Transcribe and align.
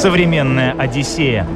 Современная 0.00 0.72
Одиссея. 0.78 1.46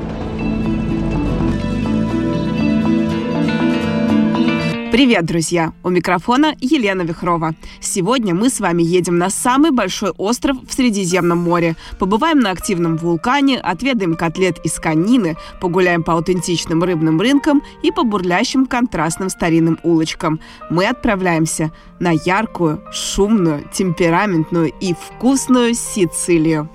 Привет, 4.93 5.25
друзья! 5.25 5.73
У 5.83 5.89
микрофона 5.89 6.55
Елена 6.61 7.01
Вихрова. 7.01 7.55
Сегодня 7.81 8.35
мы 8.35 8.51
с 8.51 8.61
вами 8.61 8.83
едем 8.83 9.17
на 9.17 9.31
самый 9.31 9.71
большой 9.71 10.11
остров 10.19 10.59
в 10.69 10.75
Средиземном 10.75 11.39
море. 11.39 11.75
Побываем 11.99 12.41
на 12.41 12.51
активном 12.51 12.99
вулкане, 12.99 13.59
отведаем 13.59 14.15
котлет 14.15 14.59
из 14.63 14.75
конины, 14.75 15.39
погуляем 15.59 16.03
по 16.03 16.13
аутентичным 16.13 16.85
рыбным 16.85 17.19
рынкам 17.23 17.63
и 17.83 17.91
по 17.91 18.05
бурлящим 18.05 18.67
контрастным 18.67 19.31
старинным 19.31 19.79
улочкам. 19.83 20.39
Мы 20.69 20.87
отправляемся 20.87 21.73
на 21.99 22.11
яркую, 22.11 22.85
шумную, 22.93 23.65
темпераментную 23.73 24.71
и 24.81 24.93
вкусную 24.93 25.73
Сицилию 25.73 26.69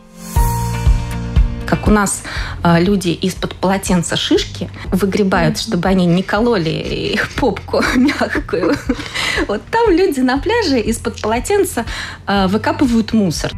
как 1.69 1.87
у 1.87 1.91
нас 1.91 2.23
э, 2.63 2.83
люди 2.83 3.09
из-под 3.09 3.53
полотенца 3.55 4.17
шишки 4.17 4.71
выгребают, 4.91 5.59
чтобы 5.59 5.87
они 5.87 6.07
не 6.07 6.23
кололи 6.23 6.69
их 6.69 7.29
попку 7.35 7.83
мягкую. 7.95 8.75
Вот 9.47 9.61
там 9.69 9.91
люди 9.91 10.19
на 10.19 10.39
пляже 10.39 10.79
из-под 10.79 11.21
полотенца 11.21 11.85
э, 12.25 12.47
выкапывают 12.47 13.13
мусор. 13.13 13.51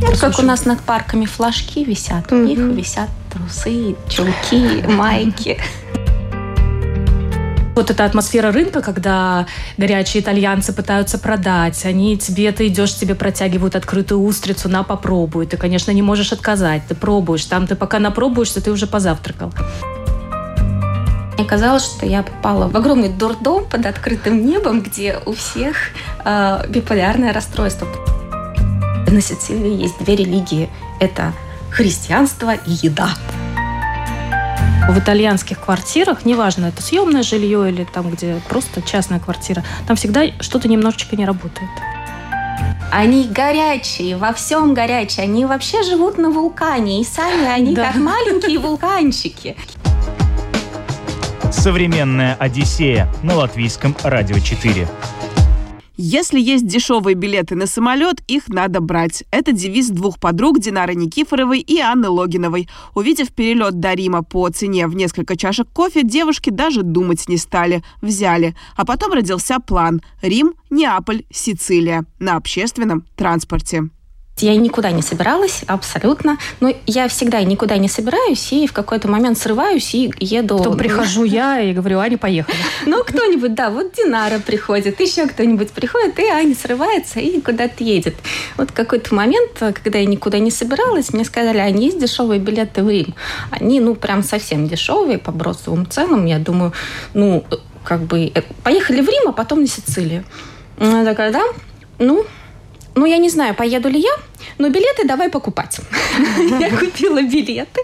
Вот 0.00 0.18
как 0.18 0.38
у 0.38 0.42
нас 0.42 0.64
над 0.64 0.80
парками 0.80 1.26
флажки 1.26 1.84
висят, 1.84 2.32
у 2.32 2.36
них 2.36 2.58
висят 2.58 3.10
трусы, 3.32 3.96
чулки, 4.08 4.86
майки 4.86 5.58
вот 7.74 7.90
эта 7.90 8.04
атмосфера 8.04 8.52
рынка, 8.52 8.82
когда 8.82 9.46
горячие 9.76 10.22
итальянцы 10.22 10.72
пытаются 10.72 11.18
продать, 11.18 11.84
они 11.84 12.18
тебе, 12.18 12.52
ты 12.52 12.66
идешь, 12.66 12.94
тебе 12.94 13.14
протягивают 13.14 13.76
открытую 13.76 14.22
устрицу, 14.22 14.68
на, 14.68 14.82
попробуй. 14.82 15.46
Ты, 15.46 15.56
конечно, 15.56 15.90
не 15.90 16.02
можешь 16.02 16.32
отказать, 16.32 16.82
ты 16.88 16.94
пробуешь. 16.94 17.44
Там 17.44 17.66
ты 17.66 17.76
пока 17.76 17.98
напробуешься, 17.98 18.60
ты 18.60 18.70
уже 18.70 18.86
позавтракал. 18.86 19.52
Мне 21.34 21.48
казалось, 21.48 21.84
что 21.84 22.04
я 22.04 22.22
попала 22.22 22.68
в 22.68 22.76
огромный 22.76 23.08
дурдом 23.08 23.64
под 23.64 23.86
открытым 23.86 24.44
небом, 24.44 24.82
где 24.82 25.18
у 25.24 25.32
всех 25.32 25.76
э, 26.24 26.66
биполярное 26.68 27.32
расстройство. 27.32 27.88
На 29.10 29.20
Сицилии 29.22 29.82
есть 29.82 29.98
две 30.04 30.16
религии. 30.16 30.68
Это 31.00 31.32
христианство 31.70 32.52
и 32.52 32.72
еда 32.82 33.08
в 34.88 34.98
итальянских 34.98 35.60
квартирах, 35.60 36.24
неважно, 36.24 36.66
это 36.66 36.82
съемное 36.82 37.22
жилье 37.22 37.68
или 37.68 37.84
там, 37.84 38.10
где 38.10 38.40
просто 38.48 38.82
частная 38.82 39.20
квартира, 39.20 39.62
там 39.86 39.96
всегда 39.96 40.22
что-то 40.40 40.68
немножечко 40.68 41.16
не 41.16 41.24
работает. 41.24 41.70
Они 42.90 43.24
горячие, 43.24 44.16
во 44.16 44.32
всем 44.32 44.74
горячие. 44.74 45.24
Они 45.24 45.44
вообще 45.44 45.84
живут 45.84 46.18
на 46.18 46.30
вулкане, 46.30 47.00
и 47.00 47.04
сами 47.04 47.46
они 47.46 47.74
да. 47.76 47.86
как 47.86 47.96
маленькие 47.96 48.58
вулканчики. 48.58 49.56
Современная 51.52 52.36
Одиссея 52.38 53.08
на 53.22 53.36
латвийском 53.36 53.96
радио 54.02 54.38
4. 54.38 54.88
Если 56.02 56.40
есть 56.40 56.66
дешевые 56.66 57.14
билеты 57.14 57.56
на 57.56 57.66
самолет, 57.66 58.22
их 58.26 58.48
надо 58.48 58.80
брать. 58.80 59.22
Это 59.30 59.52
девиз 59.52 59.90
двух 59.90 60.18
подруг 60.18 60.58
Динары 60.58 60.94
Никифоровой 60.94 61.60
и 61.60 61.78
Анны 61.78 62.08
Логиновой. 62.08 62.70
Увидев 62.94 63.30
перелет 63.34 63.80
до 63.80 63.92
Рима 63.92 64.22
по 64.22 64.48
цене 64.48 64.86
в 64.86 64.96
несколько 64.96 65.36
чашек 65.36 65.68
кофе, 65.68 66.02
девушки 66.02 66.48
даже 66.48 66.84
думать 66.84 67.28
не 67.28 67.36
стали. 67.36 67.82
Взяли. 68.00 68.56
А 68.76 68.86
потом 68.86 69.12
родился 69.12 69.60
план. 69.60 70.00
Рим, 70.22 70.54
Неаполь, 70.70 71.24
Сицилия. 71.30 72.06
На 72.18 72.36
общественном 72.36 73.04
транспорте. 73.14 73.90
Я 74.42 74.56
никуда 74.56 74.90
не 74.90 75.02
собиралась, 75.02 75.62
абсолютно. 75.66 76.38
Но 76.60 76.72
я 76.86 77.08
всегда 77.08 77.42
никуда 77.42 77.76
не 77.76 77.88
собираюсь 77.88 78.52
и 78.52 78.66
в 78.66 78.72
какой-то 78.72 79.08
момент 79.08 79.38
срываюсь 79.38 79.94
и 79.94 80.12
еду. 80.18 80.58
Потом 80.58 80.76
прихожу 80.76 81.24
я 81.24 81.60
и 81.60 81.72
говорю, 81.72 81.98
Аня, 81.98 82.18
поехали. 82.18 82.56
Ну, 82.86 83.02
кто-нибудь, 83.04 83.54
да, 83.54 83.70
вот 83.70 83.92
Динара 83.94 84.38
приходит, 84.38 85.00
еще 85.00 85.26
кто-нибудь 85.26 85.70
приходит, 85.70 86.18
и 86.18 86.24
Аня 86.24 86.54
срывается 86.54 87.20
и 87.20 87.40
куда-то 87.40 87.84
едет. 87.84 88.16
Вот 88.56 88.72
какой-то 88.72 89.14
момент, 89.14 89.58
когда 89.58 89.98
я 89.98 90.06
никуда 90.06 90.38
не 90.38 90.50
собиралась, 90.50 91.12
мне 91.12 91.24
сказали, 91.24 91.58
Аня, 91.58 91.80
есть 91.80 91.98
дешевые 91.98 92.40
билеты 92.40 92.82
в 92.82 92.90
Рим. 92.90 93.14
Они, 93.50 93.80
ну, 93.80 93.94
прям 93.94 94.22
совсем 94.22 94.68
дешевые 94.68 95.18
по 95.18 95.32
бросовым 95.32 95.88
ценам. 95.88 96.26
Я 96.26 96.38
думаю, 96.38 96.72
ну, 97.14 97.44
как 97.84 98.02
бы, 98.02 98.30
э, 98.34 98.42
поехали 98.62 99.00
в 99.00 99.08
Рим, 99.08 99.28
а 99.28 99.32
потом 99.32 99.60
на 99.60 99.66
Сицилию. 99.66 100.24
Я 100.78 101.04
такая, 101.04 101.32
да, 101.32 101.42
ну, 101.98 102.24
ну, 102.94 103.06
я 103.06 103.18
не 103.18 103.28
знаю, 103.28 103.54
поеду 103.54 103.88
ли 103.88 104.00
я, 104.00 104.12
но 104.58 104.68
билеты 104.68 105.06
давай 105.06 105.28
покупать. 105.28 105.80
Я 106.60 106.70
купила 106.70 107.22
билеты. 107.22 107.80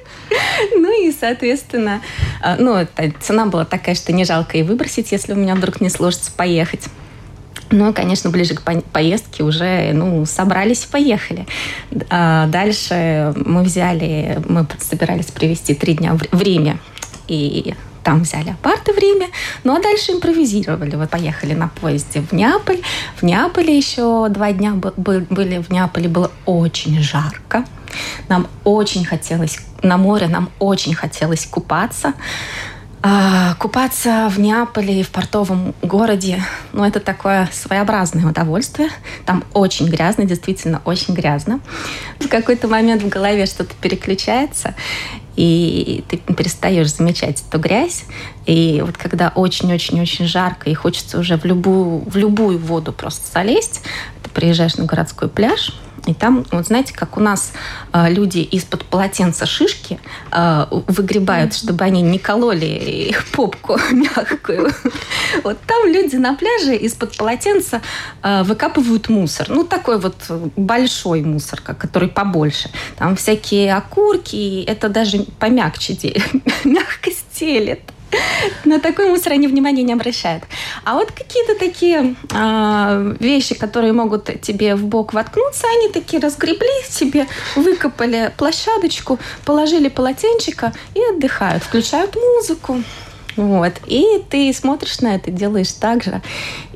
Ну 0.74 1.06
и, 1.06 1.12
соответственно, 1.12 2.02
а, 2.42 2.56
ну, 2.58 2.86
цена 3.20 3.46
была 3.46 3.64
такая, 3.64 3.94
что 3.94 4.12
не 4.12 4.24
жалко 4.24 4.58
и 4.58 4.62
выбросить, 4.62 5.12
если 5.12 5.32
у 5.32 5.36
меня 5.36 5.54
вдруг 5.54 5.80
не 5.80 5.88
сложится 5.88 6.32
поехать. 6.32 6.88
Ну, 7.70 7.92
конечно, 7.92 8.30
ближе 8.30 8.54
к 8.54 8.62
поездке 8.92 9.42
уже, 9.42 9.92
ну, 9.92 10.24
собрались 10.24 10.84
и 10.84 10.88
поехали. 10.88 11.46
А 12.10 12.46
дальше 12.46 13.32
мы 13.36 13.62
взяли, 13.62 14.40
мы 14.48 14.66
собирались 14.78 15.26
провести 15.26 15.74
три 15.74 15.94
дня 15.94 16.16
в 16.30 16.42
Риме. 16.42 16.78
И 17.26 17.74
там 18.06 18.22
взяли 18.22 18.50
апарты 18.50 18.92
в 18.92 18.98
Риме, 18.98 19.30
ну 19.64 19.74
а 19.74 19.82
дальше 19.82 20.12
импровизировали. 20.12 20.94
Вот 20.94 21.10
поехали 21.10 21.54
на 21.54 21.66
поезде 21.66 22.20
в 22.20 22.32
Неаполь. 22.32 22.80
В 23.16 23.24
Неаполе 23.24 23.76
еще 23.76 24.28
два 24.28 24.52
дня 24.52 24.74
были. 24.74 25.58
В 25.58 25.70
Неаполе 25.72 26.08
было 26.08 26.30
очень 26.44 27.02
жарко. 27.02 27.64
Нам 28.28 28.46
очень 28.62 29.04
хотелось 29.04 29.58
на 29.82 29.96
море, 29.96 30.28
нам 30.28 30.50
очень 30.60 30.94
хотелось 30.94 31.46
купаться. 31.46 32.12
А, 33.02 33.54
купаться 33.54 34.28
в 34.30 34.38
Неаполе, 34.38 35.02
в 35.02 35.10
портовом 35.10 35.74
городе, 35.82 36.42
ну, 36.72 36.84
это 36.84 37.00
такое 37.00 37.48
своеобразное 37.52 38.26
удовольствие. 38.26 38.88
Там 39.24 39.42
очень 39.52 39.86
грязно, 39.88 40.24
действительно 40.24 40.80
очень 40.84 41.12
грязно. 41.12 41.58
В 42.20 42.28
какой-то 42.28 42.68
момент 42.68 43.02
в 43.02 43.08
голове 43.08 43.46
что-то 43.46 43.74
переключается, 43.80 44.74
и 45.36 46.04
ты 46.08 46.16
перестаешь 46.16 46.94
замечать 46.94 47.44
эту 47.48 47.58
грязь. 47.58 48.04
И 48.46 48.82
вот 48.84 48.96
когда 48.96 49.32
очень-очень-очень 49.34 50.26
жарко 50.26 50.70
и 50.70 50.74
хочется 50.74 51.18
уже 51.18 51.36
в 51.36 51.44
любую, 51.44 52.08
в 52.08 52.16
любую 52.16 52.58
воду 52.58 52.92
просто 52.92 53.30
залезть, 53.32 53.82
ты 54.22 54.30
приезжаешь 54.30 54.76
на 54.76 54.84
городской 54.84 55.28
пляж, 55.28 55.72
и 56.06 56.14
там, 56.14 56.46
вот 56.52 56.66
знаете, 56.66 56.94
как 56.94 57.16
у 57.16 57.20
нас 57.20 57.52
э, 57.92 58.10
люди 58.10 58.38
из-под 58.38 58.84
полотенца 58.84 59.44
шишки 59.44 59.98
э, 60.30 60.66
выгребают, 60.70 61.54
чтобы 61.54 61.84
они 61.84 62.00
не 62.00 62.18
кололи 62.18 62.64
их 62.64 63.26
попку 63.26 63.78
мягкую. 63.90 64.72
Вот 65.42 65.58
там 65.66 65.86
люди 65.86 66.16
на 66.16 66.34
пляже 66.34 66.76
из-под 66.76 67.16
полотенца 67.16 67.82
э, 68.22 68.44
выкапывают 68.44 69.08
мусор. 69.08 69.48
Ну, 69.48 69.64
такой 69.64 69.98
вот 69.98 70.14
большой 70.56 71.22
мусор, 71.22 71.60
который 71.60 72.08
побольше. 72.08 72.70
Там 72.96 73.16
всякие 73.16 73.74
окурки, 73.74 74.62
это 74.62 74.88
даже 74.88 75.25
помягче, 75.38 75.96
мягко 76.64 77.10
стелет. 77.10 77.80
На 78.64 78.78
такой 78.80 79.08
мусор 79.08 79.32
они 79.32 79.46
внимания 79.48 79.82
не 79.82 79.92
обращают. 79.92 80.44
А 80.84 80.94
вот 80.94 81.10
какие-то 81.10 81.58
такие 81.58 82.14
э, 82.32 83.16
вещи, 83.20 83.54
которые 83.54 83.92
могут 83.92 84.40
тебе 84.40 84.74
в 84.74 84.84
бок 84.84 85.12
воткнуться, 85.12 85.66
они 85.66 85.88
такие 85.90 86.22
разгребли 86.22 86.84
себе, 86.88 87.26
выкопали 87.56 88.32
площадочку, 88.36 89.18
положили 89.44 89.88
полотенчика 89.88 90.72
и 90.94 91.00
отдыхают, 91.14 91.64
включают 91.64 92.16
музыку. 92.16 92.82
Вот. 93.36 93.74
И 93.86 94.24
ты 94.30 94.52
смотришь 94.54 95.00
на 95.00 95.14
это, 95.14 95.30
делаешь 95.30 95.72
так 95.72 96.02
же 96.02 96.22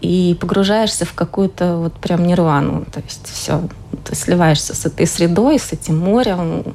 и 0.01 0.37
погружаешься 0.41 1.07
в 1.07 1.15
какую-то 1.15 1.77
вот 1.77 1.95
прям 1.95 2.27
нирвану. 2.27 2.85
То 2.93 3.01
есть 3.01 3.31
все, 3.33 3.63
ты 4.05 4.15
сливаешься 4.15 4.75
с 4.75 4.85
этой 4.85 5.07
средой, 5.07 5.59
с 5.59 5.73
этим 5.73 5.99
морем, 5.99 6.75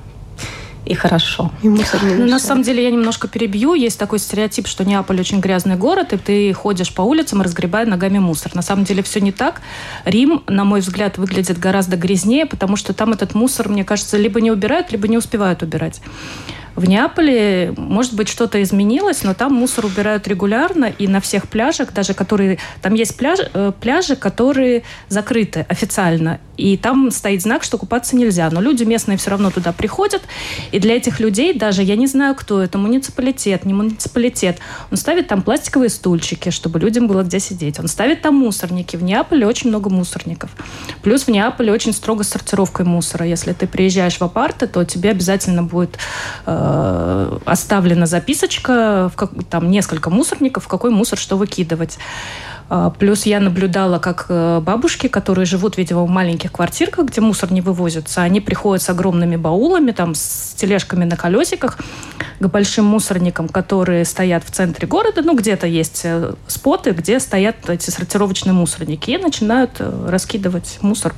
и 0.85 0.93
хорошо. 0.93 1.51
И 1.63 1.69
мусор 1.69 2.03
не 2.03 2.13
ну, 2.13 2.25
На 2.27 2.39
самом 2.39 2.63
деле 2.63 2.83
я 2.83 2.91
немножко 2.91 3.27
перебью. 3.27 3.73
Есть 3.73 3.99
такой 3.99 4.19
стереотип, 4.19 4.67
что 4.67 4.85
Неаполь 4.85 5.19
очень 5.19 5.39
грязный 5.39 5.75
город, 5.75 6.13
и 6.13 6.17
ты 6.17 6.53
ходишь 6.53 6.93
по 6.93 7.01
улицам, 7.01 7.41
разгребая 7.41 7.85
ногами 7.85 8.19
мусор. 8.19 8.55
На 8.55 8.61
самом 8.61 8.83
деле 8.83 9.01
все 9.01 9.19
не 9.19 9.31
так. 9.31 9.61
Рим, 10.05 10.43
на 10.47 10.63
мой 10.63 10.81
взгляд, 10.81 11.17
выглядит 11.17 11.57
гораздо 11.59 11.97
грязнее, 11.97 12.45
потому 12.45 12.75
что 12.75 12.93
там 12.93 13.13
этот 13.13 13.33
мусор, 13.33 13.69
мне 13.69 13.83
кажется, 13.83 14.17
либо 14.17 14.39
не 14.41 14.51
убирают, 14.51 14.91
либо 14.91 15.07
не 15.07 15.17
успевают 15.17 15.63
убирать. 15.63 16.01
В 16.75 16.87
Неаполе, 16.87 17.73
может 17.77 18.13
быть, 18.13 18.27
что-то 18.27 18.61
изменилось, 18.61 19.23
но 19.23 19.33
там 19.33 19.53
мусор 19.53 19.85
убирают 19.85 20.27
регулярно, 20.27 20.85
и 20.85 21.07
на 21.07 21.21
всех 21.21 21.47
пляжах, 21.47 21.93
даже 21.93 22.13
которые... 22.13 22.57
Там 22.81 22.93
есть 22.95 23.15
пляж, 23.15 23.39
э, 23.53 23.71
пляжи, 23.79 24.15
которые 24.15 24.83
закрыты 25.07 25.65
официально, 25.69 26.39
и 26.57 26.77
там 26.77 27.11
стоит 27.11 27.41
знак, 27.41 27.63
что 27.63 27.77
купаться 27.77 28.15
нельзя. 28.15 28.49
Но 28.49 28.59
люди 28.59 28.83
местные 28.83 29.17
все 29.17 29.29
равно 29.29 29.51
туда 29.51 29.71
приходят, 29.71 30.21
и 30.71 30.79
для 30.79 30.95
этих 30.97 31.19
людей 31.19 31.53
даже, 31.53 31.81
я 31.81 31.95
не 31.95 32.07
знаю, 32.07 32.35
кто 32.35 32.61
это, 32.61 32.77
муниципалитет, 32.77 33.65
не 33.65 33.73
муниципалитет, 33.73 34.59
он 34.91 34.97
ставит 34.97 35.27
там 35.27 35.41
пластиковые 35.43 35.89
стульчики, 35.89 36.49
чтобы 36.49 36.79
людям 36.79 37.07
было 37.07 37.23
где 37.23 37.39
сидеть. 37.39 37.79
Он 37.79 37.87
ставит 37.87 38.21
там 38.21 38.35
мусорники. 38.35 38.97
В 38.97 39.03
Неаполе 39.03 39.47
очень 39.47 39.69
много 39.69 39.89
мусорников. 39.89 40.49
Плюс 41.01 41.23
в 41.23 41.29
Неаполе 41.29 41.71
очень 41.71 41.93
строго 41.93 42.23
с 42.23 42.29
сортировкой 42.29 42.85
мусора. 42.85 43.25
Если 43.25 43.53
ты 43.53 43.67
приезжаешь 43.67 44.17
в 44.17 44.21
апарты, 44.21 44.67
то 44.67 44.83
тебе 44.83 45.11
обязательно 45.11 45.63
будет 45.63 45.97
э, 46.45 46.64
оставлена 47.45 48.05
записочка, 48.05 49.09
в 49.13 49.15
как, 49.15 49.31
там 49.49 49.69
несколько 49.69 50.09
мусорников, 50.09 50.65
в 50.65 50.67
какой 50.67 50.91
мусор 50.91 51.19
что 51.19 51.37
выкидывать. 51.37 51.97
А, 52.67 52.89
плюс 52.89 53.25
я 53.25 53.39
наблюдала, 53.39 53.99
как 53.99 54.25
э, 54.29 54.59
бабушки, 54.59 55.07
которые 55.07 55.45
живут, 55.45 55.77
видимо, 55.77 56.03
в 56.03 56.09
маленьких 56.09 56.51
квартирках, 56.51 57.05
где 57.05 57.21
мусор 57.21 57.51
не 57.51 57.61
вывозится, 57.61 58.23
они 58.23 58.41
приходят 58.41 58.81
с 58.81 58.89
огромными 58.89 59.35
баулами, 59.35 59.91
там, 59.91 60.15
с 60.15 60.55
тележками 60.57 61.05
на 61.05 61.15
колесиках 61.15 61.77
к 62.39 62.47
большим 62.47 62.85
мусорникам, 62.85 63.49
которые 63.49 64.03
стоят 64.03 64.43
в 64.43 64.51
центре 64.51 64.87
города. 64.87 65.21
Ну, 65.21 65.35
где-то 65.35 65.67
есть 65.67 66.01
э, 66.05 66.33
споты, 66.47 66.91
где 66.91 67.19
стоят 67.19 67.69
эти 67.69 67.91
сортировочные 67.91 68.53
мусорники 68.53 69.11
и 69.11 69.17
начинают 69.17 69.71
э, 69.77 70.07
раскидывать 70.09 70.79
мусор 70.81 71.13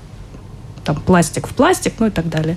там 0.87 0.95
пластик 0.95 1.47
в 1.47 1.53
пластик, 1.53 1.95
ну 1.99 2.07
и 2.07 2.09
так 2.09 2.29
далее. 2.29 2.55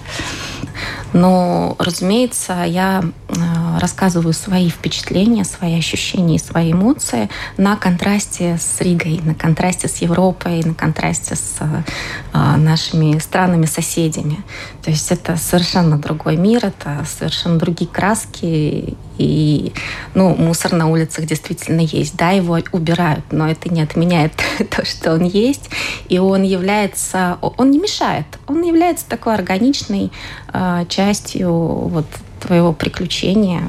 Но, 1.13 1.75
разумеется, 1.81 2.63
я 2.65 3.03
э, 3.03 3.35
рассказываю 3.81 4.33
свои 4.33 4.71
впечатления, 4.71 5.45
свои 5.45 5.77
ощущения, 5.77 6.39
свои 6.39 6.71
эмоции 6.71 7.29
на 7.57 7.77
контрасте 7.77 8.57
с 8.57 8.81
Ригой, 8.81 9.21
на 9.25 9.35
контрасте 9.35 9.89
с 9.89 9.97
Европой, 9.97 10.63
на 10.63 10.75
контрасте 10.75 11.35
с 11.35 11.57
э, 11.59 12.57
нашими 12.57 13.19
странами-соседями. 13.19 14.39
То 14.85 14.91
есть 14.91 15.11
это 15.11 15.37
совершенно 15.37 15.99
другой 15.99 16.37
мир, 16.37 16.67
это 16.67 17.05
совершенно 17.05 17.59
другие 17.59 17.91
краски 17.91 18.97
и 19.21 19.73
ну, 20.15 20.35
мусор 20.35 20.73
на 20.73 20.89
улицах 20.89 21.27
действительно 21.27 21.81
есть. 21.81 22.17
Да, 22.17 22.31
его 22.31 22.59
убирают, 22.73 23.25
но 23.31 23.49
это 23.49 23.69
не 23.69 23.83
отменяет 23.83 24.33
то, 24.71 24.85
что 24.85 25.13
он 25.13 25.25
есть. 25.25 25.69
И 26.09 26.19
он 26.19 26.43
является, 26.43 27.39
он 27.43 27.71
не 27.71 27.79
мешает, 27.79 28.25
он 28.47 28.63
является 28.63 29.07
такой 29.07 29.35
органичной 29.35 30.11
э, 30.53 30.87
частью 30.89 31.53
вот 31.53 32.07
твоего 32.41 32.73
приключения, 32.73 33.69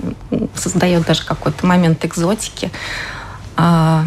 создает 0.56 1.06
даже 1.06 1.26
какой-то 1.26 1.66
момент 1.66 2.06
экзотики. 2.06 2.72
А, 3.58 4.06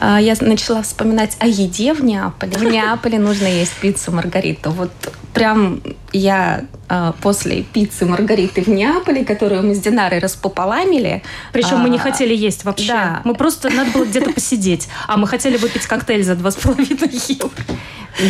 я 0.00 0.34
начала 0.40 0.82
вспоминать 0.82 1.36
о 1.40 1.46
еде 1.46 1.92
в 1.92 2.02
Неаполе. 2.04 2.56
В 2.56 2.64
Неаполе 2.64 3.18
нужно 3.18 3.46
есть 3.46 3.74
пиццу 3.74 4.12
Маргариту. 4.12 4.70
Вот 4.70 4.90
прям 5.34 5.80
я 6.12 6.64
а, 6.88 7.12
после 7.20 7.62
пиццы 7.62 8.06
Маргариты 8.06 8.62
в 8.62 8.68
Неаполе, 8.68 9.24
которую 9.24 9.62
мы 9.62 9.74
с 9.74 9.78
Динарой 9.78 10.18
распополамили. 10.20 11.22
Причем 11.52 11.76
а, 11.76 11.78
мы 11.78 11.90
не 11.90 11.98
хотели 11.98 12.34
есть 12.34 12.64
вообще. 12.64 12.88
Да. 12.88 13.20
Мы 13.24 13.34
просто, 13.34 13.70
надо 13.70 13.90
было 13.90 14.04
где-то 14.04 14.32
посидеть. 14.32 14.88
А 15.06 15.16
мы 15.16 15.26
хотели 15.26 15.56
выпить 15.56 15.86
коктейль 15.86 16.24
за 16.24 16.34
два 16.34 16.50
с 16.50 16.56
половиной 16.56 17.10
евро. 17.28 17.50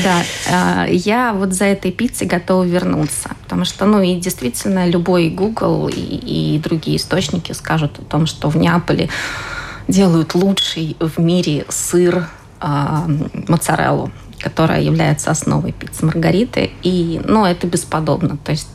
Да, 0.05 0.85
я 0.87 1.33
вот 1.33 1.55
за 1.55 1.65
этой 1.65 1.93
пиццей 1.93 2.27
готова 2.27 2.65
вернуться. 2.65 3.31
Потому 3.45 3.65
что, 3.65 3.87
ну, 3.87 4.03
и 4.03 4.17
действительно, 4.17 4.87
любой 4.87 5.31
Google 5.31 5.89
и, 5.89 5.95
и 5.95 6.59
другие 6.59 6.99
источники 6.99 7.53
скажут 7.53 7.99
о 7.99 8.03
том, 8.03 8.27
что 8.27 8.51
в 8.51 8.57
Неаполе 8.57 9.09
делают 9.89 10.35
лучший 10.35 10.97
в 11.01 11.19
мире 11.19 11.65
сыр 11.69 12.29
э, 12.61 12.67
моцареллу, 13.49 14.11
которая 14.39 14.83
является 14.83 15.31
основой 15.31 15.73
пиццы 15.73 16.05
Маргариты. 16.05 16.71
И, 16.83 17.21
ну, 17.25 17.45
это 17.45 17.67
бесподобно. 17.67 18.37
То 18.37 18.53
есть 18.53 18.69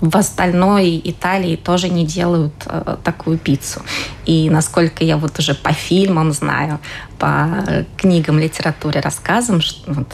в 0.00 0.16
остальной 0.16 1.00
Италии 1.02 1.56
тоже 1.56 1.88
не 1.88 2.04
делают 2.04 2.54
э, 2.66 2.96
такую 3.02 3.38
пиццу. 3.38 3.82
И 4.26 4.50
насколько 4.50 5.04
я 5.04 5.16
вот 5.16 5.38
уже 5.38 5.54
по 5.54 5.72
фильмам 5.72 6.32
знаю, 6.32 6.78
по 7.18 7.86
книгам, 7.96 8.38
литературе, 8.38 9.00
рассказам, 9.00 9.60
что 9.60 9.92
вот, 9.92 10.08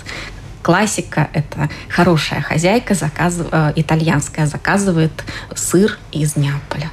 классика– 0.62 1.29
это 1.32 1.69
хорошая 1.88 2.43
хозяйка 2.43 2.94
заказ, 2.94 3.38
э, 3.50 3.73
итальянская 3.76 4.46
заказывает 4.46 5.25
сыр 5.55 5.99
из 6.12 6.37
Неаполя 6.37 6.91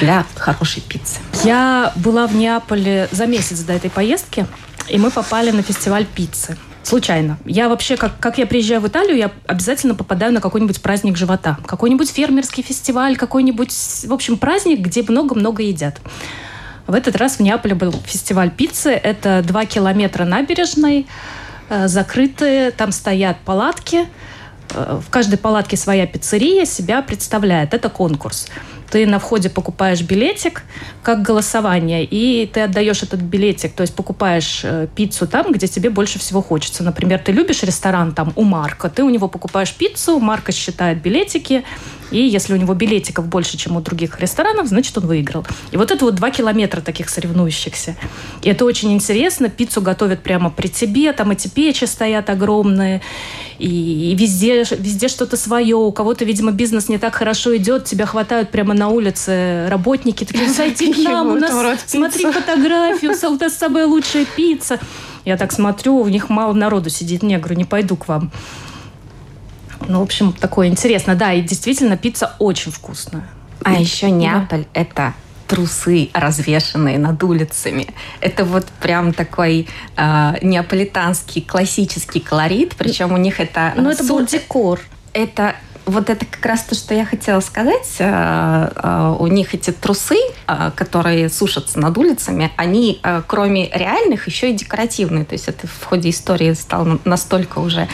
для 0.00 0.24
хорошей 0.36 0.82
пиццы. 0.82 1.20
Я 1.44 1.92
была 1.96 2.26
в 2.26 2.34
Неаполе 2.34 3.08
за 3.12 3.26
месяц 3.26 3.60
до 3.60 3.72
этой 3.72 3.90
поездки, 3.90 4.46
и 4.88 4.98
мы 4.98 5.10
попали 5.10 5.50
на 5.50 5.62
фестиваль 5.62 6.06
пиццы. 6.06 6.56
Случайно. 6.82 7.36
Я 7.44 7.68
вообще, 7.68 7.96
как, 7.96 8.20
как 8.20 8.38
я 8.38 8.46
приезжаю 8.46 8.80
в 8.80 8.86
Италию, 8.86 9.16
я 9.16 9.32
обязательно 9.48 9.96
попадаю 9.96 10.32
на 10.32 10.40
какой-нибудь 10.40 10.80
праздник 10.80 11.16
живота. 11.16 11.58
Какой-нибудь 11.66 12.08
фермерский 12.08 12.62
фестиваль, 12.62 13.16
какой-нибудь, 13.16 13.72
в 14.04 14.12
общем, 14.12 14.38
праздник, 14.38 14.82
где 14.82 15.02
много-много 15.02 15.64
едят. 15.64 16.00
В 16.86 16.94
этот 16.94 17.16
раз 17.16 17.36
в 17.36 17.40
Неаполе 17.40 17.74
был 17.74 17.92
фестиваль 18.04 18.52
пиццы. 18.52 18.90
Это 18.90 19.42
два 19.44 19.64
километра 19.66 20.24
набережной, 20.24 21.08
э, 21.68 21.88
закрытые, 21.88 22.70
там 22.70 22.92
стоят 22.92 23.38
палатки. 23.40 24.06
Э, 24.70 25.00
в 25.04 25.10
каждой 25.10 25.38
палатке 25.38 25.76
своя 25.76 26.06
пиццерия 26.06 26.64
себя 26.66 27.02
представляет. 27.02 27.74
Это 27.74 27.88
конкурс 27.88 28.46
ты 28.90 29.06
на 29.06 29.18
входе 29.18 29.50
покупаешь 29.50 30.02
билетик, 30.02 30.62
как 31.02 31.22
голосование, 31.22 32.04
и 32.04 32.46
ты 32.46 32.60
отдаешь 32.60 33.02
этот 33.02 33.20
билетик, 33.20 33.72
то 33.72 33.82
есть 33.82 33.94
покупаешь 33.94 34.60
э, 34.64 34.88
пиццу 34.94 35.26
там, 35.26 35.52
где 35.52 35.66
тебе 35.66 35.90
больше 35.90 36.18
всего 36.18 36.42
хочется. 36.42 36.82
Например, 36.82 37.18
ты 37.18 37.32
любишь 37.32 37.62
ресторан 37.62 38.12
там 38.12 38.32
у 38.36 38.42
Марка, 38.42 38.88
ты 38.88 39.02
у 39.02 39.10
него 39.10 39.28
покупаешь 39.28 39.72
пиццу, 39.74 40.18
Марка 40.18 40.52
считает 40.52 41.02
билетики, 41.02 41.64
и 42.10 42.18
если 42.18 42.54
у 42.54 42.56
него 42.56 42.74
билетиков 42.74 43.26
больше, 43.26 43.56
чем 43.56 43.76
у 43.76 43.80
других 43.80 44.20
ресторанов, 44.20 44.68
значит, 44.68 44.96
он 44.98 45.06
выиграл. 45.06 45.44
И 45.72 45.76
вот 45.76 45.90
это 45.90 46.04
вот 46.04 46.14
два 46.14 46.30
километра 46.30 46.80
таких 46.80 47.08
соревнующихся. 47.08 47.96
И 48.42 48.48
это 48.48 48.64
очень 48.64 48.92
интересно. 48.92 49.48
Пиццу 49.48 49.80
готовят 49.80 50.22
прямо 50.22 50.50
при 50.50 50.68
тебе, 50.68 51.12
там 51.12 51.30
эти 51.30 51.48
печи 51.48 51.84
стоят 51.84 52.30
огромные, 52.30 53.02
и, 53.58 54.14
везде, 54.18 54.64
везде 54.78 55.08
что-то 55.08 55.36
свое. 55.36 55.76
У 55.76 55.90
кого-то, 55.92 56.24
видимо, 56.24 56.52
бизнес 56.52 56.88
не 56.88 56.98
так 56.98 57.14
хорошо 57.14 57.56
идет, 57.56 57.84
тебя 57.84 58.06
хватают 58.06 58.50
прямо 58.50 58.74
на 58.74 58.88
улице 58.88 59.68
работники, 59.68 60.24
такие, 60.24 60.48
зайди 60.48 60.92
к 60.92 60.98
нам, 61.04 61.28
у 61.28 61.34
нас, 61.34 61.52
смотри 61.86 62.30
фотографию, 62.30 63.12
у 63.12 63.38
нас 63.38 63.56
самая 63.56 63.86
лучшая 63.86 64.26
пицца. 64.36 64.78
Я 65.24 65.36
так 65.36 65.52
смотрю, 65.52 65.96
у 65.96 66.08
них 66.08 66.28
мало 66.28 66.52
народу 66.52 66.88
сидит, 66.88 67.22
не, 67.22 67.36
говорю, 67.38 67.56
не 67.56 67.64
пойду 67.64 67.96
к 67.96 68.06
вам. 68.06 68.30
Ну, 69.88 70.00
в 70.00 70.02
общем, 70.02 70.32
такое 70.32 70.68
интересно. 70.68 71.14
Да, 71.14 71.32
и 71.32 71.42
действительно, 71.42 71.96
пицца 71.96 72.34
очень 72.38 72.72
вкусная. 72.72 73.24
А 73.62 73.74
еще 73.74 74.10
Неаполь 74.10 74.64
да.– 74.64 74.68
это 74.80 75.14
трусы, 75.46 76.10
развешенные 76.12 76.98
над 76.98 77.22
улицами. 77.22 77.88
Это 78.20 78.44
вот 78.44 78.66
прям 78.80 79.12
такой 79.12 79.68
э, 79.96 80.34
неаполитанский 80.42 81.42
классический 81.42 82.20
колорит, 82.20 82.74
причем 82.76 83.12
у 83.12 83.16
них 83.16 83.40
это... 83.40 83.72
Ну, 83.76 83.90
это 83.90 84.04
был 84.04 84.24
декор. 84.26 84.80
Это 85.12 85.56
вот 85.86 86.10
это 86.10 86.26
как 86.26 86.44
раз 86.44 86.64
то, 86.64 86.74
что 86.74 86.94
я 86.94 87.06
хотела 87.06 87.38
сказать. 87.40 87.96
Э, 88.00 88.70
э, 88.74 89.16
у 89.20 89.28
них 89.28 89.54
эти 89.54 89.70
трусы, 89.70 90.16
э, 90.48 90.72
которые 90.74 91.28
сушатся 91.28 91.78
над 91.78 91.96
улицами, 91.96 92.50
они, 92.56 93.00
кроме 93.28 93.70
реальных, 93.70 94.26
еще 94.26 94.50
и 94.50 94.52
декоративные. 94.52 95.24
То 95.24 95.34
есть 95.34 95.46
это 95.48 95.68
в 95.68 95.84
ходе 95.84 96.10
истории 96.10 96.52
стало 96.54 96.98
настолько 97.04 97.60
уже 97.60 97.88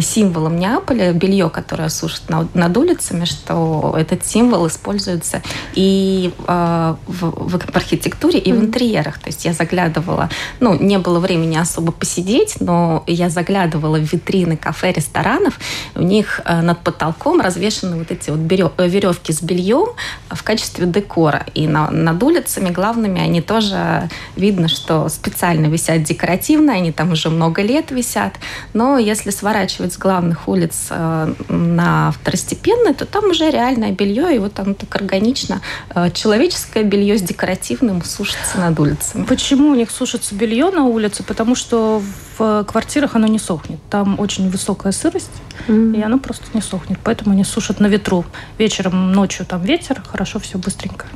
символом 0.00 0.58
Неаполя, 0.58 1.12
белье, 1.12 1.48
которое 1.48 1.88
сушат 1.88 2.22
над 2.28 2.76
улицами, 2.76 3.24
что 3.24 3.94
этот 3.96 4.26
символ 4.26 4.66
используется 4.66 5.42
и 5.74 6.32
в, 6.36 6.98
в 7.06 7.76
архитектуре, 7.76 8.38
и 8.40 8.52
в 8.52 8.60
интерьерах. 8.60 9.18
То 9.18 9.28
есть 9.28 9.44
я 9.44 9.52
заглядывала, 9.52 10.28
ну, 10.60 10.74
не 10.74 10.98
было 10.98 11.20
времени 11.20 11.56
особо 11.56 11.92
посидеть, 11.92 12.56
но 12.60 13.04
я 13.06 13.30
заглядывала 13.30 13.98
в 13.98 14.12
витрины 14.12 14.56
кафе, 14.56 14.92
ресторанов, 14.92 15.58
у 15.94 16.02
них 16.02 16.40
над 16.46 16.80
потолком 16.80 17.27
потолком 17.28 17.40
развешаны 17.40 17.96
вот 17.96 18.10
эти 18.10 18.30
вот 18.30 18.40
э, 18.78 18.88
веревки 18.88 19.32
с 19.32 19.42
бельем 19.42 19.88
в 20.30 20.42
качестве 20.42 20.86
декора. 20.86 21.44
И 21.54 21.66
на, 21.66 21.90
над 21.90 22.22
улицами 22.22 22.70
главными 22.70 23.20
они 23.20 23.40
тоже 23.42 24.08
видно, 24.36 24.68
что 24.68 25.08
специально 25.08 25.66
висят 25.66 26.02
декоративно, 26.02 26.72
они 26.72 26.92
там 26.92 27.12
уже 27.12 27.30
много 27.30 27.62
лет 27.62 27.90
висят. 27.90 28.34
Но 28.74 28.98
если 28.98 29.30
сворачивать 29.30 29.92
с 29.92 29.98
главных 29.98 30.48
улиц 30.48 30.88
э, 30.90 31.34
на 31.48 32.12
второстепенные, 32.12 32.94
то 32.94 33.04
там 33.04 33.30
уже 33.30 33.50
реальное 33.50 33.92
белье, 33.92 34.34
и 34.34 34.38
вот 34.38 34.58
оно 34.58 34.74
так 34.74 34.94
органично. 34.96 35.60
Э, 35.94 36.10
человеческое 36.10 36.84
белье 36.84 37.18
с 37.18 37.22
декоративным 37.22 38.02
сушится 38.02 38.58
над 38.58 38.78
улицами. 38.80 39.24
Почему 39.24 39.70
у 39.70 39.74
них 39.74 39.90
сушится 39.90 40.34
белье 40.34 40.70
на 40.70 40.84
улице? 40.84 41.22
Потому 41.22 41.54
что 41.54 42.02
в 42.38 42.64
квартирах 42.64 43.16
оно 43.16 43.26
не 43.26 43.38
сохнет. 43.38 43.80
Там 43.90 44.18
очень 44.20 44.48
высокая 44.48 44.92
сырость, 44.92 45.30
mm. 45.66 45.98
и 45.98 46.02
оно 46.02 46.18
просто 46.18 46.44
не 46.54 46.60
сохнет. 46.60 46.98
Поэтому 47.02 47.17
поэтому 47.18 47.34
они 47.34 47.44
сушат 47.44 47.80
на 47.80 47.86
ветру. 47.86 48.24
Вечером, 48.58 49.12
ночью 49.12 49.44
там 49.44 49.62
ветер, 49.62 50.00
хорошо 50.06 50.38
все 50.38 50.56
быстренько. 50.56 51.06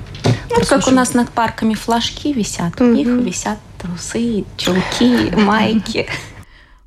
Ну, 0.50 0.64
как 0.68 0.88
у 0.88 0.90
нас 0.90 1.14
над 1.14 1.30
парками 1.30 1.75
флажки 1.75 2.32
висят, 2.32 2.80
у 2.80 2.85
них 2.85 3.06
висят 3.06 3.59
трусы, 3.78 4.44
чулки, 4.56 5.30
майки. 5.37 6.09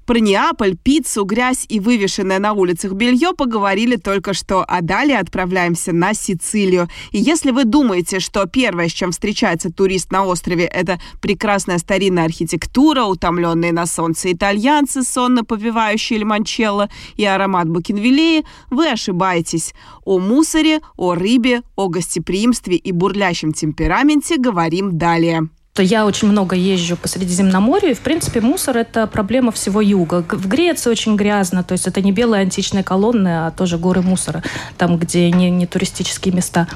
Про 0.05 0.19
Неаполь, 0.19 0.77
пиццу, 0.77 1.25
грязь 1.25 1.65
и 1.67 1.79
вывешенное 1.79 2.38
на 2.38 2.53
улицах 2.53 2.93
белье 2.93 3.33
поговорили 3.35 3.95
только 3.95 4.35
что, 4.35 4.63
а 4.67 4.81
далее 4.81 5.17
отправляемся 5.17 5.93
на 5.93 6.13
Сицилию. 6.13 6.88
И 7.12 7.17
если 7.17 7.50
вы 7.50 7.63
думаете, 7.63 8.19
что 8.19 8.45
первое, 8.45 8.88
с 8.88 8.91
чем 8.91 9.12
встречается 9.12 9.71
турист 9.71 10.12
на 10.12 10.24
острове, 10.25 10.65
это 10.65 11.00
прекрасная 11.21 11.79
старинная 11.79 12.25
архитектура, 12.25 13.05
утомленные 13.05 13.74
на 13.74 13.88
солнце 13.88 14.31
итальянцы, 14.31 15.01
сонно 15.01 15.43
попивающие 15.43 16.19
лимончелло 16.19 16.88
и 17.15 17.25
аромат 17.25 17.67
букинвиллеи, 17.67 18.45
вы 18.69 18.89
ошибаетесь. 18.89 19.74
О 20.03 20.19
мусоре, 20.19 20.81
о 20.97 21.15
рыбе, 21.15 21.63
о 21.75 21.88
гостеприимстве 21.88 22.75
и 22.75 22.91
бурлящем 22.91 23.53
темпераменте 23.53 24.38
говорим 24.38 25.00
далее 25.00 25.50
я 25.82 26.05
очень 26.05 26.29
много 26.29 26.55
езжу 26.55 26.96
по 26.96 27.08
Средиземноморью, 27.08 27.91
и, 27.91 27.94
в 27.94 28.00
принципе, 28.00 28.39
мусор– 28.39 28.77
это 28.77 29.08
проблема 29.08 29.51
всего 29.51 29.82
юга. 29.82 30.24
В 30.29 30.48
Греции 30.48 30.89
очень 30.89 31.17
грязно, 31.17 31.63
то 31.63 31.74
есть 31.74 31.86
это 31.86 32.01
не 32.01 32.13
белые 32.13 32.44
античные 32.44 32.84
колонны, 32.84 33.48
а 33.48 33.51
тоже 33.51 33.77
горы 33.77 34.01
мусора, 34.01 34.41
там, 34.77 34.98
где 34.98 35.29
не, 35.32 35.50
не 35.50 35.67
туристические 35.67 36.34
места. 36.34 36.67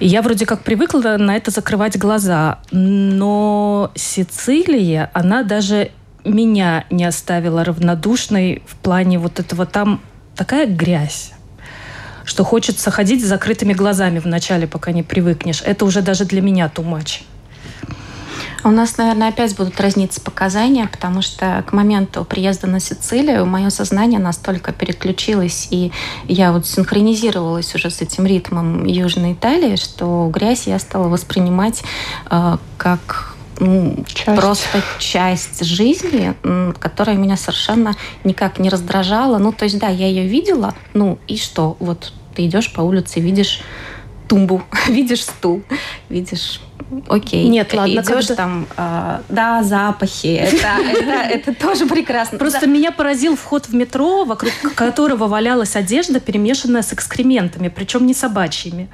И 0.00 0.08
я 0.08 0.22
вроде 0.22 0.44
как 0.44 0.62
привыкла 0.62 1.16
на 1.18 1.36
это 1.36 1.52
закрывать 1.52 1.96
глаза, 1.96 2.58
но 2.72 3.92
Сицилия, 3.94 5.10
она 5.14 5.44
даже 5.44 5.92
меня 6.24 6.86
не 6.90 7.04
оставила 7.04 7.62
равнодушной 7.62 8.62
в 8.66 8.74
плане 8.76 9.20
вот 9.20 9.38
этого 9.38 9.66
там 9.66 10.00
такая 10.34 10.66
грязь 10.66 11.32
что 12.24 12.42
хочется 12.42 12.90
ходить 12.90 13.22
с 13.22 13.28
закрытыми 13.28 13.74
глазами 13.74 14.18
вначале, 14.18 14.66
пока 14.66 14.92
не 14.92 15.02
привыкнешь. 15.02 15.60
Это 15.62 15.84
уже 15.84 16.00
даже 16.00 16.24
для 16.24 16.40
меня 16.40 16.72
too 16.74 16.82
much. 16.82 17.20
У 18.64 18.70
нас, 18.70 18.96
наверное, 18.96 19.28
опять 19.28 19.54
будут 19.56 19.78
разниться 19.78 20.22
показания, 20.22 20.88
потому 20.90 21.20
что 21.20 21.62
к 21.66 21.72
моменту 21.74 22.24
приезда 22.24 22.66
на 22.66 22.80
Сицилию 22.80 23.44
мое 23.44 23.68
сознание 23.68 24.18
настолько 24.18 24.72
переключилось, 24.72 25.68
и 25.70 25.92
я 26.28 26.50
вот 26.50 26.66
синхронизировалась 26.66 27.74
уже 27.74 27.90
с 27.90 28.00
этим 28.00 28.24
ритмом 28.24 28.86
Южной 28.86 29.34
Италии, 29.34 29.76
что 29.76 30.30
грязь 30.32 30.66
я 30.66 30.78
стала 30.78 31.08
воспринимать 31.08 31.82
э, 32.30 32.56
как 32.78 33.34
ну, 33.60 34.02
часть. 34.06 34.40
просто 34.40 34.82
часть 34.98 35.62
жизни, 35.64 36.34
которая 36.78 37.16
меня 37.16 37.36
совершенно 37.36 37.94
никак 38.24 38.58
не 38.58 38.70
раздражала. 38.70 39.36
Ну, 39.36 39.52
то 39.52 39.64
есть, 39.64 39.78
да, 39.78 39.88
я 39.88 40.06
ее 40.06 40.26
видела, 40.26 40.74
ну 40.94 41.18
и 41.26 41.36
что? 41.36 41.76
Вот 41.80 42.14
ты 42.34 42.46
идешь 42.46 42.72
по 42.72 42.80
улице, 42.80 43.20
видишь 43.20 43.60
тумбу, 44.26 44.62
видишь 44.88 45.24
стул, 45.24 45.62
видишь 46.08 46.60
окей. 47.08 47.48
Нет, 47.48 47.72
ладно, 47.72 47.92
идешь 47.92 48.26
когда... 48.28 48.34
там, 48.34 48.66
э, 48.76 49.20
да, 49.28 49.62
запахи, 49.62 50.26
это, 50.40 50.66
это, 50.90 51.50
это 51.50 51.54
тоже 51.54 51.86
прекрасно. 51.86 52.38
Просто 52.38 52.66
меня 52.66 52.92
поразил 52.92 53.36
вход 53.36 53.66
в 53.66 53.74
метро, 53.74 54.24
вокруг 54.24 54.52
которого 54.74 55.26
валялась 55.26 55.76
одежда, 55.76 56.20
перемешанная 56.20 56.82
с 56.82 56.92
экскрементами, 56.92 57.68
причем 57.68 58.06
не 58.06 58.14
собачьими. 58.14 58.88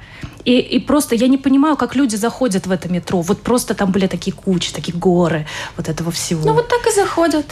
И, 0.45 0.59
и 0.59 0.79
просто 0.79 1.15
я 1.15 1.27
не 1.27 1.37
понимаю, 1.37 1.77
как 1.77 1.95
люди 1.95 2.15
заходят 2.15 2.65
в 2.65 2.71
это 2.71 2.89
метро. 2.89 3.21
Вот 3.21 3.41
просто 3.41 3.73
там 3.75 3.91
были 3.91 4.07
такие 4.07 4.35
кучи, 4.35 4.73
такие 4.73 4.97
горы 4.97 5.45
вот 5.77 5.89
этого 5.89 6.11
всего. 6.11 6.43
Ну 6.45 6.53
вот 6.53 6.67
так 6.67 6.85
и 6.87 6.91
заходят. 6.91 7.45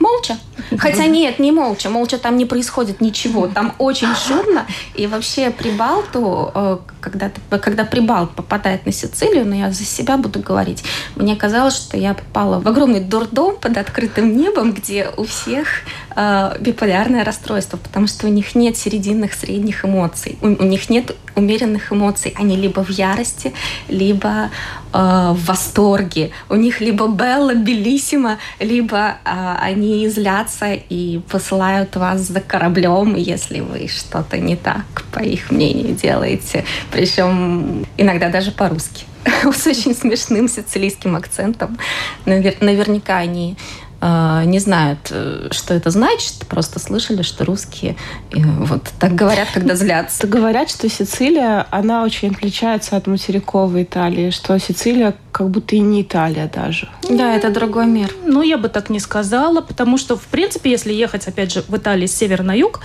Молча. 0.00 0.38
Хотя 0.78 1.06
нет, 1.06 1.38
не 1.38 1.52
молча. 1.52 1.90
Молча 1.90 2.16
там 2.16 2.38
не 2.38 2.46
происходит 2.46 3.02
ничего. 3.02 3.48
Там 3.48 3.74
очень 3.78 4.08
шумно. 4.14 4.66
И 4.94 5.06
вообще 5.06 5.50
Прибалту, 5.50 6.50
э, 6.54 6.78
когда, 7.00 7.30
когда 7.50 7.84
Прибалт 7.84 8.30
попадает 8.34 8.86
на 8.86 8.92
Сицилию, 8.92 9.44
но 9.44 9.50
ну, 9.50 9.60
я 9.60 9.70
за 9.70 9.84
себя 9.84 10.16
буду 10.16 10.40
говорить, 10.40 10.82
мне 11.16 11.36
казалось, 11.36 11.76
что 11.76 11.98
я 11.98 12.14
попала 12.14 12.60
в 12.60 12.66
огромный 12.66 13.00
дурдом 13.00 13.56
под 13.56 13.76
открытым 13.76 14.34
небом, 14.34 14.72
где 14.72 15.10
у 15.18 15.24
всех 15.24 15.68
э, 16.16 16.56
биполярное 16.60 17.24
расстройство, 17.24 17.76
потому 17.76 18.06
что 18.06 18.26
у 18.26 18.30
них 18.30 18.54
нет 18.54 18.76
серединных, 18.76 19.34
средних 19.34 19.84
эмоций. 19.84 20.38
У, 20.42 20.46
у 20.46 20.64
них 20.64 20.90
нет 20.90 21.16
умеренных 21.34 21.92
эмоций. 21.92 22.34
Они 22.36 22.56
либо 22.56 22.84
в 22.84 22.90
ярости, 22.90 23.52
либо 23.88 24.50
э, 24.92 25.32
в 25.34 25.44
восторге. 25.44 26.30
У 26.48 26.56
них 26.56 26.80
либо 26.80 27.08
Белла, 27.08 27.54
Белиссима, 27.54 28.38
либо 28.58 29.16
э, 29.24 29.56
они 29.60 30.08
злятся 30.08 30.72
и 30.72 31.20
посылают 31.30 31.96
вас 31.96 32.20
за 32.20 32.40
кораблем, 32.40 33.14
если 33.14 33.60
вы 33.60 33.88
что-то 33.88 34.38
не 34.38 34.56
так, 34.56 34.84
по 35.12 35.20
их 35.20 35.50
мнению, 35.50 35.94
делаете. 35.94 36.64
Причем 36.90 37.86
иногда 37.96 38.28
даже 38.28 38.50
по-русски 38.50 39.04
с 39.52 39.66
очень 39.66 39.94
смешным 39.94 40.48
сицилийским 40.48 41.16
акцентом. 41.16 41.78
Наверняка 42.24 43.18
они 43.18 43.56
не 44.02 44.58
знают, 44.58 45.08
э, 45.10 45.48
что 45.50 45.74
это 45.74 45.90
значит, 45.90 46.46
просто 46.48 46.78
слышали, 46.78 47.20
что 47.22 47.44
русские 47.44 47.96
э, 48.32 48.38
вот 48.40 48.84
так 48.98 49.14
говорят, 49.14 49.48
когда 49.52 49.74
злятся. 49.74 50.26
Говорят, 50.40 50.70
что 50.70 50.88
Сицилия, 50.88 51.66
она 51.70 52.02
очень 52.02 52.30
отличается 52.30 52.96
от 52.96 53.06
материковой 53.06 53.82
Италии, 53.82 54.30
что 54.30 54.58
Сицилия 54.58 55.14
как 55.32 55.50
будто 55.50 55.76
и 55.76 55.80
не 55.80 56.02
Италия 56.02 56.50
даже. 56.52 56.88
Да, 57.08 57.34
это 57.34 57.50
другой 57.50 57.86
мир. 57.86 58.14
Ну, 58.24 58.42
я 58.42 58.56
бы 58.56 58.68
так 58.68 58.88
не 58.88 59.00
сказала, 59.00 59.60
потому 59.60 59.98
что, 59.98 60.16
в 60.16 60.24
принципе, 60.24 60.70
если 60.70 60.92
ехать, 60.92 61.28
опять 61.28 61.52
же, 61.52 61.62
в 61.68 61.76
Италии 61.76 62.06
с 62.06 62.16
севера 62.16 62.42
на 62.42 62.56
юг, 62.56 62.80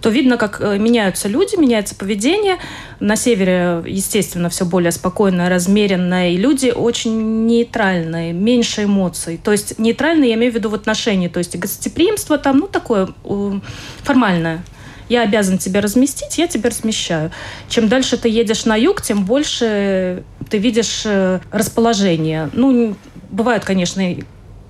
то 0.00 0.10
видно, 0.10 0.36
как 0.36 0.60
э, 0.60 0.78
меняются 0.78 1.28
люди, 1.28 1.56
меняется 1.56 1.94
поведение. 1.94 2.56
На 3.00 3.16
севере, 3.16 3.82
естественно, 3.86 4.48
все 4.48 4.64
более 4.64 4.92
спокойное, 4.92 5.48
размеренное, 5.48 6.30
и 6.30 6.36
люди 6.36 6.72
очень 6.74 7.46
нейтральные, 7.46 8.32
меньше 8.32 8.84
эмоций. 8.84 9.40
То 9.42 9.52
есть 9.52 9.78
нейтральные 9.78 10.30
я 10.30 10.36
имею 10.36 10.52
в 10.52 10.54
виду 10.54 10.70
в 10.70 10.74
отношении, 10.74 11.28
то 11.28 11.38
есть 11.38 11.56
гостеприимство 11.56 12.38
там, 12.38 12.58
ну, 12.58 12.68
такое 12.68 13.08
формальное 14.02 14.62
я 15.08 15.22
обязан 15.22 15.58
тебя 15.58 15.80
разместить, 15.80 16.38
я 16.38 16.48
тебя 16.48 16.70
размещаю. 16.70 17.30
Чем 17.68 17.88
дальше 17.88 18.16
ты 18.16 18.28
едешь 18.28 18.64
на 18.64 18.76
юг, 18.76 19.02
тем 19.02 19.24
больше 19.24 20.24
ты 20.50 20.58
видишь 20.58 21.02
э, 21.04 21.40
расположение. 21.52 22.50
Ну, 22.52 22.96
бывают, 23.30 23.64
конечно, 23.64 24.16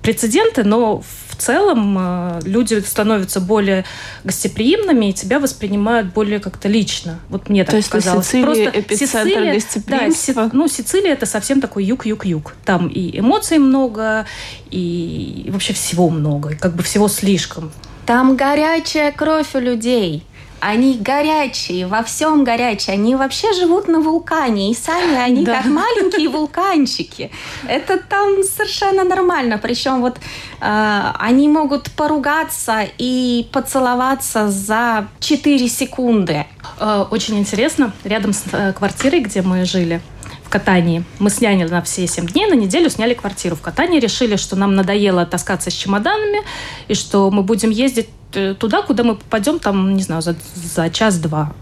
прецеденты, 0.07 0.63
но 0.63 1.01
в 1.01 1.35
целом 1.35 1.97
э, 1.99 2.39
люди 2.45 2.79
становятся 2.79 3.41
более 3.41 3.83
гостеприимными 4.23 5.07
и 5.09 5.13
тебя 5.13 5.41
воспринимают 5.41 6.13
более 6.13 6.39
как-то 6.39 6.69
лично. 6.69 7.19
Вот 7.27 7.49
мне 7.49 7.65
То 7.65 7.71
так 7.71 7.77
есть 7.79 7.89
казалось. 7.89 8.25
Сицилия 8.25 8.45
Просто 8.45 8.79
эпицентр 8.79 9.29
Сицилия, 9.29 9.53
гостеприимства? 9.53 10.43
Да, 10.45 10.49
ну, 10.53 10.69
Сицилия 10.69 11.11
это 11.11 11.25
совсем 11.25 11.59
такой 11.59 11.83
юг-юг-юг. 11.83 12.55
Там 12.63 12.87
и 12.87 13.19
эмоций 13.19 13.57
много, 13.57 14.25
и, 14.71 15.43
и 15.47 15.51
вообще 15.51 15.73
всего 15.73 16.09
много, 16.09 16.55
как 16.55 16.73
бы 16.73 16.83
всего 16.83 17.09
слишком. 17.09 17.73
Там 18.05 18.37
горячая 18.37 19.11
кровь 19.11 19.55
у 19.55 19.59
людей. 19.59 20.23
Они 20.59 20.97
горячие, 20.97 21.87
во 21.87 22.03
всем 22.03 22.43
горячие. 22.43 22.95
Они 22.95 23.15
вообще 23.15 23.53
живут 23.53 23.87
на 23.87 23.99
вулкане, 23.99 24.71
и 24.71 24.73
сами 24.73 25.15
они 25.15 25.45
да. 25.45 25.57
как 25.57 25.65
маленькие 25.65 26.29
вулканчики. 26.29 27.31
Это 27.67 27.97
там 27.97 28.43
совершенно 28.43 29.03
нормально. 29.03 29.57
Причем 29.57 30.01
вот 30.01 30.17
э, 30.61 31.01
они 31.19 31.47
могут 31.47 31.91
поругаться 31.91 32.87
и 32.97 33.47
поцеловаться 33.51 34.49
за 34.49 35.07
4 35.19 35.67
секунды. 35.67 36.45
Э, 36.79 37.05
очень 37.11 37.37
интересно. 37.37 37.93
Рядом 38.03 38.33
с 38.33 38.43
э, 38.51 38.73
квартирой, 38.73 39.21
где 39.21 39.41
мы 39.41 39.65
жили, 39.65 40.01
в 40.47 40.49
Катании. 40.49 41.03
Мы 41.19 41.29
сняли 41.29 41.63
на 41.63 41.81
все 41.81 42.07
7 42.07 42.25
дней, 42.27 42.47
на 42.47 42.53
неделю 42.53 42.89
сняли 42.89 43.13
квартиру 43.13 43.57
в 43.57 43.61
Катании. 43.61 43.99
Решили, 43.99 44.37
что 44.37 44.55
нам 44.55 44.75
надоело 44.75 45.25
таскаться 45.25 45.69
с 45.69 45.73
чемоданами, 45.73 46.39
и 46.87 46.93
что 46.93 47.29
мы 47.31 47.43
будем 47.43 47.69
ездить 47.69 48.07
туда, 48.31 48.81
куда 48.81 49.03
мы 49.03 49.15
попадем, 49.15 49.59
там, 49.59 49.95
не 49.95 50.03
знаю, 50.03 50.21
за, 50.21 50.35
за 50.55 50.89
час-два 50.89 51.53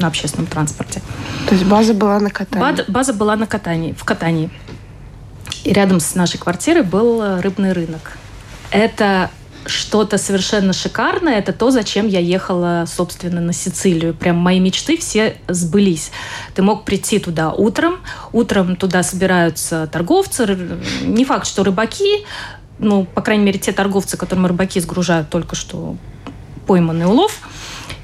на 0.00 0.08
общественном 0.08 0.46
транспорте. 0.46 1.02
То 1.48 1.54
есть 1.54 1.66
база 1.66 1.94
была 1.94 2.18
на 2.18 2.30
Катании? 2.30 2.60
База, 2.60 2.84
база 2.88 3.12
была 3.12 3.36
на 3.36 3.46
Катании, 3.46 3.92
в 3.92 4.04
Катании. 4.04 4.50
И 5.62 5.72
рядом 5.72 6.00
с 6.00 6.14
нашей 6.14 6.38
квартирой 6.38 6.82
был 6.82 7.40
рыбный 7.40 7.72
рынок. 7.72 8.18
Это 8.70 9.30
что-то 9.66 10.18
совершенно 10.18 10.72
шикарное. 10.72 11.38
Это 11.38 11.52
то, 11.52 11.70
зачем 11.70 12.06
я 12.06 12.20
ехала, 12.20 12.84
собственно, 12.86 13.40
на 13.40 13.52
Сицилию. 13.52 14.14
Прям 14.14 14.36
мои 14.36 14.60
мечты 14.60 14.96
все 14.96 15.36
сбылись. 15.48 16.10
Ты 16.54 16.62
мог 16.62 16.84
прийти 16.84 17.18
туда 17.18 17.52
утром. 17.52 18.00
Утром 18.32 18.76
туда 18.76 19.02
собираются 19.02 19.88
торговцы. 19.90 20.46
Не 21.02 21.24
факт, 21.24 21.46
что 21.46 21.64
рыбаки. 21.64 22.26
Ну, 22.78 23.04
по 23.04 23.22
крайней 23.22 23.44
мере, 23.44 23.58
те 23.58 23.72
торговцы, 23.72 24.16
которым 24.16 24.46
рыбаки 24.46 24.80
сгружают 24.80 25.30
только 25.30 25.56
что 25.56 25.96
пойманный 26.66 27.06
улов. 27.06 27.40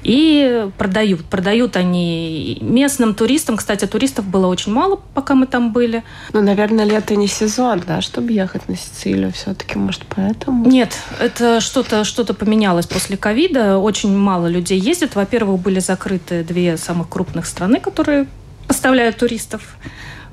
и 0.03 0.67
продают. 0.77 1.25
Продают 1.25 1.75
они 1.75 2.57
местным 2.61 3.13
туристам. 3.13 3.57
Кстати, 3.57 3.85
туристов 3.85 4.25
было 4.25 4.47
очень 4.47 4.71
мало, 4.71 4.99
пока 5.13 5.35
мы 5.35 5.45
там 5.45 5.71
были. 5.71 6.03
Ну, 6.33 6.41
наверное, 6.41 6.85
лето 6.85 7.15
не 7.15 7.27
сезон, 7.27 7.83
да, 7.85 8.01
чтобы 8.01 8.31
ехать 8.31 8.67
на 8.67 8.75
Сицилию 8.75 9.31
все-таки, 9.31 9.77
может, 9.77 10.03
поэтому? 10.15 10.65
Нет, 10.65 10.97
это 11.19 11.61
что-то 11.61 12.03
что 12.03 12.23
поменялось 12.33 12.87
после 12.87 13.17
ковида. 13.17 13.77
Очень 13.77 14.15
мало 14.17 14.47
людей 14.47 14.79
ездит. 14.79 15.15
Во-первых, 15.15 15.59
были 15.59 15.79
закрыты 15.79 16.43
две 16.43 16.77
самых 16.77 17.09
крупных 17.09 17.45
страны, 17.45 17.79
которые 17.79 18.27
поставляют 18.67 19.17
туристов 19.17 19.75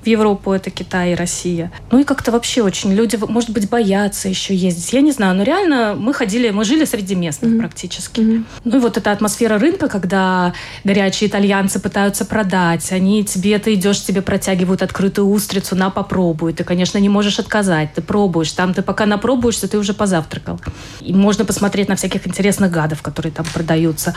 в 0.02 0.06
Европу, 0.06 0.52
это 0.52 0.70
Китай 0.70 1.12
и 1.12 1.14
Россия. 1.14 1.70
Ну 1.90 1.98
и 1.98 2.04
как-то 2.04 2.30
вообще 2.30 2.62
очень 2.62 2.92
люди, 2.92 3.18
может 3.28 3.50
быть, 3.50 3.68
боятся 3.68 4.28
еще 4.28 4.54
ездить. 4.54 4.92
Я 4.92 5.00
не 5.00 5.12
знаю, 5.12 5.34
но 5.36 5.42
реально 5.42 5.96
мы 5.98 6.14
ходили, 6.14 6.50
мы 6.50 6.64
жили 6.64 6.84
среди 6.84 7.14
местных 7.14 7.52
mm-hmm. 7.52 7.58
практически. 7.58 8.20
Mm-hmm. 8.20 8.44
Ну 8.64 8.76
и 8.76 8.80
вот 8.80 8.96
эта 8.96 9.12
атмосфера 9.12 9.58
рынка, 9.58 9.88
когда 9.88 10.54
горячие 10.84 11.28
итальянцы 11.28 11.80
пытаются 11.80 12.24
продать, 12.24 12.92
они 12.92 13.24
тебе, 13.24 13.58
ты 13.58 13.74
идешь, 13.74 14.02
тебе 14.02 14.22
протягивают 14.22 14.82
открытую 14.82 15.28
устрицу, 15.28 15.76
на, 15.76 15.90
попробуй. 15.90 16.52
Ты, 16.52 16.64
конечно, 16.64 16.98
не 16.98 17.08
можешь 17.08 17.38
отказать, 17.38 17.94
ты 17.94 18.02
пробуешь. 18.02 18.52
Там 18.52 18.74
ты 18.74 18.82
пока 18.82 19.06
напробуешься, 19.06 19.68
ты 19.68 19.78
уже 19.78 19.94
позавтракал. 19.94 20.60
И 21.00 21.12
можно 21.12 21.44
посмотреть 21.44 21.88
на 21.88 21.96
всяких 21.96 22.26
интересных 22.26 22.70
гадов, 22.70 23.02
которые 23.02 23.32
там 23.32 23.46
продаются. 23.52 24.14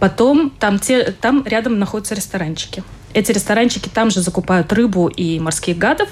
Потом 0.00 0.50
там, 0.58 0.78
те, 0.78 1.12
там 1.12 1.44
рядом 1.46 1.78
находятся 1.78 2.14
ресторанчики. 2.14 2.82
Эти 3.12 3.32
ресторанчики 3.32 3.88
там 3.88 4.10
же 4.10 4.22
закупают 4.22 4.72
рыбу 4.72 5.08
и 5.08 5.38
морских 5.38 5.76
гадов. 5.76 6.08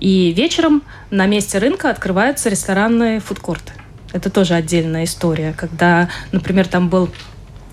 И 0.00 0.32
вечером 0.32 0.82
на 1.10 1.26
месте 1.26 1.58
рынка 1.58 1.90
открываются 1.90 2.48
ресторанные 2.48 3.20
фудкорты. 3.20 3.72
Это 4.12 4.28
тоже 4.28 4.54
отдельная 4.54 5.04
история, 5.04 5.54
когда, 5.56 6.10
например, 6.32 6.68
там 6.68 6.88
был 6.88 7.08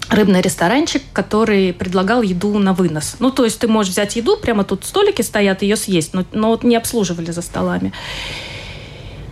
рыбный 0.10 0.42
ресторанчик, 0.42 1.04
который 1.14 1.74
предлагал 1.74 2.22
еду 2.22 2.58
на 2.58 2.74
вынос. 2.74 3.18
Ну, 3.20 3.30
то 3.32 3.44
есть 3.44 3.60
ты 3.60 3.68
можешь 3.68 3.92
взять 3.92 4.16
еду, 4.16 4.38
прямо 4.38 4.64
тут 4.64 4.86
столики 4.86 5.22
стоят, 5.22 5.62
ее 5.62 5.76
съесть, 5.76 6.14
но, 6.14 6.24
но 6.32 6.58
не 6.64 6.76
обслуживали 6.76 7.32
за 7.32 7.42
столами. 7.42 7.92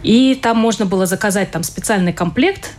И 0.03 0.35
там 0.35 0.57
можно 0.57 0.85
было 0.85 1.05
заказать 1.05 1.51
там 1.51 1.63
специальный 1.63 2.13
комплект 2.13 2.75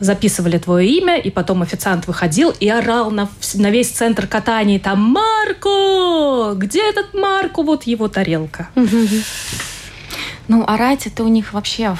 записывали 0.00 0.58
твое 0.58 0.88
имя, 0.88 1.18
и 1.18 1.30
потом 1.30 1.62
официант 1.62 2.06
выходил 2.06 2.54
и 2.60 2.68
орал 2.68 3.10
на, 3.10 3.28
на 3.54 3.70
весь 3.70 3.90
центр 3.90 4.26
катания 4.26 4.78
там 4.78 5.00
«Марко! 5.00 6.54
Где 6.54 6.88
этот 6.88 7.14
Марко?» 7.14 7.62
Вот 7.62 7.84
его 7.84 8.08
тарелка. 8.08 8.68
Ну, 10.46 10.64
орать 10.66 11.06
это 11.06 11.24
у 11.24 11.28
них 11.28 11.52
вообще 11.52 11.96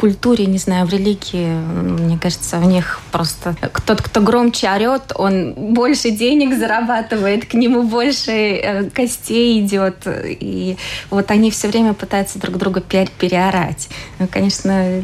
культуре, 0.00 0.46
не 0.46 0.56
знаю, 0.56 0.86
в 0.86 0.90
религии, 0.90 1.46
мне 1.46 2.18
кажется, 2.18 2.56
у 2.56 2.64
них 2.64 3.00
просто 3.12 3.54
тот, 3.84 4.00
кто 4.00 4.22
громче 4.22 4.70
орет, 4.70 5.12
он 5.14 5.52
больше 5.52 6.10
денег 6.10 6.56
зарабатывает, 6.56 7.44
к 7.44 7.52
нему 7.52 7.82
больше 7.82 8.30
э, 8.32 8.90
костей 8.90 9.60
идет. 9.60 9.96
И 10.06 10.78
вот 11.10 11.30
они 11.30 11.50
все 11.50 11.68
время 11.68 11.92
пытаются 11.92 12.38
друг 12.38 12.56
друга 12.56 12.80
переорать. 12.80 13.90
Ну, 14.18 14.26
конечно, 14.26 15.02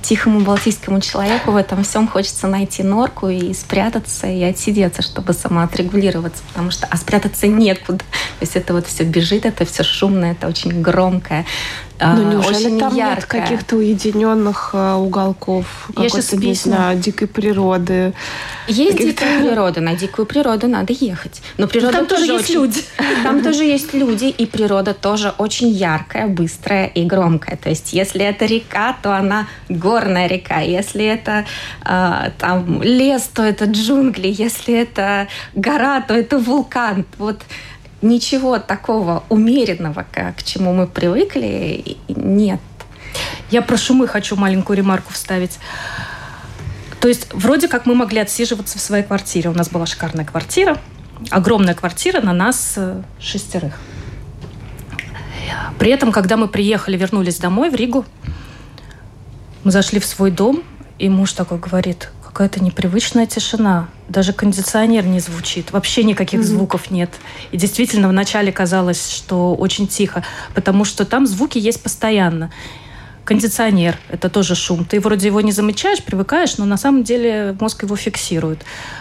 тихому 0.00 0.40
балтийскому 0.40 1.02
человеку 1.02 1.50
в 1.50 1.56
этом 1.56 1.84
всем 1.84 2.08
хочется 2.08 2.46
найти 2.46 2.82
норку 2.82 3.28
и 3.28 3.52
спрятаться, 3.52 4.26
и 4.26 4.42
отсидеться, 4.42 5.02
чтобы 5.02 5.34
самоотрегулироваться, 5.34 6.42
потому 6.48 6.70
что 6.70 6.86
а 6.90 6.96
спрятаться 6.96 7.46
некуда. 7.48 7.98
То 7.98 8.42
есть 8.42 8.56
это 8.56 8.72
вот 8.72 8.86
все 8.86 9.04
бежит, 9.04 9.44
это 9.44 9.66
все 9.66 9.82
шумное, 9.82 10.32
это 10.32 10.46
очень 10.46 10.80
громкое. 10.80 11.44
А, 11.98 12.14
ну, 12.14 12.30
неужели 12.30 12.66
очень 12.66 12.78
там 12.78 12.94
яркая. 12.94 13.40
нет 13.40 13.48
каких-то 13.48 13.76
уединенных 13.76 14.70
а, 14.74 14.96
уголков, 14.96 15.88
какой-то, 15.94 16.36
не 16.36 16.54
знаю, 16.54 16.98
дикой 16.98 17.26
природы? 17.26 18.12
Есть 18.68 18.98
дикая 18.98 19.40
природа, 19.40 19.80
на 19.80 19.94
дикую 19.94 20.26
природу 20.26 20.66
надо 20.68 20.92
ехать. 20.92 21.40
Но 21.56 21.66
природа 21.68 21.98
там 21.98 22.06
тоже, 22.06 22.26
тоже 22.26 22.32
есть 22.32 22.50
очень... 22.50 22.60
люди. 22.60 22.80
Там 23.22 23.42
тоже 23.42 23.64
есть 23.64 23.94
люди, 23.94 24.26
и 24.26 24.46
природа 24.46 24.94
тоже 24.94 25.32
очень 25.38 25.68
яркая, 25.68 26.26
быстрая 26.26 26.86
и 26.86 27.04
громкая. 27.04 27.56
То 27.56 27.70
есть, 27.70 27.92
если 27.92 28.24
это 28.24 28.44
река, 28.44 28.96
то 29.02 29.16
она 29.16 29.46
горная 29.68 30.26
река. 30.26 30.60
Если 30.60 31.04
это 31.04 31.44
э, 31.84 32.30
там 32.38 32.82
лес, 32.82 33.28
то 33.32 33.42
это 33.42 33.64
джунгли. 33.64 34.28
Если 34.28 34.74
это 34.74 35.28
гора, 35.54 36.00
то 36.00 36.14
это 36.14 36.38
вулкан. 36.38 37.04
Вот 37.18 37.42
ничего 38.02 38.58
такого 38.58 39.24
умеренного, 39.28 40.06
к 40.12 40.42
чему 40.42 40.72
мы 40.72 40.86
привыкли, 40.86 41.96
нет. 42.08 42.60
Я 43.50 43.62
про 43.62 43.76
шумы 43.76 44.08
хочу 44.08 44.36
маленькую 44.36 44.76
ремарку 44.76 45.12
вставить. 45.12 45.58
То 47.00 47.08
есть 47.08 47.32
вроде 47.32 47.68
как 47.68 47.86
мы 47.86 47.94
могли 47.94 48.18
отсиживаться 48.18 48.78
в 48.78 48.80
своей 48.80 49.04
квартире. 49.04 49.50
У 49.50 49.54
нас 49.54 49.68
была 49.68 49.86
шикарная 49.86 50.24
квартира, 50.24 50.78
огромная 51.30 51.74
квартира 51.74 52.20
на 52.20 52.32
нас 52.32 52.74
э, 52.76 53.02
шестерых. 53.20 53.78
При 55.78 55.90
этом, 55.90 56.10
когда 56.10 56.36
мы 56.36 56.48
приехали, 56.48 56.96
вернулись 56.96 57.38
домой 57.38 57.70
в 57.70 57.74
Ригу, 57.74 58.04
мы 59.62 59.70
зашли 59.70 60.00
в 60.00 60.06
свой 60.06 60.30
дом, 60.30 60.62
и 60.98 61.08
муж 61.08 61.32
такой 61.32 61.58
говорит, 61.58 62.10
какая-то 62.36 62.62
непривычная 62.62 63.24
тишина. 63.24 63.88
Даже 64.10 64.34
кондиционер 64.34 65.06
не 65.06 65.20
звучит. 65.20 65.72
Вообще 65.72 66.04
никаких 66.04 66.40
mm-hmm. 66.40 66.44
звуков 66.44 66.90
нет. 66.90 67.10
И 67.50 67.56
действительно, 67.56 68.10
вначале 68.10 68.52
казалось, 68.52 69.10
что 69.10 69.54
очень 69.54 69.88
тихо, 69.88 70.22
потому 70.54 70.84
что 70.84 71.06
там 71.06 71.26
звуки 71.26 71.56
есть 71.56 71.82
постоянно. 71.82 72.52
Кондиционер– 73.26 73.98
это 74.08 74.30
тоже 74.30 74.54
шум. 74.54 74.84
Ты 74.84 75.00
вроде 75.00 75.26
его 75.26 75.40
не 75.40 75.50
замечаешь, 75.50 76.00
привыкаешь, 76.00 76.58
но 76.58 76.64
на 76.64 76.76
самом 76.76 77.02
деле 77.02 77.56
мозг 77.58 77.82
его 77.82 77.96
фиксирует. 77.96 78.60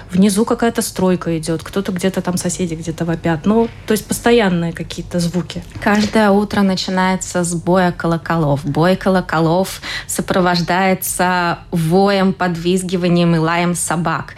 Внизу 0.10 0.46
какая-то 0.46 0.82
стройка 0.82 1.38
идет, 1.38 1.62
кто-то 1.62 1.92
где-то 1.92 2.22
там 2.22 2.36
соседи 2.38 2.74
где-то 2.74 3.06
вопят. 3.06 3.46
Ну, 3.46 3.70
то 3.86 3.92
есть 3.92 4.08
постоянные 4.08 4.74
какие-то 4.74 5.20
звуки. 5.20 5.64
Каждое 5.80 6.32
утро 6.32 6.62
начинается 6.62 7.44
с 7.44 7.54
боя 7.54 7.92
колоколов. 7.92 8.66
Бой 8.66 8.96
колоколов 8.96 9.80
сопровождается 10.08 11.60
воем, 11.70 12.34
подвизгиванием 12.34 13.36
и 13.36 13.38
лаем 13.38 13.76
собак. 13.76 14.34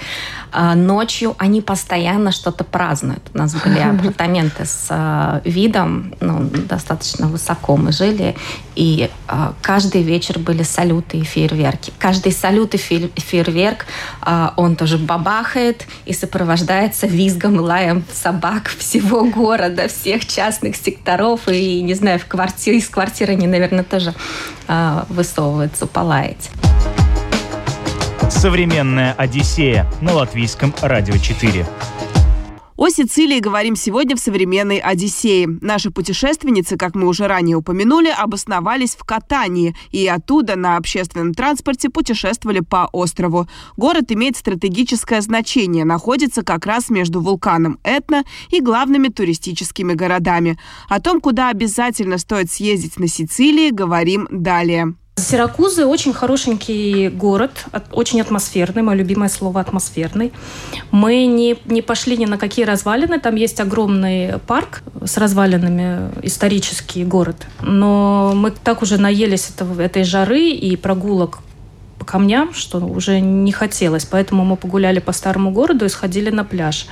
А, 0.52 0.76
ночью 0.76 1.36
они 1.38 1.62
постоянно 1.62 2.32
что-то 2.32 2.64
празднуют. 2.64 3.22
У 3.34 3.38
нас 3.38 3.54
были 3.56 3.80
апартаменты 4.00 4.66
с 4.66 4.88
а, 4.90 5.42
видом, 5.44 6.16
ну, 6.20 6.42
достаточно 6.42 7.28
высоко 7.28 7.78
мы 7.78 7.92
жили, 7.92 8.36
и 8.76 9.10
а, 9.28 9.54
каждый 9.78 10.02
вечер 10.02 10.40
были 10.40 10.64
салюты 10.64 11.20
и 11.20 11.24
фейерверки. 11.24 11.94
Каждый 12.00 12.32
салют 12.32 12.74
и 12.74 12.78
фейерверк, 12.78 13.86
он 14.56 14.76
тоже 14.76 14.98
бабахает 14.98 15.86
и 16.08 16.14
сопровождается 16.14 17.06
визгом 17.06 17.58
и 17.58 17.60
лаем 17.60 18.04
собак 18.12 18.70
всего 18.80 19.26
города, 19.26 19.88
всех 19.88 20.26
частных 20.26 20.78
секторов, 20.78 21.42
и, 21.48 21.84
не 21.84 21.94
знаю, 21.94 22.18
в 22.18 22.26
квартире, 22.26 22.80
из 22.80 22.90
квартиры 22.90 23.34
они, 23.34 23.46
наверное, 23.46 23.84
тоже 23.84 24.16
высовываются 25.10 25.86
полаять. 25.86 26.50
Современная 28.32 29.14
Одиссея 29.14 29.86
на 30.02 30.14
латвийском 30.14 30.74
радио 30.82 31.18
4. 31.18 31.68
О 32.78 32.90
Сицилии 32.90 33.40
говорим 33.40 33.76
сегодня 33.76 34.16
в 34.16 34.20
современной 34.20 34.78
Одиссее. 34.78 35.48
Наши 35.62 35.90
путешественницы, 35.90 36.78
как 36.78 36.94
мы 36.94 37.08
уже 37.08 37.26
ранее 37.26 37.58
упомянули, 37.58 38.10
обосновались 38.10 38.96
в 38.96 39.04
Катании 39.04 39.76
и 39.90 40.06
оттуда 40.06 40.56
на 40.56 40.78
общественном 40.78 41.34
транспорте 41.34 41.90
путешествовали 41.90 42.60
по 42.60 42.88
острову. 42.94 43.48
Город 43.78 44.12
имеет 44.12 44.38
стратегическое 44.38 45.22
значение, 45.22 45.86
находится 45.86 46.44
как 46.44 46.68
раз 46.68 46.92
между 46.92 47.20
вулканом 47.20 47.80
Этна 47.82 48.24
и 48.52 48.62
главными 48.62 49.08
туристическими 49.08 49.94
городами. 49.94 50.60
О 50.88 51.02
том, 51.02 51.20
куда 51.20 51.50
обязательно 51.50 52.20
стоит 52.20 52.52
съездить 52.52 53.00
на 53.00 53.08
Сицилии, 53.08 53.72
говорим 53.72 54.28
далее. 54.30 54.94
Сиракузы 55.18 55.88
очень 55.88 56.14
хорошенький 56.14 57.10
город, 57.10 57.66
очень 57.92 58.22
атмосферный, 58.22 58.84
мое 58.84 58.98
любимое 58.98 59.30
слово 59.30 59.60
атмосферный. 59.62 60.32
Мы 60.92 61.26
не, 61.26 61.58
не 61.66 61.82
пошли 61.82 62.18
ни 62.18 62.26
на 62.26 62.38
какие 62.38 62.66
развалины, 62.66 63.20
там 63.20 63.34
есть 63.34 63.60
огромный 63.60 64.38
парк 64.46 64.84
с 65.04 65.18
развалинами, 65.18 66.12
исторический 66.22 67.04
город. 67.04 67.48
Но 67.62 68.34
мы 68.36 68.52
так 68.52 68.84
уже 68.84 69.00
наелись 69.00 69.50
этого, 69.50 69.82
этой 69.82 70.04
жары 70.04 70.50
и 70.52 70.76
прогулок 70.76 71.40
по 71.98 72.06
камням, 72.06 72.54
что 72.54 72.78
уже 72.78 73.20
не 73.20 73.52
хотелось. 73.52 74.06
Поэтому 74.06 74.46
мы 74.46 74.56
погуляли 74.56 75.00
по 75.00 75.14
старому 75.14 75.50
городу 75.50 75.86
и 75.86 75.90
сходили 75.90 76.30
на 76.30 76.44
пляж. 76.44 76.86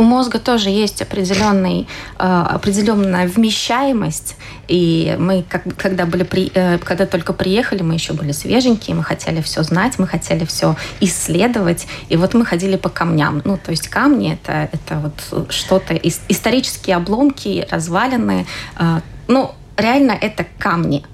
У 0.00 0.02
мозга 0.02 0.38
тоже 0.38 0.70
есть 0.70 1.02
определенный, 1.02 1.86
э, 2.18 2.22
определенная 2.22 3.28
вмещаемость. 3.28 4.36
И 4.66 5.14
мы, 5.18 5.44
как, 5.46 5.64
когда, 5.76 6.06
были 6.06 6.22
при, 6.22 6.50
э, 6.54 6.78
когда 6.78 7.04
только 7.04 7.34
приехали, 7.34 7.82
мы 7.82 7.92
еще 7.92 8.14
были 8.14 8.32
свеженькие, 8.32 8.96
мы 8.96 9.04
хотели 9.04 9.42
все 9.42 9.62
знать, 9.62 9.98
мы 9.98 10.06
хотели 10.06 10.46
все 10.46 10.74
исследовать. 11.00 11.86
И 12.08 12.16
вот 12.16 12.32
мы 12.32 12.46
ходили 12.46 12.76
по 12.76 12.88
камням. 12.88 13.42
Ну, 13.44 13.58
то 13.58 13.72
есть 13.72 13.88
камни 13.88 14.32
это, 14.32 14.70
это 14.72 15.00
вот 15.00 15.52
что-то, 15.52 15.94
исторические 16.28 16.96
обломки, 16.96 17.68
развалины. 17.70 18.46
Э, 18.78 19.00
ну, 19.28 19.50
реально 19.76 20.12
это 20.12 20.46
камни 20.58 21.04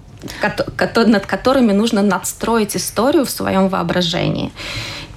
над 0.95 1.27
которыми 1.27 1.73
нужно 1.73 2.03
надстроить 2.03 2.77
историю 2.77 3.25
в 3.25 3.31
своем 3.31 3.69
воображении. 3.69 4.53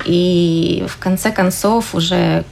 И 0.06 0.86
в 0.88 0.98
конце 0.98 1.32
концов 1.32 1.96
уже 1.96 2.46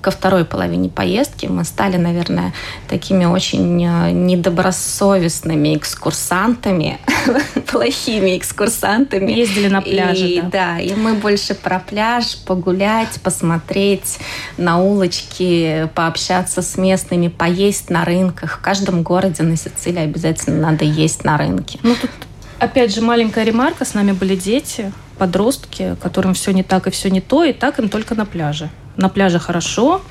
ко 0.00 0.10
второй 0.10 0.44
половине 0.44 0.88
поездки 0.88 1.46
мы 1.46 1.64
стали, 1.64 1.96
наверное, 1.96 2.52
такими 2.88 3.24
очень 3.24 3.84
э, 3.84 4.10
недобросовестными 4.12 5.76
экскурсантами, 5.76 6.98
плохими 7.70 8.38
экскурсантами. 8.38 9.32
Ездили 9.32 9.68
на 9.68 9.82
пляже, 9.82 10.28
и, 10.28 10.40
да. 10.40 10.48
Да, 10.50 10.80
и 10.80 10.94
мы 10.94 11.14
больше 11.14 11.54
про 11.54 11.78
пляж, 11.78 12.38
погулять, 12.46 13.20
посмотреть 13.22 14.18
на 14.56 14.78
улочки, 14.78 15.88
пообщаться 15.94 16.62
с 16.62 16.76
местными, 16.76 17.28
поесть 17.28 17.90
на 17.90 18.04
рынках. 18.04 18.58
В 18.58 18.60
каждом 18.60 19.02
городе 19.02 19.42
на 19.42 19.56
Сицилии 19.56 20.02
обязательно 20.02 20.70
надо 20.70 20.84
есть 20.84 21.24
на 21.24 21.36
рынке. 21.36 21.78
Ну, 21.82 21.94
тут 22.00 22.10
опять 22.58 22.94
же 22.94 23.02
маленькая 23.02 23.44
ремарка. 23.44 23.84
С 23.84 23.94
нами 23.94 24.12
были 24.12 24.36
дети, 24.36 24.92
подростки, 25.18 25.96
которым 26.00 26.32
все 26.32 26.52
не 26.52 26.62
так 26.62 26.86
и 26.86 26.90
все 26.90 27.10
не 27.10 27.20
то, 27.20 27.44
и 27.44 27.52
так 27.52 27.78
им 27.78 27.88
только 27.90 28.14
на 28.14 28.24
пляже 28.24 28.70
на 28.96 29.08
пляже 29.08 29.38
хорошо, 29.38 30.02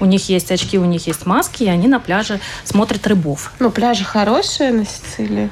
у 0.00 0.04
них 0.04 0.28
есть 0.28 0.50
очки, 0.50 0.78
у 0.78 0.84
них 0.84 1.06
есть 1.06 1.26
маски, 1.26 1.64
и 1.64 1.68
они 1.68 1.88
на 1.88 2.00
пляже 2.00 2.40
смотрят 2.64 3.06
рыбов. 3.06 3.52
Ну, 3.58 3.70
пляжи 3.70 4.04
хорошие 4.04 4.72
на 4.72 4.84
Сицилии. 4.84 5.50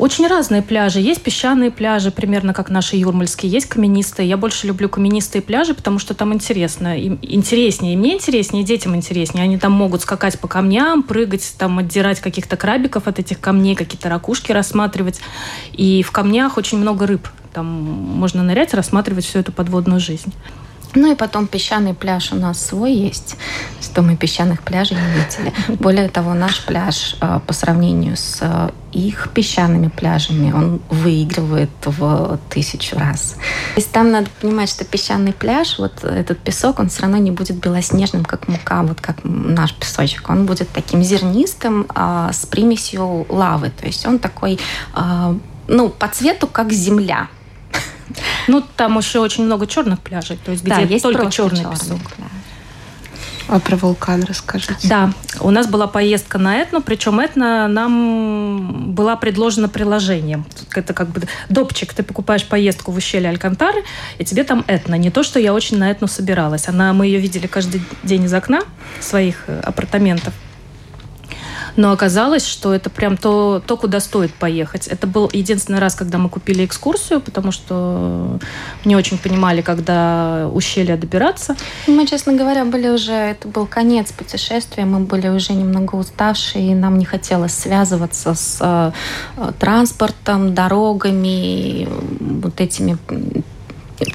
Очень 0.00 0.28
разные 0.28 0.62
пляжи. 0.62 0.98
Есть 0.98 1.20
песчаные 1.22 1.70
пляжи, 1.70 2.10
примерно 2.10 2.54
как 2.54 2.70
наши 2.70 2.96
юрмальские. 2.96 3.52
Есть 3.52 3.66
каменистые. 3.66 4.26
Я 4.26 4.38
больше 4.38 4.66
люблю 4.66 4.88
каменистые 4.88 5.42
пляжи, 5.42 5.74
потому 5.74 5.98
что 5.98 6.14
там 6.14 6.32
интересно. 6.32 6.98
Им 6.98 7.18
интереснее. 7.20 7.92
И 7.92 7.96
мне 7.98 8.14
интереснее, 8.14 8.62
и 8.62 8.66
детям 8.66 8.96
интереснее. 8.96 9.44
Они 9.44 9.58
там 9.58 9.72
могут 9.72 10.00
скакать 10.00 10.40
по 10.40 10.48
камням, 10.48 11.02
прыгать, 11.02 11.54
там 11.58 11.80
отдирать 11.80 12.18
каких-то 12.20 12.56
крабиков 12.56 13.08
от 13.08 13.18
этих 13.18 13.40
камней, 13.40 13.74
какие-то 13.74 14.08
ракушки 14.08 14.52
рассматривать. 14.52 15.20
И 15.74 16.02
в 16.02 16.12
камнях 16.12 16.56
очень 16.56 16.78
много 16.78 17.06
рыб. 17.06 17.28
Там 17.52 17.66
можно 17.66 18.42
нырять, 18.42 18.72
рассматривать 18.72 19.26
всю 19.26 19.40
эту 19.40 19.52
подводную 19.52 20.00
жизнь. 20.00 20.32
Ну 20.94 21.12
и 21.12 21.14
потом 21.14 21.46
песчаный 21.46 21.94
пляж 21.94 22.32
у 22.32 22.36
нас 22.36 22.64
свой 22.66 22.92
есть, 22.92 23.36
что 23.80 24.02
мы 24.02 24.16
песчаных 24.16 24.62
пляжей 24.62 24.96
не 24.96 25.02
видели. 25.12 25.52
Более 25.80 26.08
того, 26.08 26.34
наш 26.34 26.64
пляж 26.64 27.16
а, 27.20 27.38
по 27.38 27.52
сравнению 27.52 28.16
с 28.16 28.38
а, 28.40 28.72
их 28.92 29.28
песчаными 29.32 29.88
пляжами, 29.88 30.52
он 30.52 30.80
выигрывает 30.88 31.70
в 31.84 32.40
тысячу 32.48 32.98
раз. 32.98 33.36
То 33.74 33.80
есть 33.80 33.92
там 33.92 34.10
надо 34.10 34.28
понимать, 34.40 34.68
что 34.68 34.84
песчаный 34.84 35.32
пляж, 35.32 35.78
вот 35.78 36.02
этот 36.02 36.38
песок, 36.40 36.80
он 36.80 36.88
все 36.88 37.02
равно 37.02 37.18
не 37.18 37.30
будет 37.30 37.56
белоснежным, 37.56 38.24
как 38.24 38.48
мука, 38.48 38.82
вот 38.82 39.00
как 39.00 39.18
наш 39.22 39.72
песочек. 39.74 40.28
Он 40.28 40.44
будет 40.44 40.70
таким 40.70 41.04
зернистым, 41.04 41.86
а, 41.94 42.32
с 42.32 42.46
примесью 42.46 43.26
лавы. 43.28 43.70
То 43.70 43.86
есть 43.86 44.04
он 44.06 44.18
такой, 44.18 44.58
ну, 45.68 45.88
по 45.88 46.08
цвету, 46.08 46.48
как 46.48 46.72
земля. 46.72 47.28
Ну, 48.48 48.64
там 48.76 48.98
еще 48.98 49.20
очень 49.20 49.44
много 49.44 49.66
черных 49.66 50.00
пляжей, 50.00 50.38
то 50.44 50.52
есть 50.52 50.62
где 50.64 50.74
да, 50.74 50.80
есть 50.80 51.02
только 51.02 51.30
черный 51.30 51.64
песок. 51.64 51.98
Пляж. 52.16 52.30
А 53.50 53.58
про 53.58 53.74
вулкан 53.76 54.22
расскажите. 54.22 54.88
Да, 54.88 55.12
у 55.40 55.50
нас 55.50 55.66
была 55.66 55.88
поездка 55.88 56.38
на 56.38 56.58
Этну, 56.58 56.80
причем 56.82 57.18
Этна 57.18 57.66
нам 57.66 58.92
была 58.94 59.16
предложена 59.16 59.68
приложением. 59.68 60.46
Это 60.72 60.94
как 60.94 61.08
бы 61.08 61.22
допчик, 61.48 61.92
ты 61.92 62.04
покупаешь 62.04 62.44
поездку 62.44 62.92
в 62.92 62.96
ущелье 62.96 63.28
Алькантары, 63.28 63.82
и 64.18 64.24
тебе 64.24 64.44
там 64.44 64.64
Этна. 64.68 64.94
Не 64.94 65.10
то, 65.10 65.24
что 65.24 65.40
я 65.40 65.52
очень 65.52 65.78
на 65.78 65.90
Этну 65.90 66.06
собиралась. 66.06 66.68
Она, 66.68 66.92
мы 66.92 67.06
ее 67.06 67.18
видели 67.18 67.48
каждый 67.48 67.82
день 68.04 68.24
из 68.24 68.34
окна 68.34 68.60
своих 69.00 69.42
э, 69.48 69.60
апартаментов. 69.60 70.32
Но 71.76 71.92
оказалось, 71.92 72.46
что 72.46 72.74
это 72.74 72.90
прям 72.90 73.16
то, 73.16 73.62
то, 73.66 73.76
куда 73.76 74.00
стоит 74.00 74.34
поехать. 74.34 74.86
Это 74.86 75.06
был 75.06 75.30
единственный 75.32 75.78
раз, 75.78 75.94
когда 75.94 76.18
мы 76.18 76.28
купили 76.28 76.64
экскурсию, 76.64 77.20
потому 77.20 77.52
что 77.52 78.38
не 78.84 78.96
очень 78.96 79.18
понимали, 79.18 79.60
когда 79.62 80.48
ущелье 80.52 80.96
добираться. 80.96 81.56
Мы, 81.86 82.06
честно 82.06 82.32
говоря, 82.32 82.64
были 82.64 82.88
уже... 82.88 83.12
Это 83.12 83.48
был 83.48 83.66
конец 83.66 84.12
путешествия, 84.12 84.84
мы 84.84 85.00
были 85.00 85.28
уже 85.28 85.52
немного 85.52 85.96
уставшие, 85.96 86.72
и 86.72 86.74
нам 86.74 86.98
не 86.98 87.04
хотелось 87.04 87.54
связываться 87.54 88.34
с 88.34 88.58
э, 88.60 88.92
транспортом, 89.58 90.54
дорогами, 90.54 91.88
вот 92.20 92.60
этими 92.60 92.98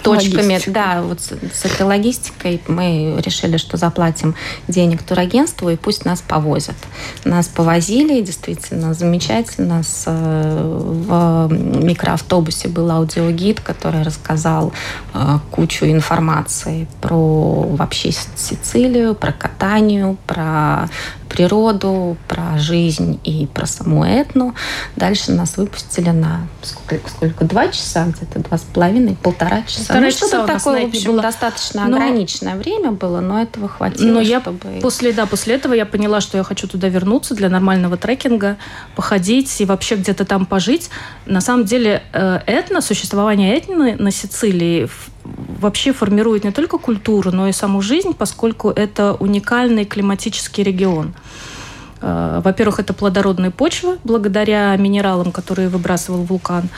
точками. 0.03 0.53
Логистика. 0.53 0.71
Да, 0.71 1.01
вот 1.01 1.21
с, 1.21 1.29
с 1.29 1.65
этой 1.65 1.83
логистикой 1.83 2.61
мы 2.67 3.21
решили, 3.23 3.57
что 3.57 3.77
заплатим 3.77 4.35
денег 4.67 5.03
турагентству 5.03 5.69
и 5.69 5.75
пусть 5.75 6.05
нас 6.05 6.21
повозят. 6.21 6.75
Нас 7.23 7.47
повозили, 7.47 8.21
действительно 8.21 8.93
замечательно. 8.93 9.83
С, 9.83 10.03
э, 10.07 10.81
в 11.07 11.47
микроавтобусе 11.51 12.67
был 12.67 12.89
аудиогид, 12.91 13.59
который 13.59 14.03
рассказал 14.03 14.73
э, 15.13 15.39
кучу 15.51 15.85
информации 15.85 16.87
про 17.01 17.63
вообще 17.63 18.11
Сицилию, 18.35 19.15
про 19.15 19.31
катанию, 19.31 20.17
про 20.25 20.89
природу, 21.35 22.17
про 22.27 22.57
жизнь 22.57 23.19
и 23.23 23.47
про 23.47 23.65
саму 23.65 24.05
Этну. 24.05 24.55
Дальше 24.95 25.31
нас 25.31 25.57
выпустили 25.57 26.09
на 26.09 26.47
сколько, 26.61 27.09
сколько 27.09 27.45
два 27.45 27.67
часа, 27.67 28.05
где-то 28.05 28.39
два 28.39 28.57
с 28.57 28.61
половиной, 28.61 29.15
полтора 29.15 29.63
часа. 29.63 29.74
Полтора 29.77 30.01
ну, 30.01 30.11
что-то 30.11 30.45
такое, 30.45 30.85
в 30.85 30.89
общем, 30.89 31.11
было. 31.11 31.21
достаточно 31.21 31.85
но... 31.85 31.97
ограниченное 31.97 32.55
время 32.55 32.91
было, 32.91 33.19
но 33.19 33.41
этого 33.41 33.67
хватило, 33.67 34.13
но 34.13 34.21
я 34.21 34.41
чтобы... 34.41 34.79
После, 34.81 35.13
да, 35.13 35.25
после 35.25 35.55
этого 35.55 35.73
я 35.73 35.85
поняла, 35.85 36.21
что 36.21 36.37
я 36.37 36.43
хочу 36.43 36.67
туда 36.67 36.87
вернуться 36.89 37.35
для 37.35 37.49
нормального 37.49 37.97
трекинга, 37.97 38.57
походить 38.95 39.61
и 39.61 39.65
вообще 39.65 39.95
где-то 39.95 40.25
там 40.25 40.45
пожить. 40.45 40.89
На 41.25 41.41
самом 41.41 41.65
деле, 41.65 42.03
э, 42.13 42.39
этно, 42.45 42.81
существование 42.81 43.55
этно 43.55 43.95
на 43.97 44.11
Сицилии 44.11 44.89
вообще 45.59 45.93
формирует 45.93 46.43
не 46.43 46.51
только 46.51 46.77
культуру, 46.77 47.31
но 47.31 47.47
и 47.47 47.51
саму 47.51 47.81
жизнь, 47.81 48.13
поскольку 48.13 48.69
это 48.69 49.13
уникальный 49.13 49.85
климатический 49.85 50.63
регион. 50.63 51.13
Э, 52.01 52.41
во-первых, 52.43 52.79
это 52.79 52.93
плодородные 52.93 53.51
почвы, 53.51 53.97
благодаря 54.03 54.75
минералам, 54.75 55.31
которые 55.31 55.69
выбрасывал 55.69 56.23
вулкан. 56.23 56.69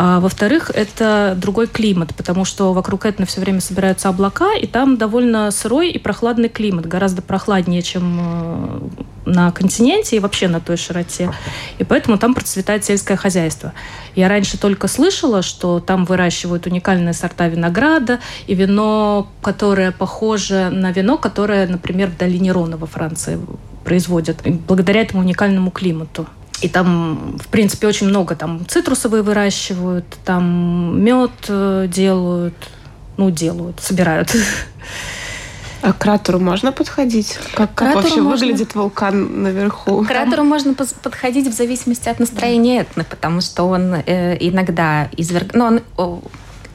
А 0.00 0.20
во-вторых, 0.20 0.70
это 0.72 1.34
другой 1.36 1.66
климат, 1.66 2.14
потому 2.14 2.44
что 2.44 2.72
вокруг 2.72 3.04
Этны 3.04 3.26
все 3.26 3.40
время 3.40 3.60
собираются 3.60 4.08
облака, 4.08 4.54
и 4.54 4.64
там 4.64 4.96
довольно 4.96 5.50
сырой 5.50 5.90
и 5.90 5.98
прохладный 5.98 6.48
климат, 6.48 6.86
гораздо 6.86 7.20
прохладнее, 7.20 7.82
чем 7.82 8.20
э, 8.20 8.80
на 9.26 9.50
континенте 9.50 10.14
и 10.14 10.20
вообще 10.20 10.46
на 10.46 10.60
той 10.60 10.76
широте. 10.76 11.32
И 11.78 11.84
поэтому 11.84 12.16
там 12.16 12.34
процветает 12.34 12.84
сельское 12.84 13.16
хозяйство. 13.16 13.72
Я 14.14 14.28
раньше 14.28 14.56
только 14.56 14.86
слышала, 14.86 15.42
что 15.42 15.80
там 15.80 16.04
выращивают 16.04 16.68
уникальные 16.68 17.12
сорта 17.12 17.48
винограда 17.48 18.20
и 18.46 18.54
вино, 18.54 19.26
которое 19.42 19.90
похоже 19.90 20.70
на 20.70 20.92
вино, 20.92 21.18
которое, 21.18 21.66
например, 21.66 22.10
в 22.10 22.16
долине 22.16 22.52
Рона 22.52 22.76
во 22.76 22.86
Франции 22.86 23.40
производят, 23.82 24.42
благодаря 24.68 25.00
этому 25.00 25.22
уникальному 25.22 25.72
климату. 25.72 26.28
И 26.60 26.68
там, 26.68 27.38
в 27.38 27.48
принципе, 27.48 27.86
очень 27.86 28.08
много. 28.08 28.34
Там 28.34 28.66
цитрусовые 28.66 29.22
выращивают, 29.22 30.06
там 30.24 31.00
мед 31.00 31.30
э, 31.48 31.86
делают, 31.88 32.54
ну, 33.16 33.30
делают, 33.30 33.80
собирают. 33.80 34.34
А 35.80 35.92
к 35.92 35.98
кратеру 35.98 36.40
можно 36.40 36.72
подходить? 36.72 37.38
Как, 37.54 37.72
как 37.74 37.94
вообще 37.94 38.20
можно... 38.20 38.46
выглядит 38.46 38.74
вулкан 38.74 39.42
наверху? 39.42 40.02
К 40.02 40.08
кратеру 40.08 40.38
Там... 40.38 40.48
можно 40.48 40.74
подходить 40.74 41.46
в 41.46 41.52
зависимости 41.52 42.08
от 42.08 42.18
настроения 42.18 42.80
этны, 42.80 43.04
потому 43.04 43.40
что 43.40 43.64
он 43.64 43.94
э, 43.94 44.36
иногда 44.40 45.08
изверг... 45.16 45.54
Ну, 45.54 45.64
он, 45.66 45.80
о, 45.96 46.20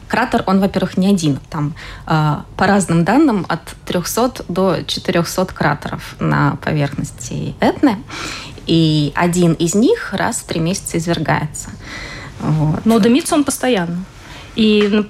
кратер, 0.08 0.44
он, 0.46 0.62
во-первых, 0.62 0.96
не 0.98 1.08
один. 1.08 1.40
Там, 1.50 1.74
э, 2.08 2.36
по 2.56 2.66
разным 2.66 3.04
данным, 3.04 3.46
от 3.50 3.62
300 3.86 4.46
до 4.48 4.84
400 4.86 5.46
кратеров 5.48 6.16
на 6.20 6.58
поверхности 6.64 7.56
Этны 7.60 7.98
и 8.68 9.12
один 9.16 9.54
из 9.54 9.76
них 9.76 10.14
раз 10.14 10.38
в 10.38 10.44
три 10.46 10.60
месяца 10.60 10.98
извергается. 10.98 11.70
Вот. 12.40 12.86
Но 12.86 13.00
дымится 13.00 13.36
он 13.36 13.44
постоянно. 13.44 14.06
И 14.56 15.06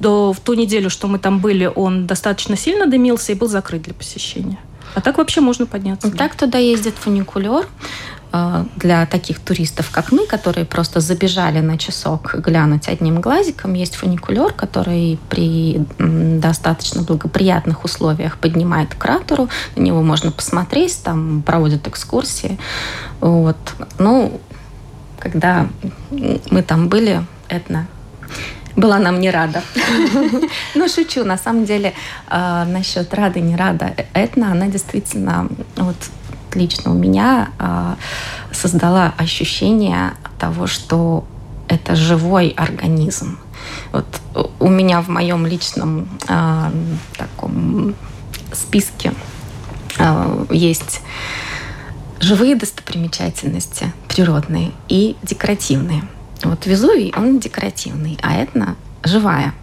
до, 0.00 0.32
в 0.32 0.40
ту 0.40 0.54
неделю, 0.54 0.90
что 0.90 1.08
мы 1.08 1.18
там 1.18 1.40
были, 1.40 1.70
он 1.72 2.06
достаточно 2.06 2.56
сильно 2.56 2.86
дымился 2.86 3.32
и 3.32 3.34
был 3.34 3.48
закрыт 3.48 3.82
для 3.82 3.94
посещения. 3.94 4.58
А 4.94 5.00
так 5.00 5.18
вообще 5.18 5.40
можно 5.40 5.66
подняться. 5.66 6.10
Так 6.10 6.34
туда 6.34 6.58
ездит 6.58 6.94
фуникулер. 6.94 7.66
Э, 8.30 8.64
для 8.76 9.06
таких 9.06 9.40
туристов, 9.40 9.90
как 9.90 10.12
мы, 10.12 10.26
которые 10.26 10.64
просто 10.64 11.00
забежали 11.00 11.60
на 11.60 11.78
часок 11.78 12.34
глянуть 12.34 12.88
одним 12.88 13.20
глазиком, 13.20 13.74
есть 13.74 13.96
фуникулер, 13.96 14.52
который 14.52 15.18
при 15.30 15.80
достаточно 15.98 17.02
благоприятных 17.02 17.84
условиях 17.84 18.36
поднимает 18.36 18.94
кратеру, 18.94 19.48
на 19.76 19.80
него 19.80 20.02
можно 20.02 20.30
посмотреть, 20.30 21.02
там 21.02 21.42
проводят 21.42 21.86
экскурсии. 21.86 22.58
Вот. 23.20 23.56
Ну, 23.98 24.40
когда 25.18 25.68
мы 26.10 26.62
там 26.62 26.88
были, 26.88 27.24
Этна 27.48 27.86
была 28.76 28.98
нам 28.98 29.20
не 29.20 29.30
рада. 29.30 29.62
Ну, 30.74 30.88
шучу. 30.88 31.24
На 31.24 31.38
самом 31.38 31.64
деле, 31.64 31.94
э, 32.30 32.64
насчет 32.64 33.12
рады, 33.14 33.40
не 33.40 33.56
рада. 33.56 33.92
Этна, 34.12 34.52
она 34.52 34.66
действительно 34.66 35.48
вот 35.76 35.96
лично 36.54 36.90
у 36.90 36.94
меня 36.94 37.50
а, 37.58 37.96
создала 38.52 39.14
ощущение 39.16 40.14
того, 40.38 40.66
что 40.66 41.24
это 41.68 41.96
живой 41.96 42.48
организм. 42.50 43.38
Вот 43.92 44.06
у 44.58 44.68
меня 44.68 45.00
в 45.00 45.08
моем 45.08 45.46
личном 45.46 46.08
э, 46.28 46.70
таком 47.16 47.94
списке 48.52 49.12
э, 49.98 50.46
есть 50.50 51.02
живые 52.20 52.56
достопримечательности 52.56 53.92
природные 54.08 54.72
и 54.88 55.16
декоративные. 55.22 56.02
Вот 56.42 56.66
Везувий, 56.66 57.12
он 57.16 57.38
декоративный, 57.38 58.18
а 58.22 58.34
Этна 58.34 58.76
живая. 59.02 59.54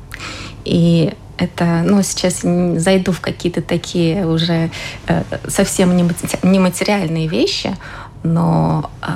И 0.63 1.13
это, 1.37 1.83
ну, 1.85 2.01
сейчас 2.03 2.41
зайду 2.81 3.11
в 3.11 3.21
какие-то 3.21 3.61
такие 3.61 4.25
уже 4.25 4.71
э, 5.07 5.23
совсем 5.47 5.95
нематериальные 5.95 7.27
вещи, 7.27 7.75
но 8.23 8.89
э, 9.01 9.07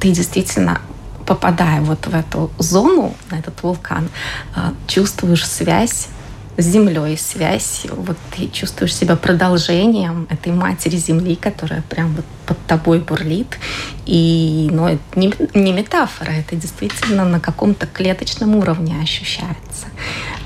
ты 0.00 0.10
действительно 0.10 0.80
попадая 1.26 1.80
вот 1.80 2.06
в 2.06 2.14
эту 2.14 2.50
зону, 2.58 3.14
на 3.30 3.38
этот 3.38 3.62
вулкан, 3.62 4.08
э, 4.56 4.72
чувствуешь 4.88 5.46
связь 5.46 6.08
с 6.56 6.64
землей, 6.64 7.16
связь, 7.16 7.86
вот 7.90 8.16
ты 8.36 8.48
чувствуешь 8.48 8.94
себя 8.94 9.16
продолжением 9.16 10.26
этой 10.30 10.52
матери 10.52 10.96
земли, 10.96 11.36
которая 11.36 11.82
прям 11.82 12.14
вот 12.14 12.24
под 12.46 12.58
тобой 12.66 12.98
бурлит. 12.98 13.58
И, 14.06 14.68
ну, 14.72 14.88
это 14.88 15.02
не, 15.14 15.32
не 15.54 15.72
метафора, 15.72 16.30
это 16.30 16.56
действительно 16.56 17.24
на 17.24 17.40
каком-то 17.40 17.86
клеточном 17.86 18.56
уровне 18.56 18.96
ощущается. 19.02 19.86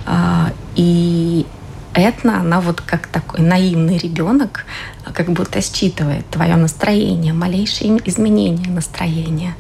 А, 0.06 0.52
и 0.74 1.46
Этна, 1.94 2.40
она 2.40 2.60
вот 2.60 2.80
как 2.80 3.06
такой 3.06 3.40
наивный 3.40 3.98
ребенок, 3.98 4.66
как 5.12 5.30
будто 5.30 5.60
считывает 5.60 6.28
твое 6.28 6.56
настроение, 6.56 7.32
малейшие 7.32 8.00
изменения 8.08 8.68
настроения. 8.68 9.54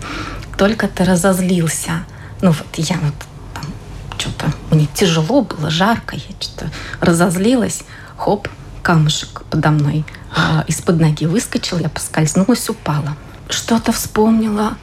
Только 0.58 0.88
ты 0.88 1.04
разозлился. 1.04 2.04
Ну 2.42 2.50
вот 2.50 2.66
я 2.74 2.96
вот 2.96 3.14
там 3.54 3.64
что-то, 4.18 4.52
мне 4.70 4.88
тяжело 4.92 5.42
было, 5.42 5.70
жарко, 5.70 6.16
я 6.16 6.22
что-то 6.40 6.70
разозлилась. 7.00 7.84
Хоп, 8.16 8.48
камушек 8.82 9.42
подо 9.48 9.70
мной 9.70 10.04
э, 10.36 10.64
из-под 10.66 11.00
ноги 11.00 11.26
выскочил, 11.26 11.78
я 11.78 11.88
поскользнулась, 11.88 12.68
упала. 12.68 13.16
Что-то 13.48 13.92
вспомнила, 13.92 14.76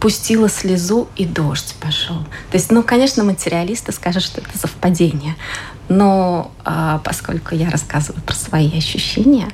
пустила 0.00 0.48
слезу, 0.48 1.08
и 1.14 1.26
дождь 1.26 1.74
пошел. 1.80 2.16
То 2.50 2.56
есть, 2.56 2.72
ну, 2.72 2.82
конечно, 2.82 3.22
материалисты 3.22 3.92
скажут, 3.92 4.22
что 4.22 4.40
это 4.40 4.58
совпадение. 4.58 5.36
Но 5.88 6.50
а, 6.64 6.98
поскольку 7.04 7.54
я 7.54 7.68
рассказываю 7.70 8.22
про 8.22 8.34
свои 8.34 8.76
ощущения, 8.76 9.48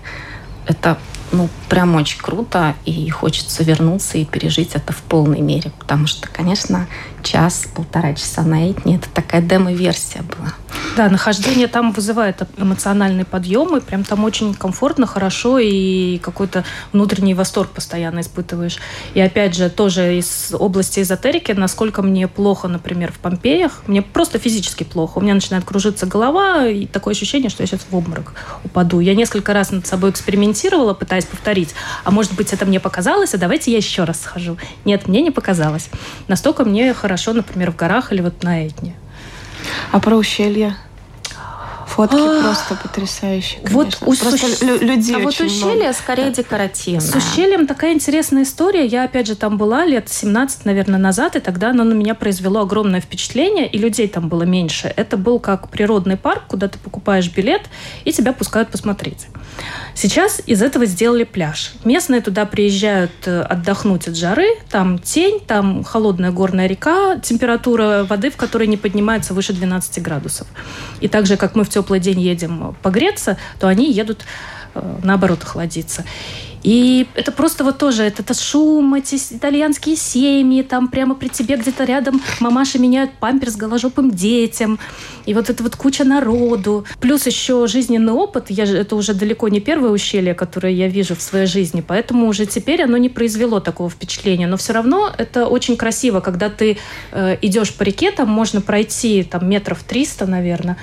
это 0.66 0.98
ну, 1.32 1.48
прям 1.68 1.96
очень 1.96 2.20
круто, 2.20 2.74
и 2.84 3.08
хочется 3.10 3.64
вернуться 3.64 4.18
и 4.18 4.24
пережить 4.24 4.74
это 4.74 4.92
в 4.92 5.02
полной 5.02 5.40
мере, 5.40 5.72
потому 5.78 6.06
что, 6.06 6.28
конечно, 6.28 6.86
час-полтора 7.22 8.14
часа 8.14 8.42
на 8.42 8.70
Этне 8.70 8.96
это 8.96 9.08
такая 9.10 9.42
демо-версия 9.42 10.22
была. 10.22 10.52
Да, 10.96 11.10
нахождение 11.10 11.68
там 11.68 11.92
вызывает 11.92 12.40
эмоциональный 12.56 13.26
подъем, 13.26 13.76
и 13.76 13.80
прям 13.80 14.02
там 14.02 14.24
очень 14.24 14.54
комфортно, 14.54 15.06
хорошо, 15.06 15.58
и 15.58 16.16
какой-то 16.16 16.64
внутренний 16.94 17.34
восторг 17.34 17.68
постоянно 17.68 18.20
испытываешь. 18.20 18.78
И 19.12 19.20
опять 19.20 19.54
же, 19.54 19.68
тоже 19.68 20.16
из 20.16 20.54
области 20.58 21.00
эзотерики, 21.00 21.52
насколько 21.52 22.00
мне 22.00 22.28
плохо, 22.28 22.66
например, 22.68 23.12
в 23.12 23.18
Помпеях, 23.18 23.82
мне 23.86 24.00
просто 24.00 24.38
физически 24.38 24.84
плохо. 24.84 25.18
У 25.18 25.20
меня 25.20 25.34
начинает 25.34 25.66
кружиться 25.66 26.06
голова, 26.06 26.66
и 26.66 26.86
такое 26.86 27.12
ощущение, 27.12 27.50
что 27.50 27.62
я 27.62 27.66
сейчас 27.66 27.80
в 27.90 27.94
обморок 27.94 28.32
упаду. 28.64 29.00
Я 29.00 29.14
несколько 29.14 29.52
раз 29.52 29.72
над 29.72 29.86
собой 29.86 30.12
экспериментировала, 30.12 30.94
пытаясь 30.94 31.26
повторить. 31.26 31.74
А 32.04 32.10
может 32.10 32.32
быть, 32.32 32.54
это 32.54 32.64
мне 32.64 32.80
показалось, 32.80 33.34
а 33.34 33.36
давайте 33.36 33.70
я 33.70 33.76
еще 33.76 34.04
раз 34.04 34.22
схожу. 34.22 34.56
Нет, 34.86 35.08
мне 35.08 35.20
не 35.20 35.30
показалось. 35.30 35.90
Настолько 36.26 36.64
мне 36.64 36.94
хорошо, 36.94 37.34
например, 37.34 37.70
в 37.70 37.76
горах 37.76 38.14
или 38.14 38.22
вот 38.22 38.42
на 38.42 38.66
Этне. 38.66 38.94
А 39.92 40.00
про 40.00 40.16
ущелье? 40.16 40.74
Фотки 41.86 42.16
а, 42.16 42.42
просто 42.42 42.74
потрясающие, 42.74 43.60
конечно. 43.60 43.78
Вот 43.78 43.98
у 44.02 44.14
просто 44.14 44.48
суш... 44.48 44.60
людей 44.60 45.16
А 45.16 45.18
вот 45.20 45.34
ущелье 45.34 45.74
много. 45.74 45.92
скорее 45.92 46.30
декоративное. 46.30 47.00
С 47.00 47.14
ущельем 47.14 47.66
такая 47.66 47.94
интересная 47.94 48.42
история. 48.42 48.84
Я, 48.84 49.04
опять 49.04 49.26
же, 49.26 49.36
там 49.36 49.56
была 49.56 49.86
лет 49.86 50.08
17, 50.08 50.64
наверное, 50.64 50.98
назад, 50.98 51.36
и 51.36 51.40
тогда 51.40 51.70
оно 51.70 51.84
на 51.84 51.94
меня 51.94 52.14
произвело 52.14 52.60
огромное 52.60 53.00
впечатление, 53.00 53.68
и 53.68 53.78
людей 53.78 54.08
там 54.08 54.28
было 54.28 54.42
меньше. 54.42 54.92
Это 54.96 55.16
был 55.16 55.38
как 55.38 55.68
природный 55.68 56.16
парк, 56.16 56.44
куда 56.48 56.68
ты 56.68 56.78
покупаешь 56.78 57.30
билет, 57.30 57.62
и 58.04 58.12
тебя 58.12 58.32
пускают 58.32 58.68
посмотреть. 58.68 59.28
Сейчас 59.94 60.42
из 60.44 60.62
этого 60.62 60.84
сделали 60.84 61.24
пляж. 61.24 61.72
Местные 61.84 62.20
туда 62.20 62.44
приезжают 62.44 63.12
э, 63.24 63.40
отдохнуть 63.40 64.08
от 64.08 64.16
жары. 64.16 64.46
Там 64.70 64.98
тень, 64.98 65.40
там 65.40 65.84
холодная 65.84 66.30
горная 66.30 66.66
река, 66.66 67.18
температура 67.18 68.04
воды, 68.04 68.30
в 68.30 68.36
которой 68.36 68.66
не 68.66 68.76
поднимается 68.76 69.32
выше 69.32 69.54
12 69.54 70.02
градусов. 70.02 70.46
И 71.00 71.08
так 71.08 71.26
же, 71.26 71.38
как 71.38 71.54
мы 71.54 71.64
в 71.64 71.70
теплый 71.76 72.00
день 72.00 72.20
едем 72.20 72.74
погреться, 72.82 73.36
то 73.60 73.68
они 73.68 73.92
едут 73.92 74.24
э, 74.74 74.98
наоборот 75.02 75.42
охладиться. 75.42 76.04
И 76.66 77.06
это 77.14 77.30
просто 77.30 77.62
вот 77.62 77.78
тоже, 77.78 78.02
это, 78.02 78.22
это 78.22 78.34
шум, 78.34 78.94
эти 78.94 79.14
итальянские 79.14 79.94
семьи, 79.94 80.62
там 80.62 80.88
прямо 80.88 81.14
при 81.14 81.28
тебе 81.28 81.56
где-то 81.56 81.84
рядом 81.84 82.20
мамаши 82.40 82.80
меняют 82.80 83.12
памперс 83.20 83.54
голожопым 83.54 84.10
детям. 84.10 84.80
И 85.26 85.34
вот 85.34 85.48
это 85.48 85.62
вот 85.62 85.76
куча 85.76 86.02
народу. 86.02 86.84
Плюс 87.00 87.24
еще 87.24 87.68
жизненный 87.68 88.12
опыт. 88.12 88.46
Я, 88.48 88.64
это 88.64 88.96
уже 88.96 89.14
далеко 89.14 89.48
не 89.48 89.60
первое 89.60 89.90
ущелье, 89.90 90.34
которое 90.34 90.72
я 90.72 90.88
вижу 90.88 91.14
в 91.14 91.22
своей 91.22 91.46
жизни. 91.46 91.84
Поэтому 91.86 92.26
уже 92.26 92.46
теперь 92.46 92.82
оно 92.82 92.96
не 92.96 93.10
произвело 93.10 93.60
такого 93.60 93.88
впечатления. 93.88 94.48
Но 94.48 94.56
все 94.56 94.72
равно 94.72 95.12
это 95.16 95.46
очень 95.46 95.76
красиво, 95.76 96.18
когда 96.18 96.48
ты 96.48 96.78
э, 97.12 97.36
идешь 97.42 97.72
по 97.74 97.84
реке, 97.84 98.10
там 98.10 98.28
можно 98.28 98.60
пройти 98.60 99.22
там 99.22 99.48
метров 99.48 99.84
300, 99.84 100.26
наверное, 100.26 100.76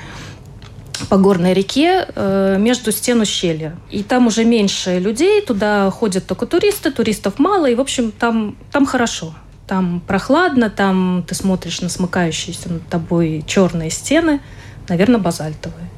по 1.10 1.18
горной 1.18 1.54
реке 1.54 2.08
э, 2.16 2.58
между 2.60 2.92
стен 2.92 3.22
ущелья. 3.22 3.76
И 3.89 4.04
там 4.04 4.28
уже 4.28 4.46
меньше 4.46 5.00
людей, 5.00 5.42
туда 5.42 5.89
ходят 5.92 6.26
только 6.26 6.46
туристы, 6.46 6.92
туристов 6.92 7.39
мало, 7.39 7.70
и, 7.70 7.76
в 7.76 7.82
общем, 7.82 8.12
там, 8.12 8.56
там 8.72 8.86
хорошо. 8.86 9.34
Там 9.68 10.02
прохладно, 10.06 10.70
там 10.70 11.24
ты 11.28 11.36
смотришь 11.36 11.82
на 11.82 11.89
смыкающиеся 11.89 12.70
над 12.70 12.88
тобой 12.88 13.44
черные 13.48 13.89
стены, 13.89 14.42
наверное, 14.89 15.20
базальтовые. 15.20 15.89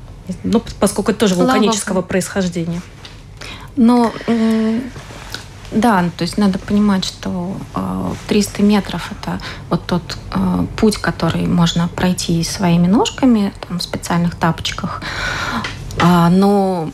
Ну, 0.44 0.62
поскольку 0.80 1.12
это 1.12 1.22
тоже 1.22 1.36
вулканического 1.36 1.98
Лава. 1.98 2.08
происхождения. 2.08 2.82
Но 3.76 4.12
да, 5.76 6.10
то 6.18 6.22
есть 6.22 6.38
надо 6.38 6.58
понимать, 6.58 7.04
что 7.04 7.56
300 8.28 8.62
э, 8.62 8.66
метров– 8.66 9.12
это 9.12 9.40
вот 9.70 9.86
тот 9.86 10.18
э, 10.32 10.66
путь, 10.78 10.98
который 10.98 11.46
можно 11.48 11.90
пройти 11.90 12.44
своими 12.44 12.88
ножками 12.88 13.54
там, 13.68 13.80
в 13.80 13.84
специальных 13.84 14.36
тапочках. 14.36 15.04
А, 16.00 16.30
но 16.30 16.90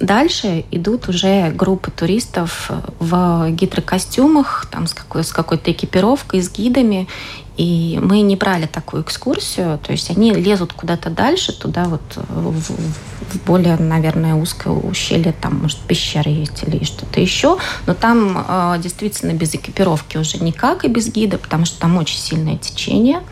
дальше 0.00 0.64
идут 0.70 1.08
уже 1.08 1.50
группы 1.50 1.90
туристов 1.90 2.70
в 2.98 3.50
гидрокостюмах, 3.50 4.66
там, 4.70 4.86
с, 4.86 4.94
какой- 4.94 5.24
с 5.24 5.32
какой-то 5.32 5.72
экипировкой, 5.72 6.42
с 6.42 6.50
гидами. 6.50 7.08
И 7.56 8.00
мы 8.02 8.22
не 8.22 8.34
брали 8.34 8.66
такую 8.66 9.04
экскурсию, 9.04 9.78
то 9.78 9.92
есть 9.92 10.10
они 10.10 10.32
лезут 10.32 10.72
куда-то 10.72 11.08
дальше, 11.08 11.52
туда 11.52 11.84
вот 11.84 12.02
в, 12.16 12.60
в 12.60 13.44
более, 13.46 13.76
наверное, 13.76 14.34
узкое 14.34 14.72
ущелье, 14.72 15.32
там, 15.32 15.60
может, 15.60 15.78
пещеры 15.78 16.30
есть 16.30 16.64
или 16.66 16.82
что-то 16.84 17.20
еще, 17.20 17.58
но 17.86 17.94
там 17.94 18.44
э, 18.48 18.78
действительно 18.80 19.32
без 19.32 19.54
экипировки 19.54 20.16
уже 20.16 20.38
никак 20.38 20.84
и 20.84 20.88
без 20.88 21.08
гида, 21.08 21.38
потому 21.38 21.64
что 21.64 21.80
там 21.80 21.96
очень 21.96 22.18
сильное 22.18 22.56
течение. 22.56 23.22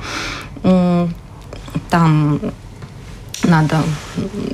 Там 1.91 2.41
надо 3.45 3.83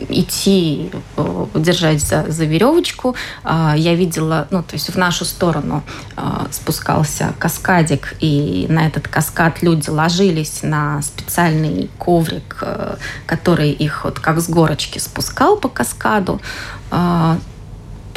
идти, 0.08 0.90
э, 1.16 1.46
держать 1.54 2.00
за, 2.00 2.24
за 2.28 2.44
веревочку. 2.44 3.14
А, 3.44 3.74
я 3.76 3.94
видела, 3.94 4.46
ну, 4.50 4.62
то 4.62 4.74
есть 4.74 4.88
в 4.90 4.96
нашу 4.96 5.24
сторону 5.24 5.82
а, 6.16 6.46
спускался 6.50 7.34
каскадик, 7.38 8.14
и 8.20 8.66
на 8.68 8.86
этот 8.86 9.08
каскад 9.08 9.62
люди 9.62 9.90
ложились 9.90 10.62
на 10.62 11.02
специальный 11.02 11.90
коврик, 11.98 12.58
э, 12.62 12.96
который 13.26 13.70
их 13.70 14.04
вот 14.04 14.18
как 14.18 14.40
с 14.40 14.48
горочки 14.48 14.98
спускал 14.98 15.56
по 15.56 15.68
каскаду 15.68 16.40
а, 16.90 17.38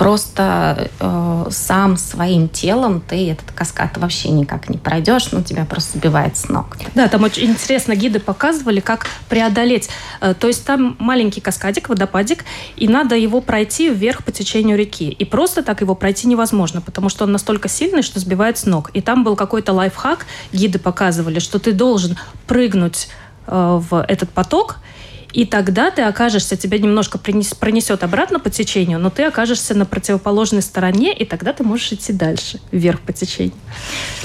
просто 0.01 0.89
э, 0.99 1.45
сам 1.51 1.95
своим 1.95 2.49
телом 2.49 3.01
ты 3.07 3.29
этот 3.29 3.51
каскад 3.51 3.97
вообще 3.97 4.29
никак 4.29 4.67
не 4.67 4.79
пройдешь, 4.79 5.31
ну 5.31 5.43
тебя 5.43 5.63
просто 5.63 5.99
сбивает 5.99 6.37
с 6.37 6.49
ног. 6.49 6.75
Да, 6.95 7.07
там 7.07 7.23
очень 7.23 7.51
интересно 7.51 7.95
гиды 7.95 8.19
показывали, 8.19 8.79
как 8.79 9.05
преодолеть. 9.29 9.89
Э, 10.19 10.33
то 10.33 10.47
есть 10.47 10.65
там 10.65 10.95
маленький 10.97 11.39
каскадик, 11.39 11.87
водопадик, 11.87 12.45
и 12.77 12.87
надо 12.87 13.15
его 13.15 13.41
пройти 13.41 13.89
вверх 13.89 14.23
по 14.23 14.31
течению 14.31 14.75
реки. 14.75 15.09
И 15.09 15.23
просто 15.23 15.61
так 15.61 15.81
его 15.81 15.93
пройти 15.93 16.27
невозможно, 16.27 16.81
потому 16.81 17.09
что 17.09 17.25
он 17.25 17.31
настолько 17.31 17.69
сильный, 17.69 18.01
что 18.01 18.19
сбивает 18.19 18.57
с 18.57 18.65
ног. 18.65 18.89
И 18.93 19.01
там 19.01 19.23
был 19.23 19.35
какой-то 19.35 19.71
лайфхак, 19.71 20.25
гиды 20.51 20.79
показывали, 20.79 21.37
что 21.37 21.59
ты 21.59 21.73
должен 21.73 22.17
прыгнуть 22.47 23.07
э, 23.45 23.79
в 23.89 24.03
этот 24.07 24.31
поток, 24.31 24.79
и 25.33 25.45
тогда 25.45 25.91
ты 25.91 26.01
окажешься, 26.01 26.55
тебя 26.55 26.77
немножко 26.77 27.17
пронесет 27.17 28.03
обратно 28.03 28.39
по 28.39 28.49
течению, 28.49 28.99
но 28.99 29.09
ты 29.09 29.23
окажешься 29.23 29.73
на 29.73 29.85
противоположной 29.85 30.61
стороне, 30.61 31.13
и 31.13 31.25
тогда 31.25 31.53
ты 31.53 31.63
можешь 31.63 31.91
идти 31.93 32.13
дальше, 32.13 32.59
вверх 32.71 33.01
по 33.01 33.13
течению. 33.13 33.55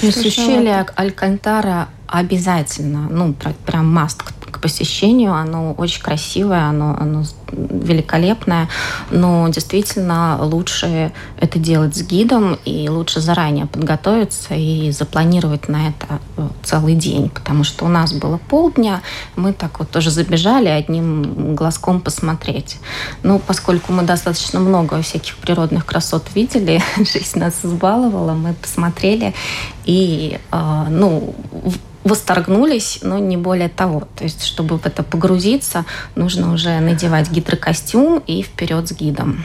Есть 0.01 0.25
ущелье 0.25 0.85
Алькантара 0.95 1.89
Обязательно. 2.07 3.09
Ну, 3.09 3.35
прям 3.65 3.93
маст 3.93 4.23
посещению. 4.59 5.33
Оно 5.33 5.73
очень 5.73 6.01
красивое, 6.01 6.63
оно, 6.63 6.95
оно 6.99 7.23
великолепное. 7.51 8.67
Но 9.11 9.47
действительно 9.49 10.37
лучше 10.41 11.11
это 11.39 11.59
делать 11.59 11.95
с 11.95 12.01
гидом 12.01 12.57
и 12.65 12.89
лучше 12.89 13.19
заранее 13.19 13.65
подготовиться 13.65 14.53
и 14.53 14.91
запланировать 14.91 15.69
на 15.69 15.89
это 15.89 16.19
э, 16.37 16.47
целый 16.63 16.95
день. 16.95 17.29
Потому 17.29 17.63
что 17.63 17.85
у 17.85 17.87
нас 17.87 18.13
было 18.13 18.37
полдня, 18.37 19.01
мы 19.35 19.53
так 19.53 19.79
вот 19.79 19.89
тоже 19.89 20.11
забежали 20.11 20.67
одним 20.67 21.55
глазком 21.55 22.01
посмотреть. 22.01 22.77
Ну, 23.23 23.39
поскольку 23.39 23.93
мы 23.93 24.03
достаточно 24.03 24.59
много 24.59 25.01
всяких 25.01 25.37
природных 25.37 25.85
красот 25.85 26.23
видели, 26.35 26.81
жизнь 26.97 27.39
нас 27.39 27.59
избаловала, 27.63 28.33
мы 28.33 28.53
посмотрели 28.53 29.33
и, 29.85 30.39
э, 30.51 30.85
ну, 30.89 31.33
восторгнулись, 32.07 32.99
но 33.01 33.17
не 33.17 33.37
более 33.37 33.69
того. 33.69 34.07
То 34.15 34.23
есть, 34.23 34.43
чтобы 34.43 34.77
в 34.77 34.85
это 34.85 35.03
погрузиться, 35.03 35.85
нужно 36.15 36.53
уже 36.53 36.79
надевать 36.79 37.29
гидрокостюм 37.29 38.23
и 38.25 38.41
вперед 38.41 38.87
с 38.87 38.91
гидом. 38.91 39.43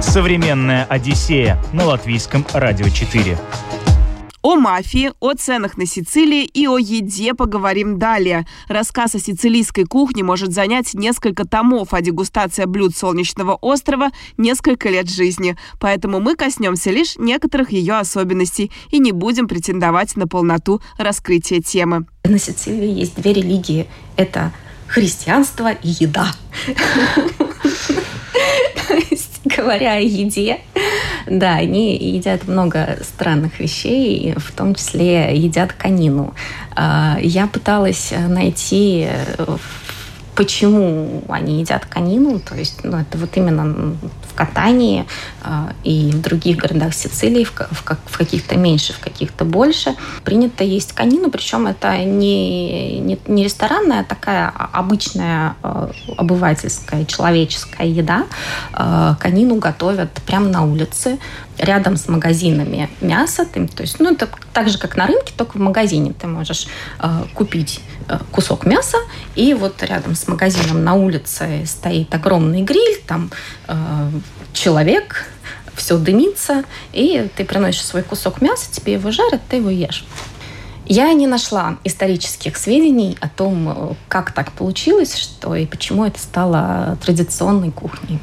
Современная 0.00 0.84
Одиссея 0.84 1.62
на 1.72 1.84
латвийском 1.84 2.46
радио 2.52 2.88
4. 2.88 3.38
О 4.42 4.56
мафии, 4.56 5.12
о 5.20 5.34
ценах 5.34 5.76
на 5.76 5.86
Сицилии 5.86 6.44
и 6.44 6.66
о 6.66 6.76
еде 6.76 7.32
поговорим 7.32 8.00
далее. 8.00 8.44
Рассказ 8.66 9.14
о 9.14 9.20
сицилийской 9.20 9.84
кухне 9.84 10.24
может 10.24 10.52
занять 10.52 10.94
несколько 10.94 11.46
томов, 11.46 11.94
а 11.94 12.00
дегустация 12.00 12.66
блюд 12.66 12.96
Солнечного 12.96 13.54
острова– 13.54 14.10
несколько 14.36 14.88
лет 14.88 15.08
жизни. 15.08 15.56
Поэтому 15.78 16.18
мы 16.18 16.34
коснемся 16.34 16.90
лишь 16.90 17.16
некоторых 17.18 17.70
ее 17.70 17.94
особенностей 17.94 18.72
и 18.90 18.98
не 18.98 19.12
будем 19.12 19.46
претендовать 19.46 20.16
на 20.16 20.26
полноту 20.26 20.80
раскрытия 20.98 21.60
темы. 21.60 22.06
На 22.24 22.38
Сицилии 22.38 22.90
есть 22.90 23.14
две 23.14 23.34
религии. 23.34 23.86
Это 24.16 24.52
христианство 24.88 25.70
и 25.70 25.88
еда. 25.88 26.26
Говоря 29.56 29.94
о 29.94 30.00
еде, 30.00 30.60
да, 31.26 31.54
они 31.56 31.96
едят 31.96 32.46
много 32.46 32.98
странных 33.02 33.60
вещей, 33.60 34.34
в 34.36 34.52
том 34.52 34.74
числе 34.74 35.36
едят 35.36 35.72
конину. 35.72 36.34
А, 36.74 37.18
я 37.20 37.46
пыталась 37.46 38.12
найти 38.28 39.08
почему 40.34 41.22
они 41.28 41.60
едят 41.60 41.84
конину, 41.86 42.40
то 42.40 42.54
есть 42.54 42.84
ну, 42.84 42.98
это 42.98 43.18
вот 43.18 43.36
именно 43.36 43.96
в 44.32 44.34
Катании 44.34 45.06
э, 45.44 45.68
и 45.84 46.10
в 46.10 46.20
других 46.20 46.56
городах 46.56 46.94
Сицилии, 46.94 47.44
в, 47.44 48.16
каких-то 48.16 48.56
меньше, 48.56 48.92
в 48.92 48.98
каких-то 48.98 49.44
больше, 49.44 49.94
принято 50.24 50.64
есть 50.64 50.92
конину, 50.92 51.30
причем 51.30 51.66
это 51.66 51.98
не, 51.98 52.98
не, 52.98 53.18
не 53.26 53.44
ресторанная, 53.44 54.00
а 54.00 54.04
такая 54.04 54.48
обычная 54.48 55.54
э, 55.62 55.90
обывательская, 56.16 57.04
человеческая 57.04 57.86
еда. 57.86 58.24
Э, 58.72 59.14
конину 59.18 59.56
готовят 59.56 60.10
прямо 60.26 60.48
на 60.48 60.64
улице, 60.64 61.18
рядом 61.62 61.96
с 61.96 62.08
магазинами 62.08 62.90
мяса. 63.00 63.46
Ты, 63.46 63.66
то 63.68 63.82
есть, 63.82 64.00
ну, 64.00 64.12
это 64.12 64.28
так 64.52 64.68
же, 64.68 64.78
как 64.78 64.96
на 64.96 65.06
рынке, 65.06 65.32
только 65.36 65.56
в 65.56 65.60
магазине 65.60 66.12
ты 66.12 66.26
можешь 66.26 66.66
э, 66.98 67.08
купить 67.34 67.80
э, 68.08 68.18
кусок 68.32 68.66
мяса, 68.66 68.98
и 69.36 69.54
вот 69.54 69.82
рядом 69.82 70.14
с 70.14 70.26
магазином 70.28 70.84
на 70.84 70.94
улице 70.94 71.64
стоит 71.66 72.12
огромный 72.14 72.62
гриль, 72.62 73.00
там 73.06 73.30
э, 73.68 74.10
человек, 74.52 75.26
все 75.74 75.96
дымится, 75.96 76.64
и 76.92 77.30
ты 77.34 77.44
приносишь 77.44 77.84
свой 77.84 78.02
кусок 78.02 78.42
мяса, 78.42 78.70
тебе 78.70 78.94
его 78.94 79.10
жарят, 79.10 79.40
ты 79.48 79.56
его 79.56 79.70
ешь. 79.70 80.04
Я 80.84 81.12
не 81.12 81.28
нашла 81.28 81.78
исторических 81.84 82.56
сведений 82.56 83.16
о 83.20 83.28
том, 83.28 83.68
э, 83.68 83.94
как 84.08 84.32
так 84.32 84.50
получилось, 84.52 85.16
что 85.16 85.54
и 85.54 85.64
почему 85.64 86.04
это 86.04 86.18
стало 86.18 86.98
традиционной 87.04 87.70
кухней. 87.70 88.18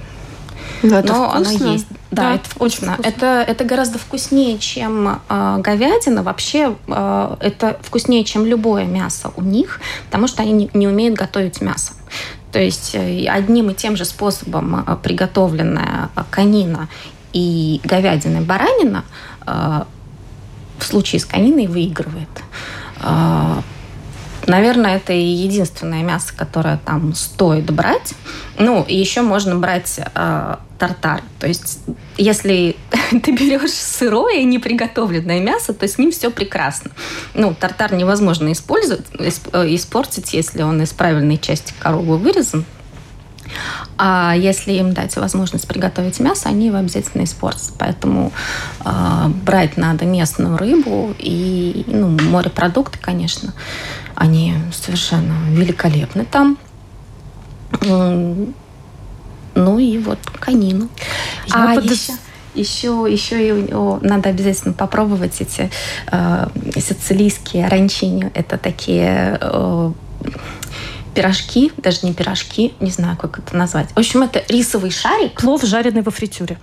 Да, 0.84 1.00
это 1.00 1.14
Но 1.14 1.30
вкусно. 1.30 1.60
оно 1.60 1.72
есть. 1.74 1.88
Да, 2.12 2.22
да 2.22 2.36
это 2.36 2.50
вкусно. 2.50 2.94
вкусно. 2.94 3.10
Это, 3.10 3.46
это 3.48 3.64
гораздо 3.64 4.00
вкуснее, 4.00 4.58
чем 4.60 5.22
э, 5.28 5.58
говядина. 5.60 6.24
Вообще, 6.24 6.76
э, 6.88 7.36
это 7.40 7.80
вкуснее, 7.82 8.24
чем 8.24 8.46
любое 8.46 8.86
мясо 8.86 9.32
у 9.36 9.42
них, 9.42 9.82
потому 10.06 10.28
что 10.28 10.42
они 10.42 10.52
не, 10.52 10.70
не 10.74 10.88
умеют 10.88 11.16
готовить 11.16 11.62
мясо. 11.62 11.94
То 12.52 12.60
есть 12.60 12.96
э, 12.96 13.26
одним 13.28 13.70
и 13.70 13.74
тем 13.74 13.96
же 13.96 14.06
способом 14.06 14.84
э, 14.86 14.96
приготовленная 15.02 16.10
конина 16.30 16.88
и 17.34 17.82
говядина 17.84 18.38
и 18.38 18.42
баранина 18.42 19.04
э, 19.46 19.84
в 20.80 20.86
случае 20.86 21.20
с 21.20 21.26
кониной 21.26 21.68
выигрывает. 21.68 22.30
Э, 23.02 23.62
Наверное, 24.50 24.96
это 24.96 25.14
и 25.14 25.22
единственное 25.22 26.02
мясо, 26.02 26.34
которое 26.36 26.80
там 26.84 27.14
стоит 27.14 27.70
брать. 27.72 28.16
Ну, 28.58 28.84
и 28.84 28.98
еще 28.98 29.22
можно 29.22 29.56
брать 29.56 30.00
э, 30.00 30.56
тартар. 30.80 31.22
То 31.40 31.48
есть, 31.48 31.78
если 32.18 32.76
ты 33.12 33.32
берешь 33.32 33.74
сырое, 33.74 34.42
неприготовленное 34.42 35.40
мясо, 35.40 35.72
то 35.76 35.88
с 35.88 36.00
ним 36.00 36.12
все 36.12 36.32
прекрасно. 36.32 36.90
Ну, 37.36 37.54
тартар 37.54 37.94
невозможно 37.94 38.52
использовать, 38.52 39.06
э, 39.20 39.30
испортить, 39.76 40.34
если 40.34 40.64
он 40.64 40.82
из 40.82 40.94
правильной 40.94 41.38
части 41.38 41.76
коровы 41.78 42.18
вырезан. 42.18 42.66
А 43.98 44.34
если 44.36 44.74
им 44.74 44.94
дать 44.94 45.16
возможность 45.18 45.68
приготовить 45.68 46.20
мясо, 46.20 46.50
они 46.50 46.68
его 46.68 46.78
обязательно 46.78 47.24
испортят. 47.24 47.72
Поэтому 47.78 48.32
э, 48.86 49.28
брать 49.46 49.78
надо 49.78 50.06
местную 50.06 50.58
рыбу 50.58 51.14
и 51.18 51.86
ну, 51.88 52.18
морепродукты, 52.30 53.00
конечно. 53.00 53.54
Они 54.16 54.56
совершенно 54.72 55.50
великолепны 55.50 56.26
там. 56.26 56.58
Ну 59.56 59.80
и 59.80 59.98
вот 59.98 60.20
конину. 60.40 60.90
Я 61.48 61.72
а 61.72 61.76
под... 61.76 61.86
еще, 61.86 62.14
еще, 62.56 63.08
еще 63.10 63.66
и, 63.66 63.74
о, 63.74 64.00
надо 64.02 64.30
обязательно 64.30 64.74
попробовать 64.74 65.42
эти 65.42 65.70
э, 66.12 66.48
сицилийские 66.76 67.68
ранчини. 67.68 68.32
Это 68.34 68.58
такие 68.58 69.38
э, 69.42 69.92
пирожки, 71.14 71.72
даже 71.78 72.00
не 72.04 72.14
пирожки, 72.14 72.74
не 72.80 72.92
знаю, 72.92 73.18
как 73.18 73.40
это 73.40 73.56
назвать. 73.56 73.90
В 73.92 74.00
общем, 74.00 74.24
это 74.24 74.44
рисовый 74.48 74.92
шарик. 74.92 75.40
Плов, 75.40 75.64
жареный 75.64 76.02
во 76.02 76.12
фритюре. 76.12 76.58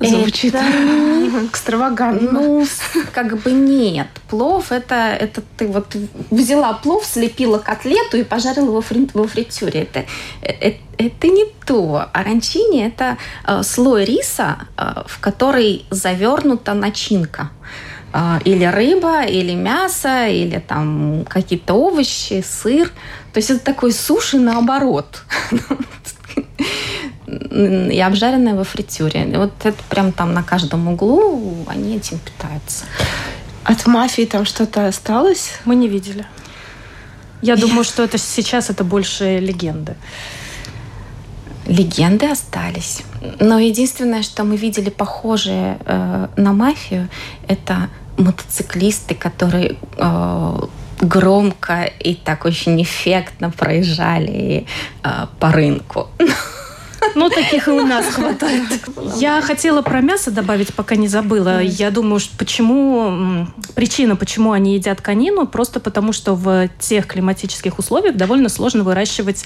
Звучит 0.00 0.54
это... 0.54 0.64
экстравагантно. 1.46 2.30
Ну, 2.32 2.66
как 3.12 3.38
бы 3.38 3.52
нет. 3.52 4.08
Плов 4.28 4.72
это, 4.72 4.94
это 4.94 5.42
ты 5.58 5.66
вот 5.66 5.94
взяла 6.30 6.72
плов, 6.72 7.04
слепила 7.04 7.58
котлету 7.58 8.16
и 8.16 8.24
пожарила 8.24 8.70
во, 8.70 8.80
фри... 8.80 9.08
во 9.12 9.26
фритюре. 9.26 9.82
Это, 9.82 10.06
это, 10.42 10.78
это 10.96 11.26
не 11.28 11.44
то. 11.66 12.06
Аранчини 12.14 12.82
это 12.82 13.18
э, 13.46 13.62
слой 13.62 14.04
риса, 14.06 14.60
э, 14.78 15.02
в 15.06 15.20
который 15.20 15.84
завернута 15.90 16.72
начинка 16.72 17.50
или 18.44 18.64
рыба, 18.64 19.24
или 19.24 19.54
мясо, 19.54 20.26
или 20.26 20.58
там 20.58 21.24
какие-то 21.28 21.74
овощи, 21.74 22.44
сыр. 22.46 22.88
То 23.32 23.38
есть 23.38 23.50
это 23.50 23.60
такой 23.60 23.92
суши 23.92 24.38
наоборот. 24.38 25.22
и 27.30 28.00
обжаренное 28.00 28.54
во 28.54 28.64
фритюре. 28.64 29.24
И 29.24 29.36
вот 29.36 29.52
это 29.62 29.78
прям 29.88 30.12
там 30.12 30.34
на 30.34 30.42
каждом 30.42 30.88
углу 30.88 31.64
они 31.68 31.96
этим 31.96 32.18
питаются. 32.18 32.84
От 33.64 33.86
мафии 33.86 34.24
там 34.24 34.44
что-то 34.44 34.86
осталось? 34.86 35.52
Мы 35.64 35.76
не 35.76 35.88
видели. 35.88 36.26
Я 37.42 37.56
думаю, 37.56 37.84
что 37.84 38.02
это 38.02 38.18
сейчас 38.18 38.70
это 38.70 38.84
больше 38.84 39.38
легенды. 39.38 39.96
Легенды 41.66 42.26
остались. 42.26 43.02
Но 43.40 43.58
единственное, 43.58 44.22
что 44.22 44.44
мы 44.44 44.56
видели 44.56 44.90
похожее 44.90 45.78
э, 45.84 46.28
на 46.36 46.52
мафию, 46.52 47.08
это 47.48 47.88
мотоциклисты, 48.16 49.14
которые 49.14 49.76
э, 49.96 50.60
громко 51.00 51.84
и 51.84 52.14
так 52.14 52.44
очень 52.44 52.82
эффектно 52.82 53.50
проезжали 53.50 54.66
э, 55.02 55.26
по 55.38 55.50
рынку. 55.50 56.08
Ну, 57.14 57.28
таких 57.28 57.68
и 57.68 57.70
у 57.70 57.86
нас 57.86 58.06
хватает. 58.06 58.68
Я 59.16 59.40
хотела 59.42 59.82
про 59.82 60.00
мясо 60.00 60.30
добавить, 60.30 60.74
пока 60.74 60.96
не 60.96 61.08
забыла. 61.08 61.60
Я 61.62 61.90
думаю, 61.90 62.20
почему 62.38 63.46
причина, 63.74 64.16
почему 64.16 64.52
они 64.52 64.74
едят 64.74 65.00
конину, 65.00 65.46
просто 65.46 65.80
потому 65.80 66.12
что 66.12 66.34
в 66.34 66.68
тех 66.78 67.06
климатических 67.06 67.78
условиях 67.78 68.16
довольно 68.16 68.48
сложно 68.48 68.84
выращивать 68.84 69.44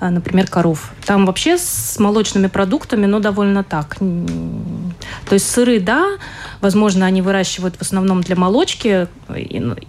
а, 0.00 0.10
например, 0.10 0.46
коров. 0.46 0.92
Там 1.04 1.26
вообще 1.26 1.58
с 1.58 1.98
молочными 1.98 2.46
продуктами, 2.46 3.04
но 3.04 3.20
довольно 3.20 3.62
так. 3.62 3.98
То 3.98 5.34
есть 5.34 5.50
сыры, 5.50 5.78
да, 5.78 6.16
возможно, 6.62 7.04
они 7.04 7.20
выращивают 7.20 7.76
в 7.76 7.82
основном 7.82 8.22
для 8.22 8.34
молочки, 8.34 9.08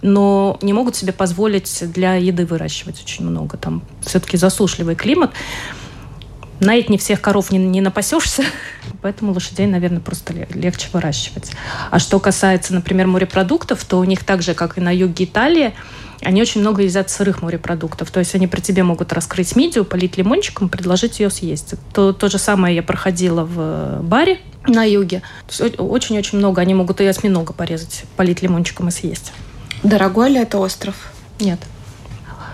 но 0.02 0.58
не 0.60 0.74
могут 0.74 0.96
себе 0.96 1.14
позволить 1.14 1.90
для 1.92 2.16
еды 2.16 2.44
выращивать 2.44 3.02
очень 3.02 3.24
много. 3.24 3.56
Там 3.56 3.82
все-таки 4.02 4.36
засушливый 4.36 4.96
климат. 4.96 5.30
Наить 6.62 6.88
не 6.88 6.98
всех 6.98 7.20
коров 7.20 7.50
не, 7.50 7.58
не 7.58 7.80
напасешься, 7.80 8.44
поэтому 9.02 9.32
лошадей, 9.32 9.66
наверное, 9.66 10.00
просто 10.00 10.32
легче 10.54 10.88
выращивать. 10.92 11.52
А 11.90 11.98
что 11.98 12.18
касается, 12.18 12.74
например, 12.74 13.06
морепродуктов, 13.06 13.84
то 13.84 13.98
у 13.98 14.04
них 14.04 14.24
так 14.24 14.42
же, 14.42 14.54
как 14.54 14.78
и 14.78 14.80
на 14.80 14.94
юге 14.94 15.24
Италии, 15.24 15.74
они 16.22 16.40
очень 16.40 16.60
много 16.60 16.82
едят 16.82 17.10
сырых 17.10 17.42
морепродуктов. 17.42 18.10
То 18.10 18.20
есть 18.20 18.34
они 18.34 18.46
при 18.46 18.60
тебе 18.60 18.84
могут 18.84 19.12
раскрыть 19.12 19.56
мидию, 19.56 19.84
полить 19.84 20.16
лимончиком, 20.16 20.68
предложить 20.68 21.18
ее 21.18 21.30
съесть. 21.30 21.74
То, 21.92 22.12
то 22.12 22.28
же 22.28 22.38
самое 22.38 22.76
я 22.76 22.82
проходила 22.82 23.44
в 23.44 24.00
баре 24.02 24.38
на 24.66 24.84
юге. 24.84 25.22
Очень-очень 25.78 26.38
много. 26.38 26.62
Они 26.62 26.74
могут 26.74 27.00
и 27.00 27.06
осьминога 27.06 27.52
порезать, 27.52 28.04
полить 28.16 28.40
лимончиком 28.40 28.88
и 28.88 28.90
съесть. 28.92 29.32
Дорогой 29.82 30.30
ли 30.30 30.38
это 30.38 30.58
остров? 30.58 30.94
Нет. 31.40 31.58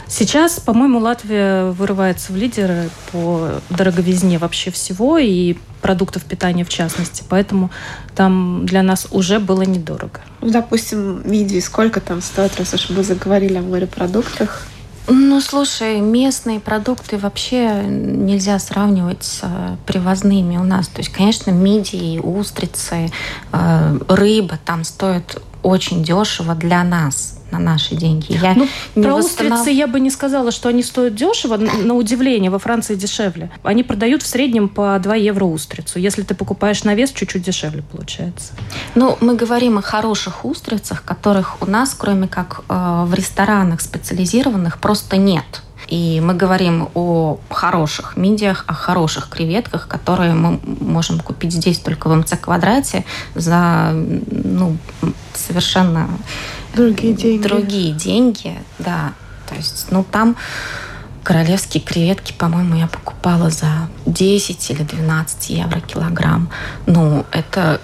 Сейчас, 0.08 0.58
по-моему, 0.58 1.00
Латвия 1.00 1.70
вырывается 1.70 2.32
в 2.32 2.36
лидеры 2.36 2.88
по 3.12 3.60
дороговизне 3.68 4.38
вообще 4.38 4.70
всего 4.70 5.18
и 5.18 5.56
продуктов 5.82 6.24
питания 6.24 6.64
в 6.64 6.70
частности. 6.70 7.22
Поэтому 7.28 7.70
там 8.16 8.64
для 8.64 8.82
нас 8.82 9.06
уже 9.10 9.38
было 9.38 9.62
недорого. 9.62 10.20
Ну, 10.40 10.50
допустим, 10.50 11.20
видео 11.22 11.60
сколько 11.60 12.00
там 12.00 12.22
стоит, 12.22 12.56
раз 12.58 12.72
уж 12.72 12.88
мы 12.90 13.04
заговорили 13.04 13.58
о 13.58 13.62
морепродуктах? 13.62 14.66
Ну, 15.10 15.40
слушай, 15.40 16.00
местные 16.00 16.60
продукты 16.60 17.16
вообще 17.16 17.82
нельзя 17.84 18.58
сравнивать 18.58 19.24
с 19.24 19.40
э, 19.42 19.76
привозными 19.86 20.58
у 20.58 20.64
нас. 20.64 20.88
То 20.88 20.98
есть, 20.98 21.10
конечно, 21.10 21.50
мидии, 21.50 22.18
устрицы, 22.18 23.10
э, 23.52 23.98
рыба 24.08 24.58
там 24.66 24.84
стоят 24.84 25.42
очень 25.62 26.04
дешево 26.04 26.54
для 26.54 26.84
нас 26.84 27.37
на 27.50 27.58
наши 27.58 27.94
деньги. 27.94 28.32
Я 28.32 28.54
ну, 28.54 28.68
про 28.94 29.14
восстанов... 29.14 29.60
устрицы 29.60 29.70
я 29.70 29.86
бы 29.86 30.00
не 30.00 30.10
сказала, 30.10 30.50
что 30.50 30.68
они 30.68 30.82
стоят 30.82 31.14
дешево. 31.14 31.56
На 31.56 31.94
удивление, 31.94 32.50
во 32.50 32.58
Франции 32.58 32.94
дешевле. 32.94 33.50
Они 33.62 33.82
продают 33.82 34.22
в 34.22 34.26
среднем 34.26 34.68
по 34.68 34.98
2 34.98 35.14
евро 35.16 35.44
устрицу. 35.44 35.98
Если 35.98 36.22
ты 36.22 36.34
покупаешь 36.34 36.84
на 36.84 36.94
вес, 36.94 37.12
чуть-чуть 37.12 37.42
дешевле 37.42 37.82
получается. 37.82 38.52
Ну, 38.94 39.16
мы 39.20 39.34
говорим 39.34 39.78
о 39.78 39.82
хороших 39.82 40.44
устрицах, 40.44 41.04
которых 41.04 41.62
у 41.62 41.66
нас, 41.66 41.94
кроме 41.94 42.28
как 42.28 42.62
э, 42.68 43.04
в 43.06 43.14
ресторанах 43.14 43.80
специализированных, 43.80 44.78
просто 44.78 45.16
нет. 45.16 45.62
И 45.88 46.20
мы 46.22 46.34
говорим 46.34 46.90
о 46.94 47.38
хороших 47.48 48.16
мидиях, 48.16 48.64
о 48.66 48.74
хороших 48.74 49.30
креветках, 49.30 49.88
которые 49.88 50.34
мы 50.34 50.60
можем 50.64 51.20
купить 51.20 51.52
здесь 51.52 51.78
только 51.78 52.08
в 52.08 52.14
МЦ 52.14 52.34
квадрате 52.38 53.04
за 53.34 53.92
ну, 53.94 54.76
совершенно 55.34 56.08
другие 56.74 57.14
деньги. 57.14 57.42
Другие 57.42 57.92
деньги, 57.92 58.58
да. 58.78 59.14
То 59.48 59.54
есть, 59.54 59.86
ну 59.90 60.04
там 60.04 60.36
королевские 61.22 61.82
креветки, 61.82 62.32
по-моему, 62.32 62.76
я 62.76 62.86
покупала 62.86 63.50
за 63.50 63.88
10 64.06 64.70
или 64.70 64.82
12 64.82 65.50
евро 65.50 65.80
килограмм. 65.80 66.48
Ну, 66.86 67.26
это 67.32 67.80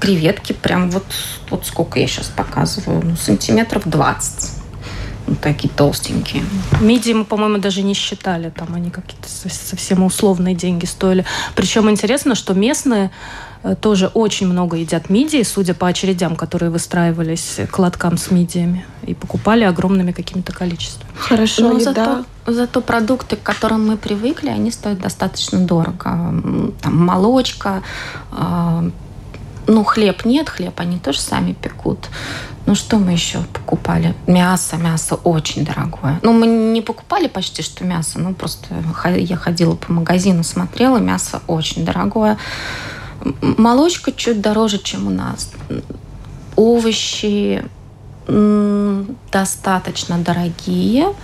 креветки 0.00 0.52
прям 0.52 0.90
вот, 0.90 1.04
вот 1.50 1.64
сколько 1.64 2.00
я 2.00 2.08
сейчас 2.08 2.26
показываю, 2.26 3.02
ну, 3.04 3.16
сантиметров 3.16 3.82
20 3.86 4.50
вот 5.26 5.40
такие 5.40 5.68
толстенькие. 5.68 6.44
Мидии 6.80 7.12
мы, 7.12 7.24
по-моему, 7.24 7.58
даже 7.58 7.82
не 7.82 7.94
считали. 7.94 8.50
Там 8.50 8.74
они 8.74 8.90
какие-то 8.90 9.28
совсем 9.28 10.02
условные 10.02 10.54
деньги 10.54 10.84
стоили. 10.84 11.24
Причем 11.54 11.90
интересно, 11.90 12.34
что 12.34 12.54
местные 12.54 13.10
тоже 13.80 14.08
очень 14.08 14.46
много 14.46 14.76
едят 14.76 15.10
мидии, 15.10 15.42
судя 15.42 15.74
по 15.74 15.86
очередям, 15.88 16.36
которые 16.36 16.70
выстраивались 16.70 17.60
к 17.70 17.78
лоткам 17.78 18.16
с 18.16 18.30
мидиями. 18.30 18.84
И 19.02 19.14
покупали 19.14 19.64
огромными 19.64 20.12
какими-то 20.12 20.52
количествами. 20.52 21.10
Хорошо, 21.16 21.72
Но 21.72 21.78
еда. 21.78 21.92
Зато, 21.92 22.24
зато 22.46 22.80
продукты, 22.80 23.36
к 23.36 23.42
которым 23.42 23.86
мы 23.86 23.96
привыкли, 23.96 24.48
они 24.48 24.70
стоят 24.70 25.00
достаточно 25.00 25.58
дорого. 25.60 26.32
Там 26.80 27.06
молочка, 27.06 27.82
э, 28.32 28.90
ну, 29.66 29.84
хлеб 29.84 30.24
нет, 30.24 30.48
хлеб 30.48 30.78
они 30.80 30.98
тоже 30.98 31.20
сами 31.20 31.52
пекут. 31.52 32.08
Ну, 32.66 32.74
что 32.74 32.98
мы 32.98 33.12
еще 33.12 33.38
покупали? 33.52 34.14
Мясо. 34.26 34.76
Мясо 34.76 35.14
очень 35.14 35.64
дорогое. 35.64 36.18
Ну, 36.22 36.32
мы 36.32 36.46
не 36.46 36.82
покупали 36.82 37.28
почти 37.28 37.62
что 37.62 37.84
мясо, 37.84 38.18
ну, 38.18 38.34
просто 38.34 38.66
я 39.16 39.36
ходила 39.36 39.76
по 39.76 39.92
магазину, 39.92 40.42
смотрела, 40.42 40.98
мясо 40.98 41.42
очень 41.46 41.84
дорогое. 41.84 42.38
Молочка 43.40 44.12
чуть 44.12 44.40
дороже, 44.40 44.78
чем 44.78 45.06
у 45.06 45.10
нас. 45.10 45.50
Овощи 46.56 47.64
достаточно 49.32 50.18
дорогие. 50.18 51.14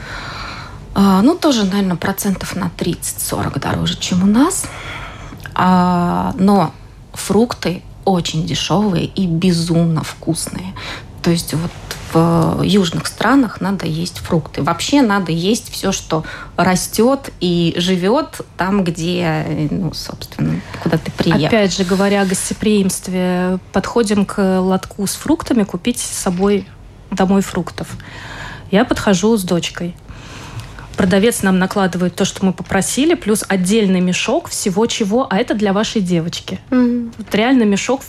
А, 0.94 1.22
ну, 1.22 1.34
тоже, 1.36 1.64
наверное, 1.64 1.96
процентов 1.96 2.54
на 2.54 2.70
30-40 2.76 3.58
дороже, 3.58 3.98
чем 3.98 4.22
у 4.22 4.26
нас. 4.26 4.66
А, 5.54 6.34
но 6.38 6.72
фрукты 7.12 7.82
очень 8.04 8.46
дешевые 8.46 9.06
и 9.06 9.26
безумно 9.26 10.02
вкусные. 10.02 10.74
То 11.22 11.30
есть 11.30 11.54
вот 11.54 11.70
в 12.12 12.62
южных 12.62 13.06
странах 13.06 13.60
надо 13.60 13.86
есть 13.86 14.18
фрукты. 14.18 14.62
Вообще 14.62 15.02
надо 15.02 15.32
есть 15.32 15.72
все, 15.72 15.92
что 15.92 16.24
растет 16.56 17.30
и 17.40 17.74
живет 17.76 18.40
там, 18.56 18.84
где, 18.84 19.68
ну, 19.70 19.92
собственно, 19.94 20.60
куда 20.82 20.98
ты 20.98 21.10
приехал. 21.10 21.46
Опять 21.46 21.76
же, 21.76 21.84
говоря 21.84 22.22
о 22.22 22.26
гостеприимстве, 22.26 23.58
подходим 23.72 24.24
к 24.24 24.60
лотку 24.60 25.06
с 25.06 25.14
фруктами 25.14 25.64
купить 25.64 25.98
с 25.98 26.18
собой 26.18 26.66
домой 27.10 27.42
фруктов. 27.42 27.88
Я 28.70 28.84
подхожу 28.84 29.36
с 29.36 29.44
дочкой. 29.44 29.94
Продавец 30.96 31.42
нам 31.42 31.58
накладывает 31.58 32.14
то, 32.14 32.24
что 32.24 32.44
мы 32.44 32.52
попросили, 32.52 33.14
плюс 33.14 33.44
отдельный 33.48 34.00
мешок 34.00 34.48
всего 34.48 34.86
чего, 34.86 35.26
а 35.30 35.38
это 35.38 35.54
для 35.54 35.72
вашей 35.72 36.00
девочки. 36.02 36.60
Mm-hmm. 36.70 37.14
Вот 37.16 37.34
реально 37.34 37.62
мешок 37.64 38.02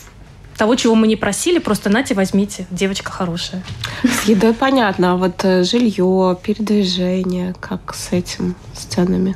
того, 0.57 0.75
чего 0.75 0.95
мы 0.95 1.07
не 1.07 1.15
просили, 1.15 1.59
просто 1.59 1.89
нате, 1.89 2.13
возьмите. 2.13 2.65
Девочка 2.69 3.11
хорошая. 3.11 3.63
С 4.03 4.27
едой 4.27 4.53
понятно, 4.53 5.13
а 5.13 5.15
вот 5.15 5.43
э, 5.43 5.63
жилье, 5.63 6.37
передвижение, 6.41 7.53
как 7.59 7.93
с 7.95 8.11
этим, 8.11 8.55
с 8.73 8.83
ценами? 8.85 9.35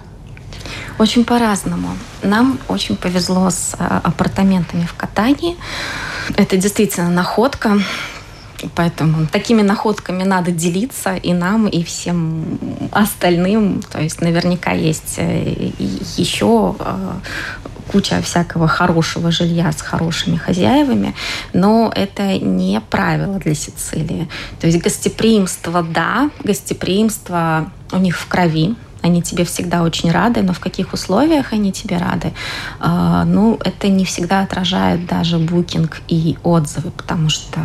Очень 1.00 1.26
по-разному. 1.26 1.90
Нам 2.24 2.60
очень 2.68 2.96
повезло 2.96 3.50
с 3.50 3.76
э, 3.78 4.00
апартаментами 4.04 4.86
в 4.86 4.94
Катании. 4.96 5.56
Это 6.36 6.58
действительно 6.58 7.10
находка. 7.10 7.80
Поэтому 8.76 9.28
такими 9.28 9.62
находками 9.62 10.24
надо 10.24 10.52
делиться 10.52 11.16
и 11.16 11.34
нам, 11.34 11.68
и 11.68 11.84
всем 11.84 12.60
остальным. 12.92 13.82
То 13.82 14.02
есть 14.02 14.22
наверняка 14.22 14.72
есть 14.72 15.16
э, 15.18 15.72
еще 16.18 16.76
куча 17.92 18.22
всякого 18.22 18.68
хорошего 18.68 19.32
жилья 19.32 19.72
с 19.72 19.82
хорошими 19.82 20.38
хозяевами, 20.38 21.14
но 21.54 21.92
это 21.96 22.38
не 22.38 22.82
правило 22.82 23.40
для 23.40 23.56
Сицилии. 23.56 24.28
То 24.60 24.68
есть 24.68 24.82
гостеприимство, 24.82 25.84
да, 25.84 26.30
гостеприимство 26.44 27.72
у 27.92 27.98
них 27.98 28.18
в 28.18 28.28
крови, 28.28 28.76
они 29.02 29.22
тебе 29.22 29.46
всегда 29.46 29.84
очень 29.84 30.12
рады, 30.12 30.42
но 30.42 30.54
в 30.54 30.60
каких 30.60 30.94
условиях 30.94 31.54
они 31.54 31.72
тебе 31.72 31.98
рады, 31.98 32.34
э, 32.82 33.24
ну, 33.26 33.58
это 33.64 33.88
не 33.88 34.06
всегда 34.06 34.42
отражает 34.42 35.06
даже 35.06 35.38
букинг 35.38 36.02
и 36.08 36.38
отзывы, 36.44 36.92
потому 36.92 37.30
что 37.30 37.60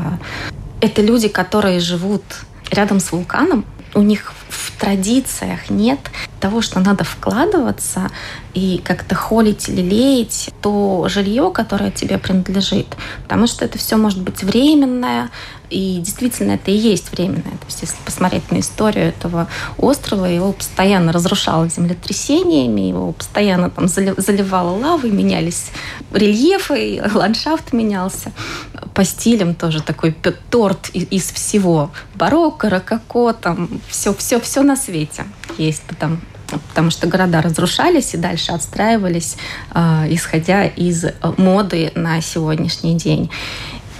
это 0.83 1.01
люди, 1.01 1.28
которые 1.28 1.78
живут 1.78 2.22
рядом 2.70 2.99
с 2.99 3.12
вулканом, 3.12 3.64
у 3.95 4.03
них 4.03 4.33
в 4.53 4.78
традициях 4.78 5.70
нет 5.70 5.98
того, 6.40 6.61
что 6.61 6.80
надо 6.80 7.05
вкладываться 7.05 8.11
и 8.53 8.82
как-то 8.84 9.14
холить 9.14 9.68
или 9.68 9.80
леять 9.80 10.50
то 10.61 11.07
жилье, 11.09 11.50
которое 11.50 11.90
тебе 11.90 12.18
принадлежит. 12.18 12.88
Потому 13.22 13.46
что 13.46 13.64
это 13.64 13.78
все 13.78 13.96
может 13.96 14.20
быть 14.20 14.42
временное, 14.42 15.30
и 15.72 16.00
действительно 16.00 16.53
это 16.53 16.70
и 16.70 16.76
есть 16.76 17.12
временное. 17.12 17.42
То 17.42 17.66
есть 17.66 17.80
если 17.80 17.96
посмотреть 18.05 18.50
на 18.50 18.61
историю 18.61 19.07
этого 19.07 19.48
острова, 19.78 20.26
его 20.26 20.53
постоянно 20.53 21.12
разрушало 21.12 21.68
землетрясениями, 21.68 22.82
его 22.82 23.12
постоянно 23.12 23.70
там 23.70 23.88
заливало 23.88 24.76
лавой, 24.76 25.11
менялись 25.11 25.70
рельефы, 26.12 27.03
ландшафт 27.14 27.72
менялся. 27.72 28.32
По 28.92 29.05
стилям 29.05 29.55
тоже 29.55 29.82
такой 29.82 30.14
торт 30.50 30.90
из 30.90 31.32
всего. 31.32 31.90
Барокко, 32.14 32.68
рококо, 32.68 33.32
там 33.32 33.80
все, 33.88 34.12
все, 34.12 34.40
все 34.43 34.62
на 34.62 34.76
свете 34.76 35.24
есть 35.59 35.82
там 35.99 36.20
потому 36.68 36.90
что 36.90 37.07
города 37.07 37.40
разрушались 37.40 38.12
и 38.12 38.18
дальше 38.18 38.53
отстраивались, 38.53 39.38
э, 39.74 40.07
исходя 40.11 40.66
из 40.66 41.07
моды 41.38 41.93
на 41.95 42.20
сегодняшний 42.20 42.95
день. 42.95 43.30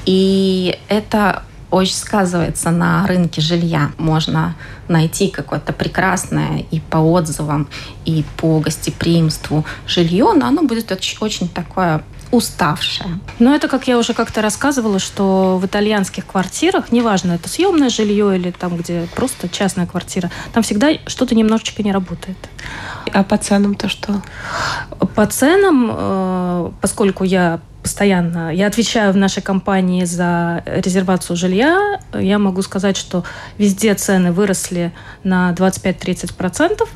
И 0.05 0.79
это 0.89 1.45
очень 1.71 1.95
сказывается 1.95 2.71
на 2.71 3.07
рынке 3.07 3.41
жилья. 3.41 3.93
Можно 3.97 4.55
найти 4.89 5.29
какое-то 5.29 5.73
прекрасное 5.73 6.67
и 6.71 6.81
по 6.81 6.99
отзывам, 6.99 7.69
и 8.05 8.25
по 8.37 8.61
гостеприимству 8.61 9.65
жилье, 9.87 10.35
но 10.35 10.47
оно 10.47 10.63
будет 10.63 10.93
очень, 10.93 11.17
очень 11.21 11.49
такое 11.49 12.03
уставшая. 12.33 13.21
Но 13.39 13.55
это, 13.55 13.69
как 13.69 13.87
я 13.87 13.99
уже 13.99 14.15
как-то 14.15 14.41
рассказывала, 14.41 14.99
что 14.99 15.59
в 15.59 15.67
итальянских 15.67 16.27
квартирах, 16.27 16.91
неважно, 16.91 17.33
это 17.33 17.49
съемное 17.49 17.91
жилье 17.91 18.35
или 18.35 18.51
там, 18.51 18.77
где 18.77 19.07
просто 19.15 19.49
частная 19.49 19.87
квартира, 19.87 20.31
там 20.53 20.63
всегда 20.63 20.89
что-то 21.07 21.35
немножечко 21.35 21.83
не 21.83 21.93
работает. 21.93 22.39
А 23.13 23.23
по 23.23 23.37
ценам-то 23.37 23.89
что? 23.89 24.23
По 25.15 25.27
ценам, 25.27 25.91
э, 25.95 26.71
поскольку 26.81 27.25
я 27.25 27.61
постоянно. 27.83 28.55
Я 28.55 28.69
отвечаю 28.69 29.13
в 29.13 29.17
нашей 29.17 29.43
компании 29.43 30.05
за 30.05 30.63
резервацию 30.67 31.37
жилья. 31.37 32.01
Я 32.15 32.39
могу 32.39 32.63
сказать, 32.63 32.97
что 32.97 33.25
везде 33.59 33.95
цены 33.95 34.33
выросли 34.33 34.93
на 35.25 35.53
25-30%. 35.53 36.89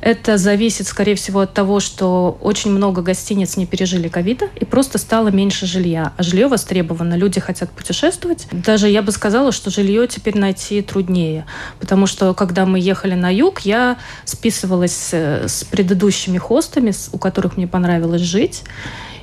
Это 0.00 0.38
зависит, 0.38 0.86
скорее 0.86 1.14
всего, 1.14 1.40
от 1.40 1.54
того, 1.54 1.80
что 1.80 2.36
очень 2.40 2.72
много 2.72 3.02
гостиниц 3.02 3.56
не 3.56 3.66
пережили 3.66 4.08
ковида 4.08 4.48
и 4.56 4.64
просто 4.64 4.98
стало 4.98 5.28
меньше 5.28 5.66
жилья. 5.66 6.12
А 6.16 6.22
жилье 6.22 6.48
востребовано. 6.48 7.14
Люди 7.14 7.40
хотят 7.40 7.70
путешествовать. 7.70 8.48
Даже 8.50 8.88
я 8.88 9.02
бы 9.02 9.12
сказала, 9.12 9.52
что 9.52 9.70
жилье 9.70 10.06
теперь 10.08 10.36
найти 10.36 10.82
труднее. 10.82 11.46
Потому 11.78 12.06
что, 12.06 12.34
когда 12.34 12.66
мы 12.66 12.80
ехали 12.80 13.14
на 13.14 13.32
юг, 13.32 13.60
я 13.60 13.96
списывалась 14.24 15.10
э, 15.12 15.46
с 15.46 15.64
предыдущими 15.64 16.38
хостами, 16.38 16.92
у 17.12 17.18
которых 17.18 17.56
мне 17.56 17.68
понравилось 17.68 18.22
жить 18.22 18.64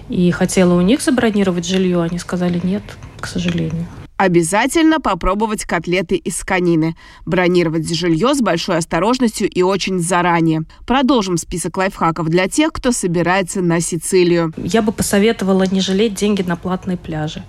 и 0.09 0.31
хотела 0.31 0.73
у 0.73 0.81
них 0.81 1.01
забронировать 1.01 1.65
жилье, 1.65 2.01
они 2.01 2.19
сказали 2.19 2.59
нет, 2.63 2.83
к 3.19 3.27
сожалению. 3.27 3.87
Обязательно 4.19 4.99
попробовать 4.99 5.63
котлеты 5.63 6.17
из 6.17 6.43
конины. 6.43 6.97
Бронировать 7.25 7.89
жилье 7.95 8.35
с 8.35 8.41
большой 8.41 8.75
осторожностью 8.75 9.47
и 9.47 9.61
очень 9.61 9.99
заранее. 9.99 10.63
Продолжим 10.85 11.37
список 11.37 11.77
лайфхаков 11.77 12.27
для 12.27 12.49
тех, 12.49 12.73
кто 12.73 12.91
собирается 12.91 13.61
на 13.61 13.79
Сицилию. 13.79 14.53
Я 14.57 14.81
бы 14.81 14.91
посоветовала 14.91 15.63
не 15.63 15.79
жалеть 15.79 16.15
деньги 16.15 16.41
на 16.41 16.57
платные 16.57 16.97
пляжи. 16.97 17.45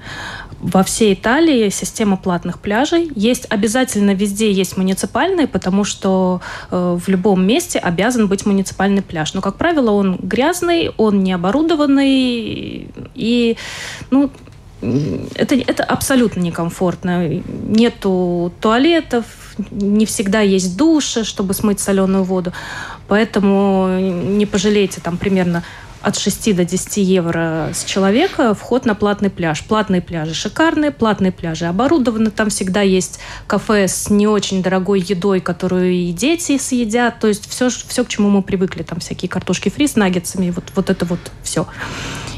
Во 0.60 0.84
всей 0.84 1.14
Италии 1.14 1.70
система 1.70 2.16
платных 2.16 2.60
пляжей. 2.60 3.10
Есть 3.16 3.46
обязательно 3.50 4.14
везде 4.14 4.52
есть 4.52 4.76
муниципальные, 4.76 5.48
потому 5.48 5.82
что 5.82 6.40
э, 6.70 6.98
в 7.00 7.08
любом 7.08 7.44
месте 7.44 7.80
обязан 7.80 8.28
быть 8.28 8.46
муниципальный 8.46 9.02
пляж. 9.02 9.34
Но, 9.34 9.40
как 9.40 9.56
правило, 9.56 9.90
он 9.90 10.18
грязный, 10.22 10.92
он 10.98 11.24
не 11.24 11.32
оборудованный 11.32 12.92
и 13.16 13.56
ну, 14.12 14.30
это, 14.80 15.54
это 15.54 15.84
абсолютно 15.84 16.40
некомфортно. 16.40 17.28
Нету 17.28 18.52
туалетов, 18.60 19.24
не 19.70 20.06
всегда 20.06 20.40
есть 20.40 20.76
души, 20.76 21.24
чтобы 21.24 21.54
смыть 21.54 21.80
соленую 21.80 22.24
воду. 22.24 22.52
Поэтому 23.08 23.98
не 24.00 24.46
пожалейте 24.46 25.00
там 25.00 25.18
примерно 25.18 25.64
от 26.02 26.18
6 26.18 26.56
до 26.56 26.64
10 26.64 26.96
евро 26.98 27.70
с 27.72 27.84
человека 27.84 28.54
вход 28.54 28.86
на 28.86 28.94
платный 28.94 29.30
пляж. 29.30 29.62
Платные 29.64 30.00
пляжи 30.00 30.34
шикарные, 30.34 30.90
платные 30.90 31.32
пляжи 31.32 31.66
оборудованы. 31.66 32.30
Там 32.30 32.50
всегда 32.50 32.80
есть 32.80 33.20
кафе 33.46 33.86
с 33.88 34.08
не 34.10 34.26
очень 34.26 34.62
дорогой 34.62 35.00
едой, 35.00 35.40
которую 35.40 35.92
и 35.92 36.12
дети 36.12 36.58
съедят. 36.58 37.20
То 37.20 37.28
есть 37.28 37.48
все, 37.48 37.68
все 37.68 38.04
к 38.04 38.08
чему 38.08 38.30
мы 38.30 38.42
привыкли. 38.42 38.82
Там 38.82 39.00
всякие 39.00 39.28
картошки 39.28 39.68
фри 39.68 39.86
с 39.86 39.96
наггетсами. 39.96 40.50
Вот, 40.50 40.64
вот 40.74 40.90
это 40.90 41.04
вот 41.04 41.20
все. 41.42 41.66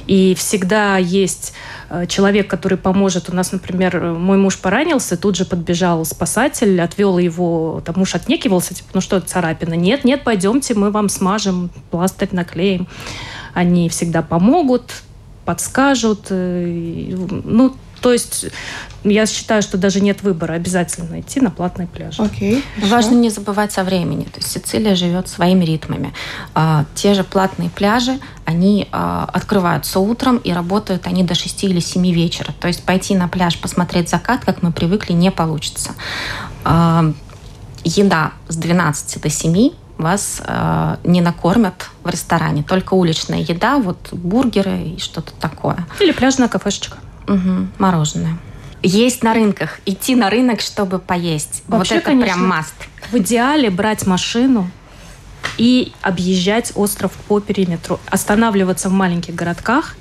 И 0.07 0.35
всегда 0.35 0.97
есть 0.97 1.53
э, 1.89 2.07
человек, 2.07 2.49
который 2.49 2.77
поможет. 2.77 3.29
У 3.31 3.35
нас, 3.35 3.53
например, 3.53 4.01
мой 4.01 4.37
муж 4.37 4.59
поранился, 4.59 5.17
тут 5.17 5.37
же 5.37 5.45
подбежал 5.45 6.05
спасатель, 6.05 6.81
отвел 6.81 7.19
его, 7.19 7.83
там 7.85 7.95
муж 7.99 8.15
отнекивался, 8.15 8.75
типа, 8.75 8.89
ну 8.95 9.01
что, 9.01 9.21
царапина? 9.21 9.75
Нет, 9.75 10.05
нет, 10.05 10.25
пойдемте, 10.25 10.75
мы 10.75 10.91
вам 10.91 11.09
смажем, 11.09 11.71
пластырь 11.91 12.31
наклеим. 12.33 12.89
Они 13.55 13.89
всегда 13.89 14.23
помогут, 14.23 15.03
подскажут. 15.45 16.27
Э, 16.31 17.15
ну, 17.45 17.75
то 18.03 18.13
есть 18.13 18.47
я 19.05 19.27
считаю, 19.27 19.63
что 19.63 19.79
даже 19.79 20.01
нет 20.01 20.23
выбора, 20.23 20.55
обязательно 20.55 21.21
идти 21.21 21.41
на 21.41 21.51
платный 21.51 21.87
пляж. 21.87 22.19
Окей. 22.19 22.65
Okay, 22.77 22.89
Важно 22.89 23.15
не 23.15 23.31
забывать 23.31 23.79
о 23.79 23.85
времени. 23.85 24.25
То 24.25 24.39
есть 24.39 24.51
Сицилия 24.51 24.97
живет 24.97 25.29
своими 25.29 25.65
ритмами. 25.65 26.13
А, 26.55 26.85
те 26.97 27.15
же 27.15 27.23
платные 27.23 27.71
пляжи, 27.71 28.19
они 28.45 28.89
а, 28.91 29.29
открываются 29.33 30.01
утром 30.01 30.39
и 30.39 30.53
работают 30.53 31.07
они 31.07 31.23
до 31.23 31.35
6 31.35 31.65
или 31.65 31.79
7 31.79 32.11
вечера. 32.13 32.53
То 32.61 32.67
есть 32.67 32.83
пойти 32.83 33.15
на 33.15 33.29
пляж, 33.29 33.59
посмотреть 33.59 34.09
закат, 34.09 34.45
как 34.45 34.63
мы 34.63 34.73
привыкли, 34.73 35.13
не 35.13 35.31
получится. 35.31 35.95
А, 36.65 37.13
еда 37.85 38.33
с 38.49 38.57
12 38.57 39.23
до 39.23 39.31
7 39.31 39.71
вас 39.99 40.43
э, 40.45 40.97
не 41.05 41.21
накормят 41.21 41.91
в 42.03 42.09
ресторане. 42.09 42.63
Только 42.63 42.95
уличная 42.95 43.41
еда, 43.41 43.79
вот 43.79 44.09
бургеры 44.13 44.83
и 44.83 44.99
что-то 44.99 45.33
такое. 45.41 45.87
Или 46.01 46.13
пляжная 46.13 46.49
кафешечка. 46.49 46.99
Угу, 47.29 47.69
мороженое. 47.79 48.37
Есть 48.83 49.23
на 49.23 49.33
рынках. 49.33 49.79
Идти 49.87 50.17
на 50.17 50.29
рынок, 50.29 50.61
чтобы 50.61 50.99
поесть. 50.99 51.63
Вообще, 51.69 51.95
вот 51.95 52.01
это 52.01 52.11
конечно, 52.11 52.35
прям 52.35 52.49
маст. 52.49 52.75
В 53.11 53.17
идеале 53.19 53.71
брать 53.71 54.07
машину 54.07 54.69
и 55.57 55.93
объезжать 56.03 56.73
остров 56.75 57.13
по 57.29 57.41
периметру. 57.41 58.01
Останавливаться 58.07 58.89
в 58.89 58.93
маленьких 58.93 59.35
городках 59.35 59.97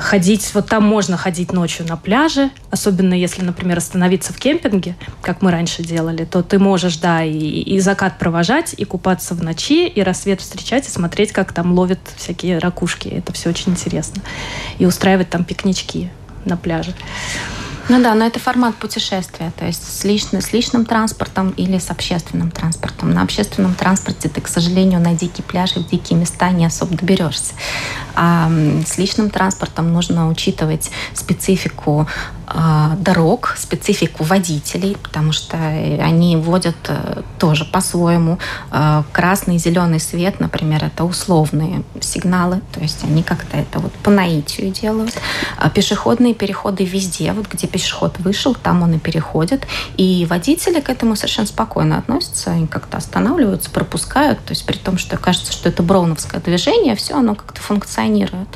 ходить, 0.00 0.52
вот 0.54 0.68
там 0.68 0.84
можно 0.84 1.16
ходить 1.16 1.52
ночью 1.52 1.86
на 1.86 1.96
пляже, 1.96 2.50
особенно 2.70 3.14
если, 3.14 3.42
например, 3.42 3.78
остановиться 3.78 4.32
в 4.32 4.38
кемпинге, 4.38 4.94
как 5.22 5.42
мы 5.42 5.50
раньше 5.50 5.82
делали, 5.82 6.24
то 6.24 6.42
ты 6.42 6.58
можешь, 6.58 6.98
да, 6.98 7.24
и, 7.24 7.36
и 7.36 7.80
закат 7.80 8.18
провожать, 8.18 8.74
и 8.76 8.84
купаться 8.84 9.34
в 9.34 9.42
ночи, 9.42 9.88
и 9.88 10.02
рассвет 10.02 10.40
встречать, 10.40 10.86
и 10.86 10.90
смотреть, 10.90 11.32
как 11.32 11.52
там 11.52 11.72
ловят 11.72 11.98
всякие 12.16 12.58
ракушки. 12.58 13.08
Это 13.08 13.32
все 13.32 13.50
очень 13.50 13.72
интересно. 13.72 14.22
И 14.78 14.86
устраивать 14.86 15.30
там 15.30 15.44
пикнички 15.44 16.10
на 16.44 16.56
пляже. 16.56 16.94
Ну 17.88 18.02
да, 18.02 18.14
но 18.14 18.26
это 18.26 18.40
формат 18.40 18.74
путешествия, 18.74 19.52
то 19.56 19.64
есть 19.64 19.84
с, 19.84 20.02
лично, 20.02 20.40
с 20.40 20.52
личным 20.52 20.84
транспортом 20.84 21.50
или 21.50 21.78
с 21.78 21.88
общественным 21.90 22.50
транспортом. 22.50 23.12
На 23.12 23.22
общественном 23.22 23.74
транспорте 23.74 24.28
ты, 24.28 24.40
к 24.40 24.48
сожалению, 24.48 25.00
на 25.00 25.14
дикие 25.14 25.44
пляжи, 25.44 25.78
в 25.78 25.88
дикие 25.88 26.18
места 26.18 26.50
не 26.50 26.66
особо 26.66 26.96
доберешься. 26.96 27.54
А 28.16 28.50
с 28.84 28.98
личным 28.98 29.30
транспортом 29.30 29.92
нужно 29.92 30.28
учитывать 30.28 30.90
специфику 31.14 32.08
а, 32.48 32.94
дорог, 33.00 33.56
специфику 33.58 34.22
водителей, 34.22 34.96
потому 35.02 35.32
что 35.32 35.56
они 35.56 36.36
водят 36.36 36.76
э, 36.86 37.22
тоже 37.40 37.64
по-своему. 37.64 38.38
А, 38.70 39.02
красный 39.10 39.56
и 39.56 39.58
зеленый 39.58 39.98
свет, 39.98 40.38
например, 40.38 40.84
это 40.84 41.02
условные 41.02 41.82
сигналы, 42.00 42.60
то 42.72 42.80
есть 42.80 43.02
они 43.02 43.24
как-то 43.24 43.56
это 43.56 43.80
вот 43.80 43.92
по 43.94 44.10
наитию 44.10 44.70
делают. 44.70 45.18
А 45.58 45.68
пешеходные 45.70 46.34
переходы 46.34 46.84
везде, 46.84 47.32
вот 47.32 47.48
где 47.48 47.66
пешеход 47.76 48.18
вышел, 48.20 48.54
там 48.54 48.82
он 48.82 48.94
и 48.94 48.98
переходит. 48.98 49.66
И 49.98 50.26
водители 50.30 50.80
к 50.80 50.88
этому 50.88 51.14
совершенно 51.14 51.46
спокойно 51.46 51.98
относятся, 51.98 52.52
они 52.52 52.66
как-то 52.66 52.96
останавливаются, 52.96 53.70
пропускают, 53.70 54.38
то 54.38 54.52
есть 54.52 54.64
при 54.64 54.78
том, 54.78 54.96
что 54.96 55.18
кажется, 55.18 55.52
что 55.52 55.68
это 55.68 55.82
броуновское 55.82 56.40
движение, 56.40 56.96
все 56.96 57.16
оно 57.16 57.34
как-то 57.34 57.60
функционирует. 57.60 58.48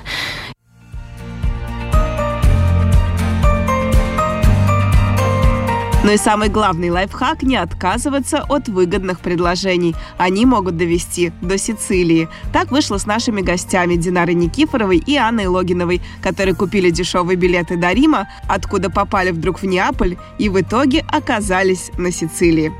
Но 6.02 6.12
и 6.12 6.16
самый 6.16 6.48
главный 6.48 6.88
лайфхак– 6.88 7.42
не 7.42 7.56
отказываться 7.56 8.42
от 8.48 8.68
выгодных 8.68 9.20
предложений. 9.20 9.94
Они 10.16 10.46
могут 10.46 10.78
довести 10.78 11.30
до 11.42 11.58
Сицилии. 11.58 12.26
Так 12.54 12.70
вышло 12.70 12.96
с 12.96 13.04
нашими 13.04 13.42
гостями 13.42 13.96
Динарой 13.96 14.34
Никифоровой 14.34 14.96
и 14.96 15.16
Анной 15.16 15.46
Логиновой, 15.46 16.00
которые 16.22 16.54
купили 16.54 16.88
дешевые 16.88 17.36
билеты 17.36 17.76
до 17.76 17.92
Рима, 17.92 18.28
откуда 18.48 18.88
попали 18.88 19.30
вдруг 19.30 19.60
в 19.60 19.66
Неаполь 19.66 20.16
и 20.38 20.48
в 20.48 20.58
итоге 20.58 21.04
оказались 21.06 21.90
на 21.98 22.10
Сицилии. 22.10 22.72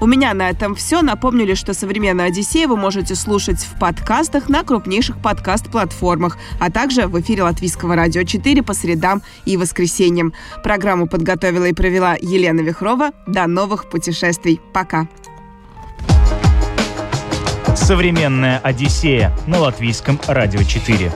У 0.00 0.06
меня 0.06 0.32
на 0.32 0.48
этом 0.48 0.76
все. 0.76 1.02
Напомню 1.02 1.44
лишь, 1.44 1.58
что 1.58 1.74
«Современную 1.74 2.28
Одиссею» 2.28 2.68
вы 2.68 2.76
можете 2.76 3.16
слушать 3.16 3.60
в 3.60 3.78
подкастах 3.80 4.48
на 4.48 4.62
крупнейших 4.62 5.20
подкаст-платформах, 5.20 6.38
а 6.60 6.70
также 6.70 7.08
в 7.08 7.20
эфире 7.20 7.42
Латвийского 7.42 7.96
радио 7.96 8.22
4 8.22 8.62
по 8.62 8.74
средам 8.74 9.22
и 9.44 9.56
воскресеньям. 9.56 10.32
Программу 10.62 11.08
подготовила 11.08 11.64
и 11.64 11.72
провела 11.72 12.14
Елена 12.20 12.60
Вихрова. 12.60 13.10
До 13.26 13.48
новых 13.48 13.90
путешествий. 13.90 14.60
Пока. 14.72 15.08
«Современная 17.74 18.58
Одиссея» 18.58 19.36
на 19.46 19.58
Латвийском 19.58 20.20
радио 20.28 20.62
4. 20.62 21.12